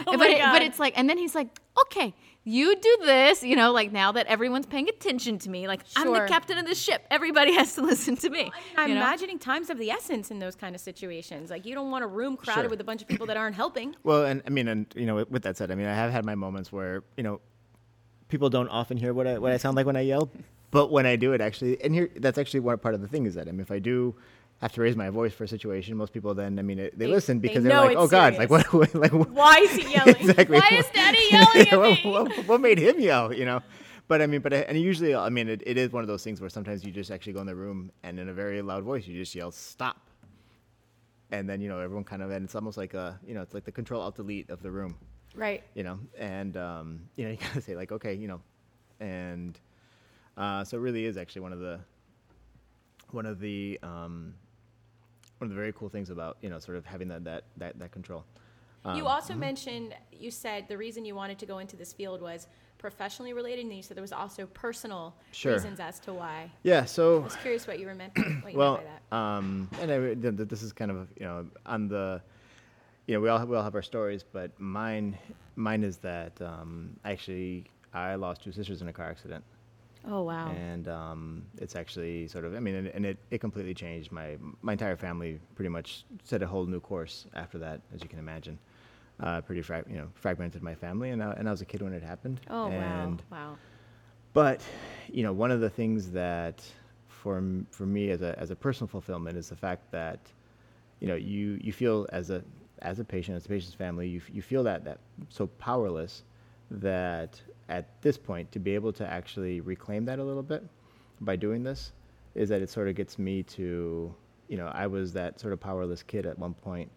oh 0.06 0.16
but 0.18 0.30
it, 0.30 0.40
but 0.40 0.62
it's 0.62 0.78
like, 0.78 0.98
and 0.98 1.08
then 1.08 1.18
he's 1.18 1.34
like, 1.34 1.48
"Okay." 1.86 2.14
You 2.48 2.76
do 2.76 2.98
this, 3.02 3.42
you 3.42 3.56
know, 3.56 3.72
like 3.72 3.90
now 3.90 4.12
that 4.12 4.28
everyone's 4.28 4.66
paying 4.66 4.88
attention 4.88 5.36
to 5.40 5.50
me, 5.50 5.66
like 5.66 5.80
I'm 5.96 6.12
the 6.12 6.26
captain 6.28 6.58
of 6.58 6.64
the 6.64 6.76
ship. 6.76 7.04
Everybody 7.10 7.52
has 7.54 7.74
to 7.74 7.82
listen 7.82 8.14
to 8.18 8.30
me. 8.30 8.52
I'm 8.76 8.88
you 8.88 8.94
know? 8.94 9.00
imagining 9.00 9.40
times 9.40 9.68
of 9.68 9.78
the 9.78 9.90
essence 9.90 10.30
in 10.30 10.38
those 10.38 10.54
kind 10.54 10.76
of 10.76 10.80
situations. 10.80 11.50
Like 11.50 11.66
you 11.66 11.74
don't 11.74 11.90
want 11.90 12.04
a 12.04 12.06
room 12.06 12.36
crowded 12.36 12.60
Sure. 12.60 12.70
with 12.70 12.80
a 12.80 12.84
bunch 12.84 13.02
of 13.02 13.08
people 13.08 13.26
that 13.26 13.36
aren't 13.36 13.56
helping. 13.56 13.96
Well, 14.04 14.24
and 14.26 14.42
I 14.46 14.50
mean, 14.50 14.68
and 14.68 14.86
you 14.94 15.06
know, 15.06 15.16
with, 15.16 15.28
with 15.32 15.42
that 15.42 15.56
said, 15.56 15.72
I 15.72 15.74
mean, 15.74 15.88
I 15.88 15.94
have 15.94 16.12
had 16.12 16.24
my 16.24 16.36
moments 16.36 16.70
where 16.70 17.02
you 17.16 17.24
know, 17.24 17.40
people 18.28 18.50
don't 18.50 18.68
often 18.68 18.96
hear 18.96 19.12
what 19.14 19.26
I 19.26 19.38
what 19.38 19.52
I 19.52 19.56
sound 19.56 19.76
like 19.76 19.86
when 19.86 19.96
I 19.96 20.00
yell, 20.02 20.30
but 20.70 20.90
when 20.90 21.06
I 21.06 21.16
do 21.16 21.32
it, 21.32 21.40
actually, 21.40 21.80
and 21.82 21.94
here 21.94 22.10
that's 22.16 22.38
actually 22.38 22.60
one 22.60 22.78
part 22.78 22.94
of 22.94 23.00
the 23.00 23.08
thing 23.08 23.26
is 23.26 23.34
that 23.34 23.48
I 23.48 23.50
mean, 23.52 23.60
if 23.60 23.70
I 23.70 23.78
do 23.78 24.14
have 24.62 24.72
to 24.72 24.80
raise 24.80 24.96
my 24.96 25.10
voice 25.10 25.34
for 25.34 25.44
a 25.44 25.48
situation, 25.48 25.96
most 25.96 26.12
people 26.14 26.32
then 26.34 26.58
I 26.58 26.62
mean, 26.62 26.78
it, 26.78 26.98
they, 26.98 27.04
They- 27.06 27.10
listen 27.12 27.38
because 27.40 27.62
they 27.64 27.70
are 27.70 27.84
like, 27.86 27.96
oh 27.96 28.08
God, 28.08 28.34
serious. 28.34 28.50
like 28.50 28.72
what, 28.72 28.94
like 28.94 29.12
what- 29.12 29.30
Why 29.30 29.58
is 29.58 29.72
he 29.72 29.92
yelling? 29.94 30.16
exactly. 30.16 30.58
Why 30.58 30.68
is 30.72 30.86
Daddy 30.94 31.18
yelling 31.30 31.68
at 31.68 31.78
what, 32.04 32.04
what- 32.04 32.46
what 32.48 32.60
made 32.60 32.78
him 32.78 32.98
yell? 33.00 33.32
You 33.32 33.44
know. 33.44 33.60
But 34.08 34.22
I 34.22 34.26
mean, 34.28 34.40
but 34.40 34.54
I, 34.54 34.58
and 34.58 34.78
usually, 34.80 35.16
I 35.16 35.28
mean, 35.30 35.48
it, 35.48 35.62
it 35.66 35.76
is 35.76 35.90
one 35.92 36.02
of 36.04 36.06
those 36.06 36.22
things 36.22 36.40
where 36.40 36.48
sometimes 36.48 36.84
you 36.84 36.92
just 36.92 37.10
actually 37.10 37.32
go 37.32 37.40
in 37.40 37.46
the 37.48 37.56
room 37.56 37.90
and 38.04 38.20
in 38.20 38.28
a 38.28 38.32
very 38.32 38.62
loud 38.62 38.84
voice, 38.84 39.04
you 39.04 39.18
just 39.18 39.34
yell 39.34 39.50
"stop," 39.50 40.08
and 41.32 41.48
then 41.48 41.60
you 41.60 41.68
know 41.68 41.80
everyone 41.80 42.04
kind 42.04 42.22
of, 42.22 42.30
and 42.30 42.44
it's 42.44 42.54
almost 42.54 42.76
like 42.78 42.94
a, 42.94 43.18
you 43.26 43.34
know, 43.34 43.42
it's 43.42 43.52
like 43.52 43.64
the 43.64 43.72
control 43.72 44.00
alt 44.00 44.14
delete 44.16 44.48
of 44.48 44.62
the 44.62 44.70
room 44.70 44.96
Right. 45.36 45.62
you 45.74 45.82
know, 45.84 45.98
and 46.18 46.56
um, 46.56 47.00
you 47.16 47.24
know, 47.24 47.30
you 47.36 47.36
gotta 47.38 47.60
say 47.60 47.76
like, 47.76 47.92
okay, 47.92 48.14
you 48.14 48.26
know, 48.28 48.40
and 49.00 49.58
uh, 50.36 50.64
so 50.64 50.76
it 50.76 50.80
really 50.80 51.04
is 51.04 51.16
actually 51.16 51.42
one 51.42 51.52
of 51.52 51.60
the 51.60 51.78
one 53.10 53.26
of 53.26 53.38
the 53.40 53.78
um, 53.82 54.34
one 55.38 55.46
of 55.46 55.48
the 55.50 55.54
very 55.54 55.72
cool 55.72 55.88
things 55.88 56.10
about 56.10 56.36
you 56.40 56.48
know 56.50 56.58
sort 56.58 56.76
of 56.76 56.84
having 56.86 57.08
that 57.08 57.24
that 57.24 57.44
that, 57.58 57.78
that 57.78 57.92
control. 57.92 58.24
you 58.94 59.02
Um, 59.04 59.06
also 59.06 59.34
mentioned 59.34 59.94
you 60.12 60.30
said 60.30 60.66
the 60.68 60.76
reason 60.78 61.04
you 61.04 61.14
wanted 61.14 61.38
to 61.40 61.46
go 61.46 61.58
into 61.58 61.76
this 61.76 61.92
field 61.92 62.20
was 62.22 62.46
professionally 62.78 63.32
related, 63.32 63.64
and 63.64 63.74
you 63.74 63.82
said 63.82 63.96
there 63.96 64.02
was 64.02 64.12
also 64.12 64.46
personal 64.46 65.14
Sure. 65.32 65.54
reasons 65.54 65.80
as 65.80 65.98
to 66.00 66.12
why. 66.12 66.50
Yeah. 66.62 66.84
So 66.84 67.20
I 67.20 67.24
was 67.24 67.36
curious 67.36 67.66
what 67.66 67.78
you 67.78 67.86
were 67.86 67.94
meant 67.94 68.16
what 68.42 68.52
you 68.52 68.58
well, 68.58 68.74
meant 68.74 68.86
by 68.86 69.16
that. 69.16 69.16
um, 69.16 69.68
and 69.80 69.90
I, 69.90 69.98
th- 70.14 70.36
th- 70.36 70.48
this 70.48 70.62
is 70.62 70.72
kind 70.72 70.90
of 70.90 71.08
you 71.18 71.26
know 71.26 71.46
on 71.64 71.88
the, 71.88 72.20
you 73.06 73.14
know, 73.14 73.20
we 73.20 73.28
all 73.28 73.38
have, 73.38 73.48
we 73.48 73.56
all 73.56 73.62
have 73.62 73.74
our 73.74 73.82
stories, 73.82 74.24
but 74.24 74.58
mine 74.58 75.16
mine 75.56 75.82
is 75.84 75.98
that 75.98 76.40
um, 76.42 76.96
actually 77.04 77.64
I 77.94 78.14
lost 78.16 78.42
two 78.42 78.52
sisters 78.52 78.82
in 78.82 78.88
a 78.88 78.92
car 78.92 79.08
accident. 79.08 79.44
Oh 80.08 80.22
wow. 80.22 80.48
and 80.48 80.86
um, 80.86 81.42
it's 81.58 81.74
actually 81.74 82.28
sort 82.28 82.44
of 82.44 82.54
I 82.54 82.60
mean, 82.60 82.74
and, 82.76 82.88
and 82.88 83.06
it, 83.06 83.18
it 83.30 83.38
completely 83.40 83.74
changed 83.74 84.12
my 84.12 84.36
my 84.62 84.72
entire 84.72 84.96
family. 84.96 85.40
Pretty 85.54 85.68
much 85.68 86.04
set 86.24 86.42
a 86.42 86.46
whole 86.46 86.66
new 86.66 86.80
course 86.80 87.26
after 87.34 87.58
that, 87.58 87.80
as 87.94 88.02
you 88.02 88.08
can 88.08 88.18
imagine. 88.18 88.58
Uh, 89.18 89.40
pretty 89.40 89.62
frag- 89.62 89.86
you 89.88 89.96
know 89.96 90.08
fragmented 90.14 90.62
my 90.62 90.74
family, 90.74 91.10
and 91.10 91.22
I, 91.22 91.32
and 91.32 91.48
I 91.48 91.50
was 91.50 91.62
a 91.62 91.64
kid 91.64 91.82
when 91.82 91.92
it 91.92 92.02
happened. 92.02 92.40
Oh 92.50 92.68
and, 92.68 93.22
wow. 93.30 93.50
Wow. 93.50 93.58
But 94.32 94.60
you 95.08 95.22
know, 95.22 95.32
one 95.32 95.50
of 95.50 95.60
the 95.60 95.70
things 95.70 96.10
that 96.10 96.62
for 97.08 97.38
m- 97.38 97.66
for 97.70 97.86
me 97.86 98.10
as 98.10 98.20
a 98.22 98.38
as 98.38 98.50
a 98.50 98.56
personal 98.56 98.88
fulfillment 98.88 99.36
is 99.36 99.48
the 99.48 99.56
fact 99.56 99.90
that 99.92 100.20
you 101.00 101.08
know 101.08 101.14
you 101.14 101.58
you 101.62 101.72
feel 101.72 102.06
as 102.12 102.30
a 102.30 102.42
as 102.82 102.98
a 102.98 103.04
patient, 103.04 103.36
as 103.36 103.46
a 103.46 103.48
patient's 103.48 103.74
family, 103.74 104.08
you 104.08 104.20
you 104.32 104.42
feel 104.42 104.62
that 104.64 104.84
that 104.84 104.98
so 105.28 105.46
powerless 105.46 106.22
that 106.70 107.40
at 107.68 108.00
this 108.02 108.16
point 108.18 108.50
to 108.52 108.58
be 108.58 108.74
able 108.74 108.92
to 108.92 109.06
actually 109.06 109.60
reclaim 109.60 110.04
that 110.04 110.18
a 110.18 110.24
little 110.24 110.42
bit 110.42 110.62
by 111.20 111.36
doing 111.36 111.62
this 111.62 111.92
is 112.34 112.48
that 112.48 112.60
it 112.60 112.68
sort 112.70 112.88
of 112.88 112.94
gets 112.94 113.18
me 113.18 113.42
to 113.42 114.14
you 114.48 114.56
know 114.56 114.66
I 114.68 114.86
was 114.86 115.12
that 115.14 115.40
sort 115.40 115.52
of 115.52 115.60
powerless 115.60 116.02
kid 116.02 116.26
at 116.26 116.38
one 116.38 116.54
point, 116.54 116.90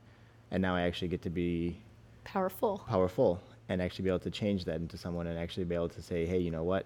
and 0.51 0.61
now 0.61 0.75
I 0.75 0.81
actually 0.81 1.07
get 1.09 1.21
to 1.23 1.29
be 1.29 1.77
Powerful. 2.23 2.81
powerful 2.87 3.41
and 3.69 3.81
actually 3.81 4.03
be 4.03 4.09
able 4.09 4.19
to 4.19 4.31
change 4.31 4.65
that 4.65 4.75
into 4.77 4.97
someone 4.97 5.27
and 5.27 5.37
actually 5.37 5.63
be 5.63 5.75
able 5.75 5.89
to 5.89 6.01
say, 6.01 6.25
hey, 6.25 6.37
you 6.39 6.51
know 6.51 6.63
what? 6.63 6.85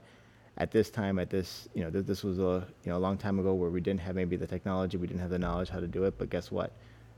At 0.57 0.71
this 0.71 0.89
time, 0.89 1.17
at 1.17 1.29
this, 1.29 1.67
you 1.73 1.83
know, 1.83 1.89
th- 1.89 2.05
this 2.05 2.23
was 2.23 2.39
a 2.39 2.67
you 2.83 2.91
know 2.91 2.97
a 2.97 2.99
long 2.99 3.17
time 3.17 3.39
ago 3.39 3.53
where 3.53 3.69
we 3.69 3.81
didn't 3.81 4.01
have 4.01 4.15
maybe 4.15 4.35
the 4.35 4.47
technology, 4.47 4.97
we 4.97 5.07
didn't 5.07 5.21
have 5.21 5.29
the 5.31 5.39
knowledge 5.39 5.69
how 5.69 5.79
to 5.79 5.87
do 5.87 6.03
it. 6.03 6.17
But 6.17 6.29
guess 6.29 6.51
what? 6.51 6.71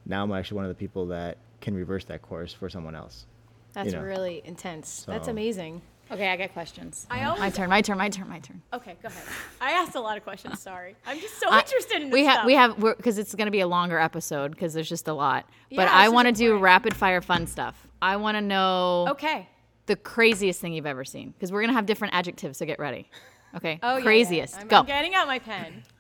Now 0.06 0.24
I'm 0.24 0.32
actually 0.32 0.56
one 0.58 0.66
of 0.66 0.70
the 0.70 0.76
people 0.76 1.08
that 1.08 1.38
can 1.62 1.76
reverse 1.76 2.06
that 2.06 2.22
course 2.22 2.54
for 2.54 2.70
someone 2.70 2.96
else. 2.96 3.26
That's 3.74 3.92
know. 3.92 4.02
really 4.02 4.42
intense. 4.46 5.04
That's 5.08 5.28
amazing. 5.28 5.82
Okay, 6.12 6.30
I 6.30 6.38
got 6.38 6.54
questions. 6.54 7.08
I 7.10 7.24
my 7.40 7.50
turn. 7.50 7.70
My 7.70 7.82
turn. 7.82 7.98
My 7.98 8.10
turn. 8.10 8.30
My 8.30 8.40
turn. 8.40 8.62
Okay, 8.72 8.96
go 9.02 9.08
ahead. 9.08 9.24
I 9.60 9.72
asked 9.72 9.96
a 9.96 10.00
lot 10.00 10.18
of 10.18 10.24
questions. 10.24 10.60
Sorry. 10.60 10.96
I'm 11.06 11.20
just 11.20 11.40
so 11.40 11.50
I- 11.50 11.60
interested 11.62 12.02
in 12.04 12.10
this 12.10 12.14
we 12.14 12.24
stuff. 12.24 12.38
have 12.38 12.46
we 12.46 12.54
have 12.54 12.78
because 12.98 13.18
it's 13.18 13.34
going 13.34 13.48
to 13.48 13.52
be 13.52 13.62
a 13.62 13.68
longer 13.68 13.98
episode 13.98 14.52
because 14.52 14.74
there's 14.74 14.88
just 14.88 15.08
a 15.08 15.14
lot. 15.14 15.50
But 15.72 15.84
Yeah, 15.84 15.90
I 15.92 16.10
want 16.10 16.28
to 16.28 16.32
do 16.32 16.46
important. 16.46 16.64
rapid 16.64 16.96
fire 16.96 17.22
fun 17.22 17.48
stuff. 17.48 17.88
I 18.02 18.18
want 18.18 18.36
to 18.38 18.42
know 18.42 19.08
Okay. 19.12 19.50
the 19.88 19.96
craziest 19.96 20.62
thing 20.62 20.74
you've 20.74 20.86
ever 20.86 21.04
seen 21.06 21.32
because 21.32 21.52
we're 21.52 21.62
gonna 21.62 21.74
have 21.74 21.88
different 21.88 22.14
adjectives. 22.14 22.60
So 22.60 22.66
get 22.68 22.78
ready. 22.78 23.10
Okay. 23.56 23.80
Oh, 23.82 23.94
yeah, 23.94 23.98
yeah. 23.98 24.04
craziest. 24.04 24.58
I'm, 24.60 24.68
Go. 24.68 24.80
I'm 24.80 24.86
getting 24.86 25.16
out 25.16 25.28
my 25.28 25.40
pen. 25.40 25.84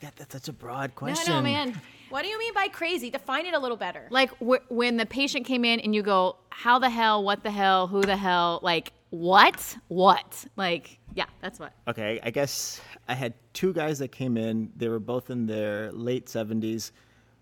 That, 0.00 0.16
that's 0.16 0.32
such 0.32 0.48
a 0.48 0.52
broad 0.52 0.94
question. 0.94 1.32
no, 1.32 1.40
question. 1.40 1.64
no, 1.64 1.72
man. 1.72 1.80
What 2.10 2.22
do 2.22 2.28
you 2.28 2.38
mean 2.38 2.54
by 2.54 2.68
crazy? 2.68 3.10
Define 3.10 3.46
it 3.46 3.54
a 3.54 3.58
little 3.58 3.76
better. 3.76 4.08
Like 4.10 4.30
wh- 4.38 4.70
when 4.70 4.96
the 4.96 5.06
patient 5.06 5.46
came 5.46 5.64
in 5.64 5.80
and 5.80 5.94
you 5.94 6.02
go, 6.02 6.36
"How 6.50 6.78
the 6.78 6.90
hell? 6.90 7.22
What 7.22 7.42
the 7.42 7.50
hell? 7.50 7.86
Who 7.86 8.00
the 8.00 8.16
hell? 8.16 8.60
Like 8.62 8.92
what? 9.10 9.76
What? 9.88 10.44
Like 10.56 10.98
yeah, 11.14 11.26
that's 11.40 11.58
what. 11.58 11.72
Okay, 11.86 12.20
I 12.22 12.30
guess 12.30 12.80
I 13.08 13.14
had 13.14 13.34
two 13.52 13.72
guys 13.72 13.98
that 13.98 14.12
came 14.12 14.36
in. 14.36 14.70
They 14.76 14.88
were 14.88 15.00
both 15.00 15.30
in 15.30 15.46
their 15.46 15.90
late 15.92 16.26
70s, 16.26 16.92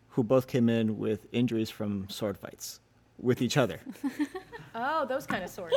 who 0.09 0.23
both 0.25 0.47
came 0.47 0.69
in 0.69 0.99
with 0.99 1.27
injuries 1.33 1.69
from 1.69 2.09
sword 2.09 2.39
fights 2.39 2.81
with 3.21 3.43
each 3.43 3.57
other. 3.57 3.81
Oh, 4.79 5.07
those 5.07 5.25
kind 5.25 5.43
of 5.43 5.49
swords. 5.49 5.75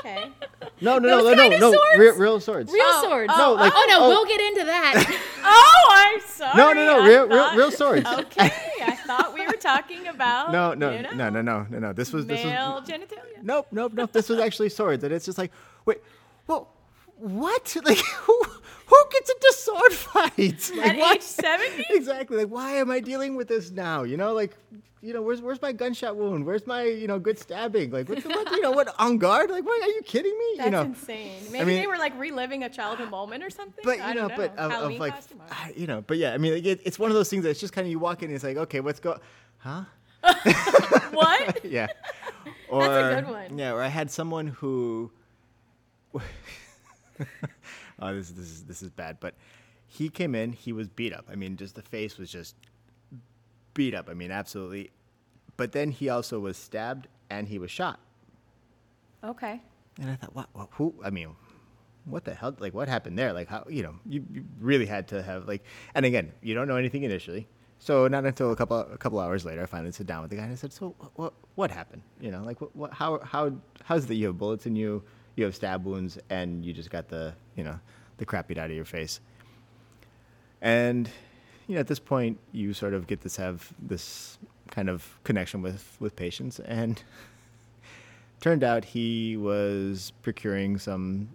Okay. 0.00 0.28
No, 0.82 0.98
no, 0.98 1.08
Those 1.22 1.24
no, 1.24 1.30
no, 1.30 1.36
kind 1.36 1.50
no, 1.50 1.54
of 1.54 1.60
no, 1.60 1.72
swords? 1.72 1.98
real, 1.98 2.16
real 2.16 2.40
swords. 2.40 2.70
Real 2.72 2.82
Oh, 2.84 3.04
swords. 3.08 3.32
oh, 3.34 3.38
No, 3.38 3.52
like- 3.54 3.72
oh 3.74 3.86
no, 3.88 3.96
oh. 4.04 4.08
we'll 4.08 4.26
get 4.26 4.40
into 4.42 4.64
that. 4.64 5.20
oh, 5.44 5.88
I'm 5.90 6.20
sorry. 6.28 6.56
No, 6.56 6.72
no, 6.74 6.84
no, 6.84 7.02
I 7.02 7.08
real, 7.08 7.28
real, 7.28 7.38
thought- 7.38 7.56
real 7.56 7.70
swords. 7.70 8.06
Okay, 8.06 8.50
I 8.82 8.96
thought 9.06 9.32
we 9.32 9.46
were 9.46 9.52
talking 9.54 10.08
about. 10.08 10.52
No, 10.52 10.74
no, 10.74 10.90
you 10.90 11.02
know, 11.02 11.10
no, 11.12 11.30
no, 11.30 11.40
no, 11.40 11.66
no, 11.70 11.78
no. 11.78 11.92
This 11.94 12.12
was 12.12 12.26
this 12.26 12.44
was 12.44 12.52
Male 12.52 12.82
genitalia. 12.82 13.42
nope, 13.42 13.68
nope, 13.70 13.92
nope. 13.94 14.12
This 14.12 14.28
was 14.28 14.38
actually 14.38 14.68
swords, 14.68 15.02
and 15.04 15.14
it's 15.14 15.24
just 15.24 15.38
like, 15.38 15.52
wait, 15.86 15.98
well, 16.46 16.68
what? 17.16 17.74
Like, 17.84 17.98
who, 17.98 18.41
who 19.52 19.58
sword 19.58 19.92
fights? 19.92 20.70
Like, 20.76 20.86
At 20.90 20.96
why- 20.98 21.12
age 21.14 21.22
70? 21.22 21.86
Exactly. 21.90 22.36
Like, 22.38 22.48
why 22.48 22.72
am 22.76 22.90
I 22.90 23.00
dealing 23.00 23.36
with 23.36 23.48
this 23.48 23.70
now? 23.70 24.02
You 24.02 24.16
know, 24.16 24.32
like, 24.32 24.56
you 25.00 25.12
know, 25.12 25.20
where's 25.22 25.42
where's 25.42 25.60
my 25.60 25.72
gunshot 25.72 26.16
wound? 26.16 26.46
Where's 26.46 26.64
my 26.66 26.84
you 26.84 27.08
know 27.08 27.18
good 27.18 27.36
stabbing? 27.38 27.90
Like, 27.90 28.08
what, 28.08 28.22
the, 28.22 28.28
what 28.28 28.50
you 28.52 28.60
know, 28.62 28.70
what 28.70 28.94
on 29.00 29.18
guard? 29.18 29.50
Like, 29.50 29.64
what? 29.64 29.82
Are 29.82 29.88
you 29.88 30.02
kidding 30.04 30.36
me? 30.38 30.44
That's 30.58 30.66
you 30.66 30.70
know, 30.70 30.82
insane. 30.82 31.42
Maybe 31.50 31.64
mean- 31.64 31.80
they 31.80 31.86
were 31.88 31.98
like 31.98 32.16
reliving 32.18 32.62
a 32.62 32.68
childhood 32.68 33.10
moment 33.10 33.42
or 33.42 33.50
something. 33.50 33.82
but 33.84 33.98
I 34.00 34.10
you 34.10 34.14
know, 34.14 34.28
don't 34.28 34.36
but 34.36 34.56
of, 34.56 34.72
of 34.92 34.98
like. 35.00 35.14
I- 35.50 35.72
you 35.76 35.86
know, 35.88 36.02
but 36.06 36.18
yeah, 36.18 36.32
I 36.34 36.38
mean, 36.38 36.54
like, 36.54 36.64
it, 36.64 36.80
it's 36.84 36.98
one 37.00 37.10
of 37.10 37.14
those 37.16 37.28
things 37.28 37.42
that's 37.44 37.58
just 37.60 37.72
kind 37.72 37.84
of 37.86 37.90
you 37.90 37.98
walk 37.98 38.22
in 38.22 38.26
and 38.28 38.34
it's 38.36 38.44
like, 38.44 38.56
okay, 38.56 38.78
let's 38.80 39.00
go, 39.00 39.18
huh? 39.58 39.84
what? 41.12 41.64
yeah. 41.64 41.88
Or, 42.68 42.86
That's 42.86 43.12
a 43.18 43.22
good 43.22 43.30
one. 43.32 43.58
Yeah, 43.58 43.72
or 43.72 43.82
I 43.82 43.88
had 43.88 44.08
someone 44.10 44.46
who. 44.46 45.10
Oh, 48.02 48.14
this 48.14 48.30
this 48.30 48.46
is 48.46 48.64
this 48.64 48.82
is 48.82 48.90
bad, 48.90 49.18
but 49.20 49.34
he 49.86 50.08
came 50.08 50.34
in. 50.34 50.52
He 50.52 50.72
was 50.72 50.88
beat 50.88 51.12
up. 51.12 51.26
I 51.30 51.36
mean, 51.36 51.56
just 51.56 51.74
the 51.74 51.82
face 51.82 52.18
was 52.18 52.30
just 52.30 52.56
beat 53.74 53.94
up. 53.94 54.08
I 54.10 54.14
mean, 54.14 54.30
absolutely. 54.30 54.90
But 55.56 55.72
then 55.72 55.90
he 55.90 56.08
also 56.08 56.40
was 56.40 56.56
stabbed 56.56 57.08
and 57.30 57.48
he 57.48 57.58
was 57.58 57.70
shot. 57.70 58.00
Okay. 59.22 59.60
And 60.00 60.10
I 60.10 60.16
thought, 60.16 60.34
what? 60.34 60.48
what 60.52 60.68
who? 60.72 60.94
I 61.04 61.10
mean, 61.10 61.36
what 62.04 62.24
the 62.24 62.34
hell? 62.34 62.56
Like, 62.58 62.74
what 62.74 62.88
happened 62.88 63.18
there? 63.18 63.32
Like, 63.32 63.48
how? 63.48 63.64
You 63.68 63.82
know, 63.84 63.94
you, 64.06 64.24
you 64.32 64.44
really 64.58 64.86
had 64.86 65.08
to 65.08 65.22
have 65.22 65.46
like. 65.46 65.62
And 65.94 66.04
again, 66.04 66.32
you 66.42 66.54
don't 66.54 66.68
know 66.68 66.76
anything 66.76 67.04
initially. 67.04 67.46
So 67.78 68.06
not 68.06 68.24
until 68.24 68.52
a 68.52 68.56
couple 68.56 68.78
a 68.78 68.96
couple 68.96 69.18
hours 69.18 69.44
later, 69.44 69.62
I 69.62 69.66
finally 69.66 69.92
sit 69.92 70.06
down 70.06 70.22
with 70.22 70.30
the 70.30 70.36
guy 70.36 70.44
and 70.44 70.52
I 70.52 70.54
said, 70.54 70.72
"So 70.72 70.94
what 71.16 71.34
what 71.56 71.70
happened? 71.70 72.02
You 72.20 72.30
know, 72.30 72.42
like 72.42 72.60
what, 72.60 72.74
what 72.76 72.92
how 72.92 73.18
how 73.18 73.52
how's 73.84 74.06
that 74.06 74.14
you 74.14 74.28
have 74.28 74.38
bullets 74.38 74.66
in 74.66 74.76
you, 74.76 75.02
you 75.36 75.44
have 75.44 75.54
stab 75.54 75.84
wounds, 75.84 76.18
and 76.30 76.64
you 76.64 76.72
just 76.72 76.90
got 76.90 77.08
the 77.08 77.34
you 77.56 77.64
know 77.64 77.78
the 78.18 78.24
crap 78.24 78.48
beat 78.48 78.58
out 78.58 78.70
of 78.70 78.76
your 78.76 78.84
face." 78.84 79.20
And 80.60 81.08
you 81.66 81.74
know, 81.74 81.80
at 81.80 81.86
this 81.86 81.98
point, 81.98 82.38
you 82.52 82.72
sort 82.72 82.94
of 82.94 83.06
get 83.06 83.20
this 83.20 83.36
have 83.36 83.72
this 83.80 84.38
kind 84.70 84.88
of 84.88 85.18
connection 85.24 85.62
with 85.62 85.96
with 86.00 86.16
patients, 86.16 86.60
and 86.60 87.02
turned 88.40 88.64
out 88.64 88.84
he 88.84 89.36
was 89.36 90.12
procuring 90.22 90.78
some 90.78 91.28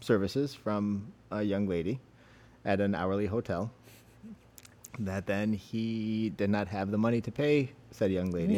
services 0.00 0.54
from 0.54 1.12
a 1.30 1.42
young 1.42 1.66
lady 1.66 2.00
at 2.64 2.80
an 2.80 2.94
hourly 2.94 3.26
hotel 3.26 3.70
that 4.98 5.26
then 5.26 5.52
he 5.52 6.30
did 6.36 6.50
not 6.50 6.68
have 6.68 6.90
the 6.90 6.98
money 6.98 7.20
to 7.20 7.30
pay 7.30 7.70
said 7.90 8.10
young 8.10 8.30
lady 8.30 8.54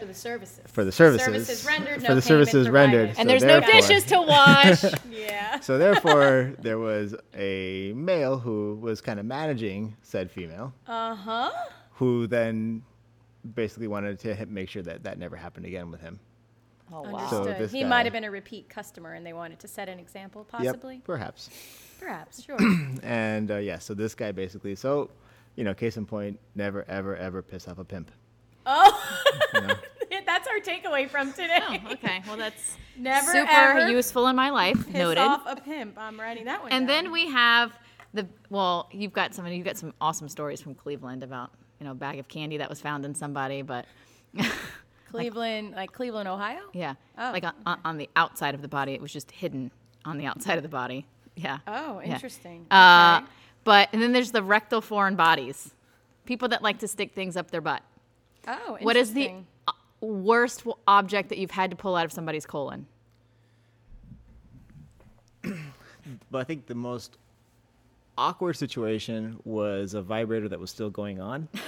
For 0.00 0.06
the 0.06 0.14
services. 0.14 0.60
for 0.66 0.84
the 0.84 0.92
services 0.92 1.24
Services 1.26 1.64
rendered, 1.66 2.02
for 2.02 2.08
no 2.08 2.14
the 2.14 2.22
services 2.22 2.66
provided. 2.66 2.96
rendered 2.96 3.18
And 3.18 3.28
there's 3.28 3.44
no 3.44 3.60
dishes 3.60 4.04
to 4.06 4.20
wash. 4.20 4.82
Yeah. 5.10 5.60
so 5.60 5.78
therefore 5.78 6.54
there 6.60 6.78
was 6.78 7.14
a 7.34 7.92
male 7.94 8.38
who 8.38 8.76
was 8.80 9.00
kind 9.00 9.20
of 9.20 9.26
managing 9.26 9.96
said 10.02 10.30
female 10.30 10.72
Uh 10.86 11.14
huh. 11.14 11.50
who 11.92 12.26
then 12.26 12.82
basically 13.54 13.86
wanted 13.88 14.18
to 14.20 14.46
make 14.46 14.68
sure 14.68 14.82
that 14.82 15.02
that 15.04 15.18
never 15.18 15.36
happened 15.36 15.66
again 15.66 15.90
with 15.90 16.00
him 16.00 16.18
oh 16.92 17.04
Understood. 17.04 17.44
So 17.44 17.52
this 17.58 17.72
he 17.72 17.82
guy- 17.82 17.88
might 17.88 18.06
have 18.06 18.12
been 18.12 18.24
a 18.24 18.30
repeat 18.30 18.68
customer, 18.68 19.12
and 19.14 19.24
they 19.24 19.32
wanted 19.32 19.58
to 19.60 19.68
set 19.68 19.88
an 19.88 19.98
example, 19.98 20.44
possibly. 20.44 20.94
yep 20.96 21.04
perhaps 21.04 21.50
Perhaps. 22.00 22.42
Sure. 22.42 22.56
and 23.02 23.50
uh, 23.50 23.56
yeah 23.56 23.78
so 23.78 23.92
this 23.94 24.14
guy 24.14 24.32
basically 24.32 24.74
so 24.74 25.10
you 25.56 25.64
know 25.64 25.74
case 25.74 25.96
in 25.98 26.06
point 26.06 26.38
never 26.54 26.84
ever 26.88 27.14
ever 27.16 27.42
piss 27.42 27.68
off 27.68 27.78
a 27.78 27.84
pimp 27.84 28.10
oh, 28.66 29.12
you 29.54 29.60
know? 29.62 29.74
our 30.52 30.60
takeaway 30.60 31.08
from 31.08 31.32
today. 31.32 31.58
Oh, 31.62 31.92
okay. 31.92 32.22
Well, 32.26 32.36
that's 32.36 32.76
Never 32.96 33.32
super 33.32 33.50
ever 33.50 33.88
useful 33.90 34.26
in 34.28 34.36
my 34.36 34.50
life. 34.50 34.76
piss 34.86 34.94
Noted. 34.94 35.20
off 35.20 35.42
a 35.46 35.56
pimp. 35.56 35.96
I'm 35.98 36.18
writing 36.20 36.44
that 36.46 36.62
one. 36.62 36.70
And 36.72 36.86
down. 36.86 37.04
then 37.04 37.12
we 37.12 37.28
have 37.28 37.72
the 38.12 38.26
well, 38.50 38.88
you've 38.92 39.12
got 39.12 39.34
some 39.34 39.46
you've 39.46 39.64
got 39.64 39.76
some 39.78 39.94
awesome 40.00 40.28
stories 40.28 40.60
from 40.60 40.74
Cleveland 40.74 41.22
about 41.22 41.50
you 41.78 41.84
know 41.86 41.92
a 41.92 41.94
bag 41.94 42.18
of 42.18 42.28
candy 42.28 42.56
that 42.58 42.68
was 42.68 42.80
found 42.80 43.04
in 43.04 43.14
somebody, 43.14 43.62
but 43.62 43.86
Cleveland, 45.10 45.72
like 45.74 45.92
Cleveland, 45.92 46.28
Ohio. 46.28 46.60
yeah, 46.72 46.94
Oh, 47.18 47.30
like 47.32 47.44
on, 47.44 47.52
on- 47.66 47.78
on 47.84 47.96
the 47.98 48.08
outside 48.16 48.54
of 48.54 48.62
the 48.62 48.68
body, 48.68 48.92
it 48.92 49.00
was 49.00 49.12
just 49.12 49.30
hidden 49.30 49.70
on 50.04 50.18
the 50.18 50.26
outside 50.26 50.56
of 50.56 50.62
the 50.62 50.68
body. 50.68 51.06
Yeah. 51.36 51.58
Oh, 51.66 52.00
Yeah. 52.04 52.14
interesting. 52.14 52.66
Uh, 52.70 53.20
Okay. 53.22 53.26
But 53.62 53.88
and 53.92 54.00
then 54.00 54.12
there's 54.12 54.30
the 54.30 54.42
rectal 54.42 54.80
foreign 54.80 55.16
bodies, 55.16 55.74
people 56.24 56.48
that 56.48 56.62
like 56.62 56.78
to 56.78 56.88
stick 56.88 57.12
things 57.12 57.36
up 57.36 57.50
their 57.50 57.60
butt. 57.60 57.82
Oh, 58.48 58.78
What 58.80 58.96
is 58.96 59.12
the 59.12 59.22
interesting. 59.22 59.46
uh, 59.46 59.49
worst 60.00 60.64
object 60.86 61.28
that 61.28 61.38
you've 61.38 61.50
had 61.50 61.70
to 61.70 61.76
pull 61.76 61.96
out 61.96 62.04
of 62.04 62.12
somebody's 62.12 62.46
colon? 62.46 62.86
But 66.30 66.38
I 66.38 66.44
think 66.44 66.66
the 66.66 66.74
most 66.74 67.18
awkward 68.18 68.54
situation 68.56 69.38
was 69.44 69.94
a 69.94 70.02
vibrator 70.02 70.48
that 70.48 70.58
was 70.58 70.70
still 70.70 70.90
going 70.90 71.20
on. 71.20 71.48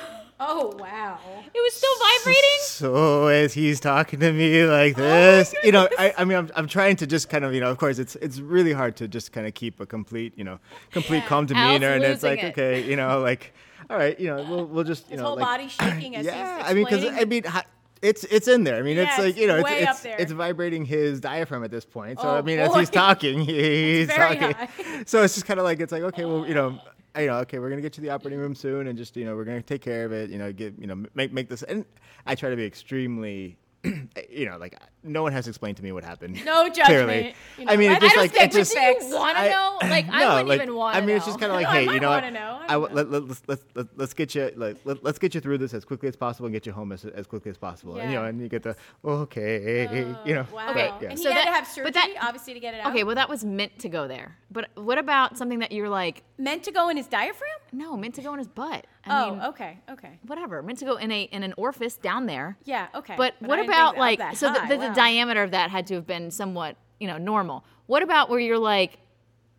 Oh 0.44 0.74
wow. 0.76 1.20
It 1.54 1.60
was 1.60 1.72
still 1.72 1.92
vibrating. 2.00 2.42
So 2.62 3.26
as 3.28 3.54
he's 3.54 3.78
talking 3.78 4.18
to 4.18 4.32
me 4.32 4.64
like 4.64 4.98
oh 4.98 5.02
this, 5.02 5.54
you 5.62 5.70
know, 5.70 5.88
I, 5.96 6.12
I 6.18 6.24
mean, 6.24 6.36
I'm, 6.36 6.50
I'm 6.56 6.66
trying 6.66 6.96
to 6.96 7.06
just 7.06 7.28
kind 7.30 7.44
of, 7.44 7.54
you 7.54 7.60
know, 7.60 7.70
of 7.70 7.78
course, 7.78 8.00
it's 8.00 8.16
it's 8.16 8.40
really 8.40 8.72
hard 8.72 8.96
to 8.96 9.06
just 9.06 9.30
kind 9.30 9.46
of 9.46 9.54
keep 9.54 9.78
a 9.78 9.86
complete, 9.86 10.32
you 10.36 10.42
know, 10.42 10.58
complete 10.90 11.26
calm 11.26 11.46
demeanor, 11.46 11.90
and 11.90 12.02
it's 12.02 12.24
like, 12.24 12.42
it. 12.42 12.46
okay, 12.58 12.82
you 12.82 12.96
know, 12.96 13.20
like, 13.20 13.54
all 13.88 13.96
right, 13.96 14.18
you 14.18 14.26
know, 14.26 14.42
we'll 14.42 14.66
we'll 14.66 14.84
just, 14.84 15.04
you 15.06 15.12
His 15.12 15.20
know, 15.20 15.28
whole 15.28 15.36
like, 15.36 15.44
body 15.44 15.68
shaking 15.68 16.16
as 16.16 16.26
yeah, 16.26 16.56
he's 16.58 16.70
I 16.70 16.74
mean, 16.74 16.84
because 16.86 17.04
I 17.04 17.24
mean, 17.24 17.44
ha- 17.44 17.64
it's 18.02 18.24
it's 18.24 18.48
in 18.48 18.64
there. 18.64 18.76
I 18.76 18.82
mean, 18.82 18.96
Yeah, 18.96 19.04
it's 19.08 19.18
like 19.18 19.36
you 19.36 19.46
know, 19.46 19.56
it's 19.56 19.64
up 19.70 19.90
it's, 19.90 20.00
there. 20.00 20.16
it's 20.18 20.32
vibrating 20.32 20.84
his 20.84 21.20
diaphragm 21.20 21.64
at 21.64 21.70
this 21.70 21.84
point. 21.84 22.20
So 22.20 22.28
Oh, 22.28 22.36
I 22.36 22.42
mean, 22.42 22.58
as 22.58 22.74
he's 22.74 22.90
talking, 22.90 23.40
he's 23.46 24.08
talking. 24.08 24.52
high. 24.52 24.68
So 25.06 25.22
it's 25.22 25.34
just 25.34 25.46
kind 25.46 25.58
of 25.58 25.64
like 25.64 25.80
it's 25.80 25.92
like 25.92 26.02
okay, 26.02 26.24
well, 26.24 26.46
you 26.46 26.54
know. 26.54 26.78
Uh. 27.14 27.20
You 27.20 27.26
know, 27.26 27.36
okay, 27.40 27.58
we're 27.58 27.68
gonna 27.68 27.82
get 27.82 27.94
you 27.96 28.00
to 28.02 28.08
the 28.08 28.10
operating 28.10 28.40
room 28.40 28.54
soon, 28.54 28.86
and 28.86 28.96
just 28.96 29.14
you 29.18 29.26
know, 29.26 29.36
we're 29.36 29.44
gonna 29.44 29.60
take 29.60 29.82
care 29.82 30.06
of 30.06 30.12
it. 30.12 30.30
You 30.30 30.38
know, 30.38 30.50
get 30.50 30.78
you 30.78 30.86
know, 30.86 31.04
make 31.14 31.30
make 31.30 31.48
this. 31.50 31.62
And 31.62 31.84
I 32.24 32.34
try 32.34 32.48
to 32.48 32.56
be 32.56 32.64
extremely, 32.64 33.58
you 33.84 34.48
know, 34.48 34.56
like 34.56 34.74
no 35.04 35.22
one 35.22 35.32
has 35.32 35.48
explained 35.48 35.76
to 35.78 35.82
me 35.82 35.92
what 35.92 36.04
happened. 36.04 36.44
No 36.44 36.68
judgment. 36.68 36.86
Clearly, 36.86 37.34
you 37.58 37.66
I 37.68 37.72
know. 37.74 37.76
mean, 37.76 37.90
I 37.90 37.96
it 37.96 38.00
just 38.00 38.14
don't 38.14 38.22
like 38.24 38.32
think 38.32 38.44
it 38.44 38.56
just. 38.56 38.74
respects- 38.74 39.08
You 39.08 39.14
want 39.16 39.36
to 39.36 39.50
know? 39.50 39.78
Like 39.92 40.06
I 40.08 40.20
no, 40.20 40.28
wouldn't 40.30 40.48
like, 40.48 40.62
even 40.62 40.74
want. 40.74 40.96
I 40.96 41.00
mean, 41.00 41.16
it's 41.16 41.26
just 41.26 41.38
kind 41.40 41.50
of 41.52 41.56
like, 41.60 41.66
I 41.66 41.80
hey, 41.80 41.86
might 41.86 41.94
you 41.94 42.00
know, 42.00 42.10
what? 42.10 42.22
wanna 42.22 42.30
know. 42.34 42.58
I 42.62 42.64
I 42.64 42.72
don't 42.74 42.82
w- 42.82 42.94
let, 42.96 43.10
let, 43.10 43.28
let's, 43.28 43.42
let's, 43.48 43.64
let, 43.74 43.86
let's 43.98 44.14
get 44.14 44.34
you 44.34 44.50
like 44.56 44.76
let, 44.84 45.02
let's 45.04 45.18
get 45.18 45.34
you 45.34 45.40
through 45.40 45.58
this 45.58 45.74
as 45.74 45.84
quickly 45.84 46.08
as 46.08 46.16
possible 46.16 46.46
and 46.46 46.52
get 46.54 46.64
you 46.66 46.72
home 46.72 46.92
as, 46.92 47.04
as 47.04 47.26
quickly 47.26 47.50
as 47.50 47.58
possible. 47.58 47.96
And, 47.96 48.10
you 48.10 48.16
know, 48.16 48.24
and 48.24 48.40
you 48.40 48.48
get 48.48 48.62
the 48.62 48.76
okay, 49.04 49.86
oh, 49.88 50.18
you 50.24 50.34
know. 50.34 50.46
Wow. 50.52 50.70
Okay, 50.70 50.90
And 51.08 51.18
so 51.18 51.28
he 51.28 51.34
had 51.34 51.38
that- 51.38 51.44
to 51.46 51.50
have 51.52 51.66
surgery, 51.66 51.84
but 51.84 51.94
that- 51.94 52.14
obviously, 52.22 52.54
to 52.54 52.60
get 52.60 52.74
it 52.74 52.80
out. 52.80 52.92
Okay, 52.92 53.04
well 53.04 53.14
that 53.16 53.28
was 53.28 53.44
meant 53.44 53.78
to 53.80 53.88
go 53.88 54.08
there. 54.08 54.36
But 54.50 54.68
what 54.74 54.98
about 54.98 55.36
something 55.38 55.60
that 55.60 55.72
you're 55.72 55.88
like, 55.88 56.22
meant 56.38 56.62
to 56.64 56.72
go 56.72 56.88
in 56.90 56.96
his 56.96 57.06
diaphragm. 57.06 57.48
no, 57.72 57.96
meant 57.96 58.14
to 58.16 58.22
go 58.22 58.32
in 58.32 58.38
his 58.38 58.48
butt? 58.48 58.86
I 59.04 59.24
oh, 59.24 59.30
mean, 59.34 59.44
okay, 59.46 59.78
okay. 59.90 60.18
whatever, 60.26 60.62
meant 60.62 60.78
to 60.78 60.84
go 60.84 60.96
in 60.96 61.10
a 61.10 61.22
in 61.22 61.42
an 61.42 61.54
orifice 61.56 61.96
down 61.96 62.26
there. 62.26 62.56
Yeah, 62.64 62.86
okay. 62.94 63.14
But, 63.16 63.34
But 63.40 63.48
what 63.48 63.56
didn't 63.56 63.70
about 63.70 63.96
like 63.96 64.18
that 64.20 64.36
so 64.36 64.52
the, 64.52 64.60
high, 64.60 64.76
the, 64.76 64.91
the 64.92 65.00
diameter 65.00 65.42
of 65.42 65.50
that 65.52 65.70
had 65.70 65.86
to 65.88 65.94
have 65.94 66.06
been 66.06 66.30
somewhat 66.30 66.76
you 67.00 67.08
know 67.08 67.18
normal. 67.18 67.64
What 67.86 68.02
about 68.02 68.30
where 68.30 68.40
you're 68.40 68.58
like, 68.58 68.98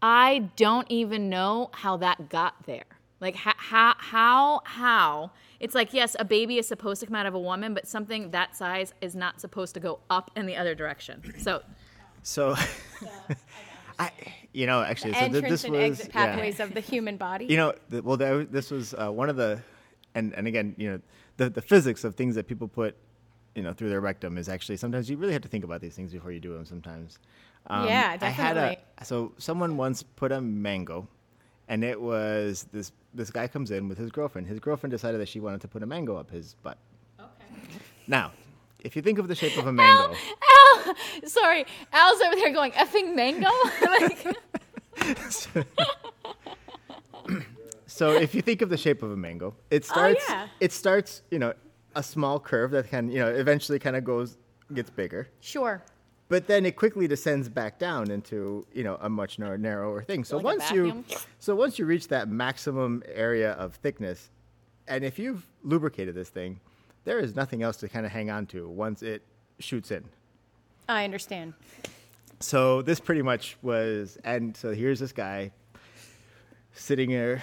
I 0.02 0.50
don't 0.56 0.90
even 0.90 1.30
know 1.30 1.70
how 1.74 1.98
that 1.98 2.30
got 2.30 2.66
there. 2.66 2.86
Like 3.20 3.36
how 3.36 3.54
how 3.58 3.96
how 3.98 4.62
how 4.66 5.32
it's 5.60 5.76
like 5.76 5.94
yes, 5.94 6.16
a 6.20 6.26
baby 6.26 6.58
is 6.58 6.68
supposed 6.68 7.00
to 7.02 7.06
come 7.08 7.16
out 7.16 7.26
of 7.26 7.34
a 7.34 7.40
woman, 7.40 7.74
but 7.74 7.88
something 7.88 8.32
that 8.32 8.56
size 8.56 8.94
is 9.02 9.16
not 9.16 9.40
supposed 9.40 9.74
to 9.76 9.80
go 9.80 10.00
up 10.10 10.32
in 10.36 10.46
the 10.46 10.56
other 10.58 10.76
direction. 10.76 11.34
So 11.40 11.62
So, 12.22 12.56
I, 14.00 14.12
you 14.54 14.66
know, 14.66 14.82
actually, 14.82 15.14
so 15.14 15.20
th- 15.20 15.34
Entrance 15.36 15.50
this 15.50 15.64
and 15.66 15.74
was 15.74 15.82
exit 15.82 16.12
yeah. 16.14 16.26
pathways 16.26 16.60
of 16.60 16.74
the 16.74 16.80
human 16.80 17.18
body. 17.18 17.46
You 17.46 17.58
know, 17.58 17.74
th- 17.92 18.04
well, 18.04 18.18
that, 18.18 18.52
this 18.52 18.72
was 18.72 18.94
uh, 18.94 19.12
one 19.12 19.30
of 19.30 19.36
the, 19.36 19.62
and 20.16 20.34
and 20.34 20.48
again, 20.48 20.74
you 20.78 20.92
know, 20.92 21.00
the 21.38 21.50
the 21.50 21.62
physics 21.62 22.04
of 22.04 22.16
things 22.16 22.36
that 22.36 22.48
people 22.48 22.68
put, 22.68 22.96
you 23.56 23.62
know, 23.64 23.74
through 23.74 23.90
their 23.90 24.02
rectum 24.02 24.38
is 24.38 24.50
actually 24.50 24.78
sometimes 24.78 25.10
you 25.10 25.18
really 25.18 25.34
have 25.34 25.42
to 25.44 25.48
think 25.48 25.64
about 25.64 25.82
these 25.82 25.96
things 25.96 26.12
before 26.12 26.32
you 26.32 26.40
do 26.40 26.54
them. 26.54 26.66
Sometimes. 26.66 27.20
Um, 27.68 27.88
Yeah, 27.88 28.18
I 28.20 28.26
had 28.30 28.58
a 28.58 28.60
definitely. 28.62 28.84
so 29.04 29.34
someone 29.38 29.78
once 29.78 30.04
put 30.04 30.32
a 30.32 30.42
mango, 30.42 31.08
and 31.68 31.84
it 31.84 32.00
was 32.02 32.68
this 32.74 32.92
this 33.14 33.30
guy 33.30 33.48
comes 33.48 33.72
in 33.72 33.88
with 33.88 33.98
his 33.98 34.12
girlfriend. 34.12 34.48
His 34.48 34.60
girlfriend 34.60 34.92
decided 34.92 35.22
that 35.22 35.30
she 35.30 35.40
wanted 35.40 35.62
to 35.62 35.68
put 35.68 35.84
a 35.84 35.86
mango 35.86 36.16
up 36.18 36.30
his 36.32 36.56
butt. 36.64 36.78
Okay. 37.20 37.30
Now, 38.08 38.32
if 38.82 38.96
you 38.96 39.02
think 39.02 39.20
of 39.20 39.28
the 39.28 39.36
shape 39.36 39.58
of 39.58 39.68
a 39.68 39.72
mango. 39.72 40.14
Al, 40.14 40.16
al 40.88 40.96
sorry, 41.30 41.66
Al's 41.94 42.22
over 42.22 42.36
there 42.36 42.52
going 42.52 42.72
effing 42.74 43.16
mango. 43.16 43.50
like, 44.00 44.28
So 47.86 48.12
if 48.12 48.34
you 48.34 48.42
think 48.42 48.64
of 48.64 48.70
the 48.70 48.78
shape 48.78 49.04
of 49.04 49.12
a 49.12 49.16
mango, 49.16 49.54
it 49.70 49.86
starts. 49.86 50.26
yeah. 50.28 50.48
It 50.60 50.72
starts, 50.72 51.22
you 51.30 51.38
know, 51.38 51.54
a 51.96 52.04
small 52.04 52.40
curve 52.40 52.72
that 52.72 52.90
can, 52.90 53.10
you 53.10 53.20
know, 53.20 53.28
eventually 53.28 53.80
kind 53.80 53.96
of 53.96 54.04
goes, 54.04 54.38
gets 54.74 54.90
bigger, 54.90 55.28
sure. 55.40 55.84
but 56.30 56.48
then 56.48 56.66
it 56.66 56.76
quickly 56.76 57.08
descends 57.08 57.50
back 57.50 57.80
down 57.80 58.10
into, 58.12 58.66
you 58.74 58.84
know, 58.84 58.98
a 59.02 59.10
much 59.10 59.40
nar- 59.40 59.58
narrower 59.58 60.04
thing. 60.04 60.24
So 60.24 60.38
Like 60.38 60.46
once 60.58 60.72
you, 60.72 61.04
so 61.40 61.56
once 61.56 61.78
you 61.78 61.86
reach 61.86 62.08
that 62.10 62.28
maximum 62.28 63.04
area 63.14 63.52
of 63.54 63.76
thickness, 63.76 64.32
and 64.88 65.04
if 65.04 65.20
you've 65.20 65.46
lubricated 65.64 66.16
this 66.16 66.30
thing, 66.30 66.60
there 67.06 67.20
is 67.20 67.36
nothing 67.36 67.64
else 67.64 67.78
to 67.78 67.90
kind 67.90 68.06
of 68.06 68.12
hang 68.12 68.30
on 68.30 68.46
to 68.48 68.68
once 68.68 69.02
it 69.04 69.22
shoots 69.60 69.92
in. 69.92 70.04
I 70.90 71.04
understand. 71.04 71.54
So 72.40 72.82
this 72.82 73.00
pretty 73.00 73.22
much 73.22 73.58
was, 73.62 74.18
and 74.24 74.56
so 74.56 74.74
here's 74.74 75.00
this 75.00 75.14
guy 75.14 75.52
sitting 76.74 77.10
there 77.10 77.42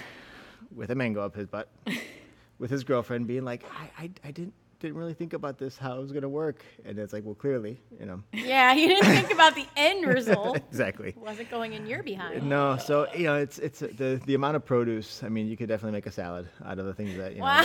with 0.74 0.90
a 0.90 0.94
mango 0.94 1.24
up 1.24 1.34
his 1.34 1.46
butt 1.46 1.68
with 2.60 2.70
his 2.70 2.84
girlfriend 2.84 3.26
being 3.26 3.44
like, 3.44 3.64
I, 3.76 4.04
I, 4.04 4.10
I 4.28 4.30
didn't 4.30 4.52
didn't 4.78 4.96
really 4.96 5.12
think 5.12 5.34
about 5.34 5.58
this 5.58 5.76
how 5.76 5.98
it 5.98 6.00
was 6.00 6.10
gonna 6.12 6.26
work. 6.28 6.64
And 6.86 6.98
it's 6.98 7.12
like, 7.12 7.22
well 7.24 7.34
clearly, 7.34 7.78
you 7.98 8.06
know. 8.06 8.22
Yeah, 8.32 8.72
you 8.72 8.88
didn't 8.88 9.04
think 9.06 9.30
about 9.38 9.54
the 9.54 9.66
end 9.76 10.06
result. 10.06 10.56
exactly. 10.56 11.14
Wasn't 11.18 11.50
going 11.50 11.72
in 11.74 11.86
your 11.86 12.02
behind. 12.02 12.48
No, 12.48 12.78
so 12.78 13.06
you 13.14 13.24
know, 13.24 13.34
it's 13.34 13.58
it's 13.58 13.80
the 13.80 14.20
the 14.24 14.34
amount 14.34 14.56
of 14.56 14.64
produce. 14.64 15.22
I 15.22 15.28
mean, 15.28 15.48
you 15.48 15.56
could 15.56 15.68
definitely 15.68 15.92
make 15.92 16.06
a 16.06 16.12
salad 16.12 16.48
out 16.64 16.78
of 16.78 16.86
the 16.86 16.94
things 16.94 17.16
that 17.18 17.32
you 17.32 17.38
know 17.40 17.44
Wow. 17.44 17.64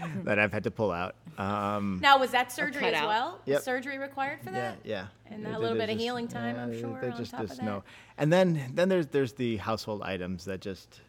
that, 0.00 0.24
that 0.24 0.38
I've 0.38 0.52
had 0.52 0.64
to 0.64 0.70
pull 0.70 0.90
out. 0.92 1.16
Um, 1.38 1.98
Now, 2.02 2.18
was 2.18 2.30
that 2.32 2.52
surgery 2.52 2.84
as 2.86 3.02
well? 3.02 3.40
Yep. 3.46 3.62
surgery 3.62 3.98
required 3.98 4.40
for 4.42 4.50
that? 4.50 4.78
yeah. 4.84 5.06
And 5.26 5.44
There- 5.44 5.52
that 5.52 5.60
little 5.60 5.76
there's 5.76 5.88
bit 5.88 5.94
of 5.94 5.98
healing 6.00 6.28
time, 6.28 6.56
I'm 6.56 6.78
sure, 6.78 6.98
There's 7.00 7.14
on 7.14 7.18
just 7.18 7.30
top 7.32 7.40
this 7.42 7.50
of 7.52 7.56
that. 7.58 7.64
no, 7.64 7.82
and 8.18 8.32
then 8.32 8.72
then 8.74 8.88
there's 8.88 9.08
there's 9.08 9.32
the 9.32 9.56
household 9.56 10.02
items 10.02 10.44
that 10.44 10.60
just, 10.60 11.00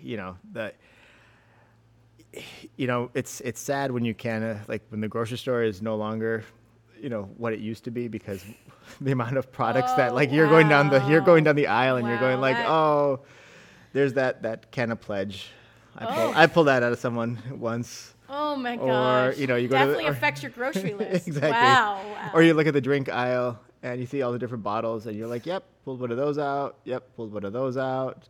you 0.00 0.16
know, 0.16 0.36
that. 0.52 0.76
You 2.76 2.86
know, 2.86 3.10
it's 3.14 3.40
it's 3.40 3.60
sad 3.60 3.90
when 3.90 4.04
you 4.04 4.14
can 4.14 4.42
uh, 4.42 4.58
like 4.68 4.82
when 4.90 5.00
the 5.00 5.08
grocery 5.08 5.36
store 5.38 5.62
is 5.64 5.82
no 5.82 5.96
longer, 5.96 6.44
you 7.00 7.08
know, 7.08 7.28
what 7.36 7.52
it 7.52 7.58
used 7.60 7.84
to 7.84 7.90
be 7.90 8.06
because 8.08 8.44
the 9.00 9.10
amount 9.12 9.36
of 9.36 9.50
products 9.50 9.92
that 9.94 10.12
Oh, 10.12 10.14
like 10.14 10.30
you're 10.30 10.48
going 10.48 10.68
down 10.68 10.90
the 10.90 11.04
you're 11.08 11.20
going 11.20 11.44
down 11.44 11.56
the 11.56 11.66
aisle 11.66 11.96
and 11.96 12.06
you're 12.06 12.18
going 12.20 12.40
like 12.40 12.56
that- 12.56 12.68
oh, 12.68 13.20
there's 13.92 14.12
that 14.14 14.42
that 14.42 14.70
can 14.70 14.92
of 14.92 15.00
pledge. 15.00 15.50
I 15.96 16.04
pulled, 16.06 16.18
Oh. 16.18 16.32
I 16.36 16.46
pulled 16.46 16.66
that 16.68 16.82
out 16.84 16.92
of 16.92 16.98
someone 17.00 17.38
once. 17.58 18.14
Oh 18.28 18.54
my 18.54 18.76
god. 18.76 19.30
Or, 19.30 19.32
you 19.32 19.48
know, 19.48 19.56
you 19.56 19.66
go 19.66 19.74
to 19.76 19.78
the- 19.80 19.84
definitely 19.92 20.06
or- 20.06 20.12
affects 20.12 20.42
your 20.44 20.52
grocery 20.52 20.94
list. 20.98 21.26
exactly. 21.26 21.50
Wow. 21.50 22.00
wow. 22.14 22.30
Or 22.32 22.42
you 22.42 22.54
look 22.54 22.68
at 22.68 22.74
the 22.74 22.80
drink 22.80 23.08
aisle 23.08 23.58
and 23.82 23.98
you 24.00 24.06
see 24.06 24.22
all 24.22 24.30
the 24.30 24.38
different 24.38 24.62
bottles 24.62 25.06
and 25.06 25.16
you're 25.16 25.26
like, 25.26 25.46
yep, 25.46 25.64
pulled 25.84 26.00
one 26.00 26.12
of 26.12 26.16
those 26.16 26.38
out. 26.38 26.76
Yep, 26.84 27.16
pulled 27.16 27.32
one 27.32 27.42
of 27.44 27.52
those 27.52 27.76
out. 27.76 28.28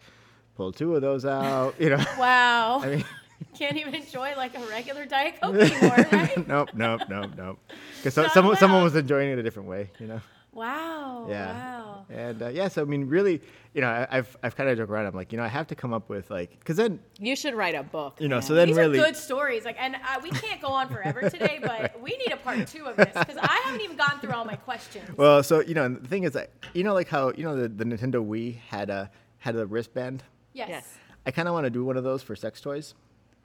Pulled 0.56 0.74
two 0.76 0.94
of 0.96 1.02
those 1.02 1.26
out. 1.26 1.74
You 1.78 1.90
know. 1.90 2.04
wow. 2.18 2.80
I 2.82 2.86
mean, 2.96 3.04
Can't 3.58 3.76
even 3.76 3.94
enjoy 3.94 4.34
like 4.36 4.56
a 4.56 4.60
regular 4.66 5.04
Diet 5.06 5.40
Coke 5.40 5.54
anymore, 5.60 6.06
right? 6.12 6.48
nope, 6.48 6.70
nope, 6.74 7.02
nope, 7.08 7.30
nope. 7.36 7.58
Because 7.96 8.14
so, 8.14 8.22
Not 8.22 8.32
someone 8.32 8.56
someone 8.56 8.82
was 8.82 8.94
enjoying 8.96 9.30
it 9.30 9.38
a 9.38 9.42
different 9.42 9.68
way. 9.68 9.90
You 9.98 10.06
know. 10.06 10.20
Wow. 10.52 11.26
Yeah. 11.30 11.52
Wow. 11.52 12.06
And 12.10 12.42
uh, 12.42 12.48
yeah, 12.48 12.66
so 12.66 12.82
I 12.82 12.84
mean, 12.84 13.06
really, 13.08 13.40
you 13.72 13.80
know, 13.80 13.88
I, 13.88 14.06
I've 14.10 14.36
I've 14.42 14.56
kind 14.56 14.68
of 14.68 14.76
joked 14.76 14.90
around. 14.90 15.06
I'm 15.06 15.14
like, 15.14 15.30
you 15.30 15.38
know, 15.38 15.44
I 15.44 15.48
have 15.48 15.68
to 15.68 15.76
come 15.76 15.92
up 15.92 16.08
with 16.08 16.28
like, 16.28 16.58
because 16.58 16.76
then 16.76 16.98
You 17.20 17.36
should 17.36 17.54
write 17.54 17.76
a 17.76 17.84
book. 17.84 18.16
you 18.20 18.28
know, 18.28 18.36
man. 18.36 18.42
so 18.42 18.54
then 18.54 18.66
These 18.68 18.76
really, 18.76 18.98
are 18.98 19.04
good 19.04 19.16
stories. 19.16 19.64
Like, 19.64 19.76
and 19.78 19.94
uh, 19.94 20.20
we 20.22 20.30
can't 20.30 20.60
go 20.60 20.68
on 20.68 20.88
forever 20.88 21.30
today, 21.30 21.60
but 21.62 22.00
we 22.02 22.10
need 22.10 22.32
a 22.32 22.36
part 22.36 22.66
two 22.66 22.84
of 22.86 22.96
this 22.96 23.12
because 23.14 23.36
I 23.36 23.60
haven't 23.64 23.80
even 23.82 23.96
gone 23.96 24.18
through 24.20 24.32
all 24.32 24.44
my 24.44 24.56
questions. 24.56 25.08
well, 25.16 25.42
so 25.44 25.60
you 25.60 25.74
know, 25.74 25.84
and 25.84 26.02
the 26.02 26.08
thing 26.08 26.24
is 26.24 26.32
that 26.32 26.50
you 26.74 26.82
know, 26.82 26.94
like 26.94 27.08
how 27.08 27.32
you 27.36 27.44
know 27.44 27.54
the, 27.54 27.68
the 27.68 27.84
Nintendo 27.84 28.16
Wii 28.26 28.58
had 28.58 28.90
a 28.90 29.08
had 29.38 29.54
a 29.54 29.64
wristband. 29.66 30.24
yes. 30.52 30.68
Yes. 30.68 30.94
I 31.26 31.30
kind 31.30 31.46
of 31.46 31.54
want 31.54 31.64
to 31.64 31.70
do 31.70 31.84
one 31.84 31.96
of 31.98 32.02
those 32.02 32.22
for 32.22 32.34
sex 32.34 32.60
toys. 32.60 32.94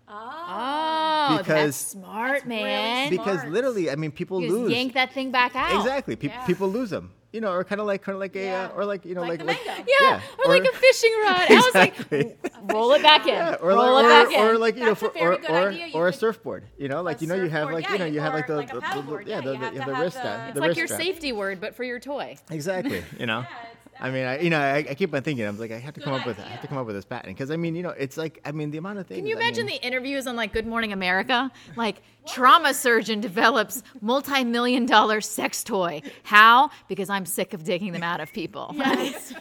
Ah. 0.08 1.34
Oh, 1.34 1.38
Because- 1.40 1.48
that's 1.66 1.78
smart, 1.78 2.44
really 2.46 2.64
man. 2.64 3.12
smart. 3.14 3.26
because 3.26 3.46
literally, 3.52 3.90
I 3.90 3.96
mean, 3.96 4.12
people 4.12 4.42
you 4.42 4.52
lose. 4.52 4.72
yank 4.72 4.94
that 4.94 5.12
thing 5.14 5.32
back 5.32 5.56
out. 5.56 5.76
Exactly, 5.80 6.16
Pe- 6.16 6.28
Yeah. 6.28 6.46
people 6.46 6.70
lose 6.70 6.90
them. 6.92 7.12
You 7.34 7.42
know, 7.42 7.52
or 7.52 7.66
kind 7.66 7.82
of 7.82 7.88
like 7.88 8.02
kind 8.02 8.14
of 8.16 8.22
like 8.22 8.34
a 8.38 8.48
uh, 8.50 8.70
or 8.78 8.86
like 8.86 9.04
you 9.04 9.14
know 9.14 9.20
Like 9.20 9.44
like 9.44 9.60
the 9.66 9.72
mango. 9.74 9.84
Yeah, 10.00 10.22
or, 10.46 10.54
like 10.54 10.64
a 10.64 10.72
fishing 10.74 11.12
rod. 11.22 11.42
I 11.50 11.56
was 11.56 11.66
Exactly. 11.68 12.24
like, 12.42 12.54
roll 12.72 12.94
it 12.94 13.02
back 13.02 13.24
in. 13.28 13.34
Yeah, 13.34 13.56
or 13.60 13.70
roll 13.72 13.94
like, 13.96 14.06
it 14.06 14.08
back 14.08 14.28
or, 14.28 14.32
in. 14.52 14.56
or 14.56 14.58
like 14.58 14.76
you 14.78 14.86
That's 14.86 15.02
know, 15.02 15.10
for, 15.10 15.14
very 15.14 15.36
or 15.36 15.38
good 15.40 15.50
or, 15.50 15.70
idea. 15.70 15.88
You 15.88 15.94
or 15.96 16.08
a 16.08 16.14
surfboard. 16.14 16.64
You 16.78 16.88
know, 16.88 17.02
like 17.02 17.22
you 17.22 17.28
know, 17.28 17.36
you 17.36 17.50
have 17.50 17.72
like 17.72 17.90
you 17.90 17.98
know, 17.98 18.06
you 18.06 18.22
have 18.22 18.34
like 18.34 18.48
the 18.48 18.56
like 18.56 18.72
a 18.72 18.76
the- 18.76 18.80
the- 18.80 18.86
paddleboard, 18.86 19.28
yeah, 19.28 19.36
yeah, 19.36 19.42
the, 19.42 19.52
you 19.52 19.58
have 19.60 19.74
the, 19.74 19.80
to 19.82 19.86
the 19.86 19.96
have 19.96 20.02
wrist 20.04 20.16
the- 20.16 20.22
strap, 20.22 20.48
It's 20.50 20.58
it's 20.58 20.66
like 20.66 20.78
your 20.78 20.88
safety 20.88 21.34
word, 21.34 21.60
but 21.60 21.76
for 21.76 21.84
your 21.84 22.00
toy. 22.00 22.38
Exactly. 22.50 23.04
You 23.20 23.26
know. 23.26 23.44
Yeah, 24.00 24.08
it's- 24.08 24.10
I 24.10 24.12
mean, 24.12 24.26
I, 24.26 24.40
you 24.42 24.50
know, 24.50 24.60
I, 24.60 24.78
I 24.90 24.94
keep 24.94 25.14
on 25.14 25.22
thinking. 25.24 25.46
I'm 25.46 25.58
like, 25.58 25.72
I 25.72 25.80
have 25.80 25.94
to 25.96 26.00
Good 26.00 26.06
come 26.06 26.14
up 26.20 26.26
with, 26.26 26.40
I 26.40 26.44
have 26.50 26.62
to 26.62 26.68
come 26.68 26.78
up 26.78 26.86
with 26.86 26.96
this 26.96 27.06
patent 27.06 27.36
because 27.36 27.50
I 27.52 27.56
mean, 27.56 27.76
you 27.76 27.84
know, 27.84 27.90
it's 27.92 28.18
like, 28.18 28.40
I 28.46 28.52
mean, 28.52 28.72
the 28.72 28.78
amount 28.78 29.00
of 29.00 29.08
things. 29.08 29.20
Can 29.20 29.26
you 29.28 29.38
I 29.38 29.40
imagine 29.42 29.66
mean, 29.66 29.80
the 29.82 29.88
interviews 29.88 30.28
on 30.28 30.36
like 30.36 30.54
Good 30.54 30.68
Morning 30.68 30.94
America? 30.94 31.52
Like 31.76 32.02
trauma 32.28 32.74
surgeon 32.74 33.22
develops 33.22 33.84
multi-million 34.02 34.86
dollar 34.86 35.22
sex 35.22 35.64
toy. 35.64 36.02
How? 36.24 36.70
Because 36.88 37.10
I'm 37.10 37.26
sick 37.26 37.54
of 37.54 37.64
digging 37.64 37.92
them 37.94 38.04
out 38.04 38.20
of 38.20 38.32
people. 38.34 38.76
Yes. 38.86 39.34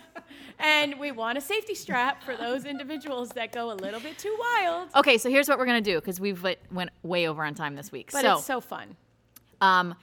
and 0.60 0.98
we 1.00 1.10
want 1.10 1.36
a 1.36 1.40
safety 1.40 1.74
strap 1.74 2.22
for 2.22 2.36
those 2.36 2.64
individuals 2.64 3.30
that 3.30 3.50
go 3.52 3.72
a 3.72 3.74
little 3.74 3.98
bit 4.00 4.16
too 4.18 4.34
wild. 4.38 4.88
Okay, 4.94 5.18
so 5.18 5.28
here's 5.28 5.48
what 5.48 5.58
we're 5.58 5.66
gonna 5.66 5.80
do 5.80 5.96
because 6.00 6.20
we've 6.20 6.42
went, 6.42 6.58
went 6.70 6.90
way 7.02 7.26
over 7.28 7.44
on 7.44 7.54
time 7.54 7.74
this 7.74 7.90
week. 7.90 8.10
But 8.12 8.22
so, 8.22 8.34
it's 8.36 8.44
so 8.46 8.60
fun. 8.60 8.96
um, 9.60 9.94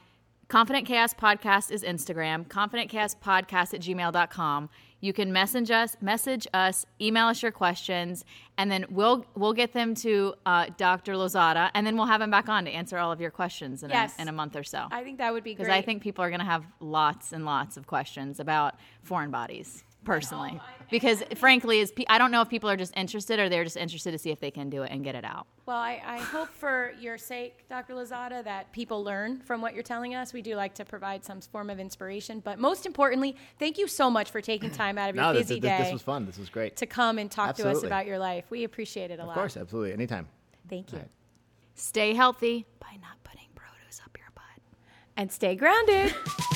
Confident 0.52 0.86
Chaos 0.86 1.14
Podcast 1.14 1.72
is 1.72 1.82
Instagram. 1.82 2.45
Confident 2.49 2.89
Chaos 2.89 3.16
Podcast 3.16 3.74
at 3.74 3.80
gmail.com. 3.80 4.70
You 4.99 5.14
can 5.14 5.32
message 5.32 5.72
us, 5.72 5.95
message 6.02 6.45
us, 6.54 6.86
email 6.99 7.28
us 7.28 7.41
your 7.41 7.54
questions, 7.54 8.26
and 8.58 8.70
then 8.70 8.86
we'll 8.89 9.26
we'll 9.34 9.54
get 9.54 9.72
them 9.72 9.95
to 9.95 10.34
uh, 10.45 10.66
Dr. 10.76 11.14
Lozada, 11.14 11.72
and 11.74 11.88
then 11.88 11.95
we'll 11.95 12.06
have 12.08 12.20
him 12.20 12.30
back 12.32 12.49
on 12.49 12.66
to 12.66 12.72
answer 12.72 12.97
all 12.97 13.14
of 13.14 13.22
your 13.22 13.32
questions 13.32 13.82
in, 13.82 13.91
Yes. 13.91 14.20
a, 14.20 14.24
in 14.24 14.28
a 14.28 14.34
month 14.34 14.58
or 14.58 14.64
so. 14.66 14.88
I 14.91 15.06
think 15.06 15.20
that 15.20 15.32
would 15.32 15.45
be 15.45 15.54
Because. 15.56 15.70
I 15.70 15.82
think 15.82 16.04
people 16.04 16.22
are 16.26 16.30
going 16.30 16.41
to 16.41 16.45
have 16.45 16.66
lots 16.82 17.32
and 17.32 17.45
lots 17.45 17.78
of 17.78 17.88
questions 17.88 18.41
about 18.41 18.76
foreign 19.04 19.32
bodies, 19.32 19.86
personally. 20.04 20.60
Because 20.89 21.24
frankly, 21.36 21.80
is 21.80 21.93
I 22.10 22.18
don't 22.18 22.32
know 22.32 22.41
if 22.41 22.49
people 22.49 22.70
are 22.70 22.76
just 22.76 22.95
interested 22.97 23.39
or 23.39 23.47
they're 23.47 23.64
just 23.64 23.78
interested 23.78 24.12
to 24.12 24.18
see 24.18 24.30
if 24.32 24.39
they 24.41 24.52
can 24.52 24.70
do 24.70 24.84
it 24.84 24.91
and 24.91 25.04
get 25.04 25.16
it 25.16 25.24
out. 25.24 25.47
Well, 25.66 25.78
I, 25.78 26.02
I 26.06 26.18
hope 26.20 26.49
for 26.49 26.91
your 26.99 27.18
sake, 27.18 27.66
Dr. 27.70 27.93
Lozada, 27.93 28.43
that 28.43 28.72
people 28.74 29.04
learn 29.04 29.39
from 29.39 29.62
what 29.62 29.74
you're 29.74 29.84
telling 29.84 30.16
us. 30.16 30.34
We 30.34 30.41
do 30.41 30.56
like 30.56 30.74
to 30.76 30.86
provide 30.86 31.24
some 31.24 31.39
form 31.39 31.70
of 31.70 31.80
inspiration. 31.80 32.41
But 32.41 32.60
most 32.60 32.86
importantly, 32.86 33.38
thank 33.58 33.78
you 33.78 33.88
so 33.88 34.10
much 34.10 34.32
for 34.32 34.41
taking 34.41 34.70
time 34.70 34.97
out 34.97 35.10
of 35.10 35.16
your 35.16 35.24
no, 35.24 35.34
busy 35.34 35.62
this, 35.62 35.70
day 35.70 35.84
this 35.84 35.93
was 35.93 36.02
fun. 36.02 36.26
This 36.26 36.38
was 36.38 36.49
great. 36.49 36.76
to 36.78 36.86
come 36.86 37.18
and 37.18 37.32
talk 37.32 37.56
to 37.56 37.70
us 37.70 37.84
about 37.84 38.06
your 38.06 38.20
life. 38.20 38.45
We 38.49 38.66
appreciate 38.66 39.12
it 39.12 39.20
a 39.20 39.22
Of 39.22 39.28
lot. 39.28 39.38
Of 39.38 39.41
course, 39.41 39.58
absolutely, 39.58 39.93
anytime. 39.93 40.28
Thank 40.70 40.91
you. 40.91 40.97
All 40.97 41.04
right. 41.04 41.12
Stay 41.76 42.14
healthy 42.14 42.66
by 42.80 42.97
not 43.02 43.24
putting 43.24 43.47
produce 43.56 44.02
up 44.04 44.18
your 44.18 44.28
butt. 44.36 44.43
And 45.16 45.32
stay 45.32 45.56
grounded. 45.56 46.14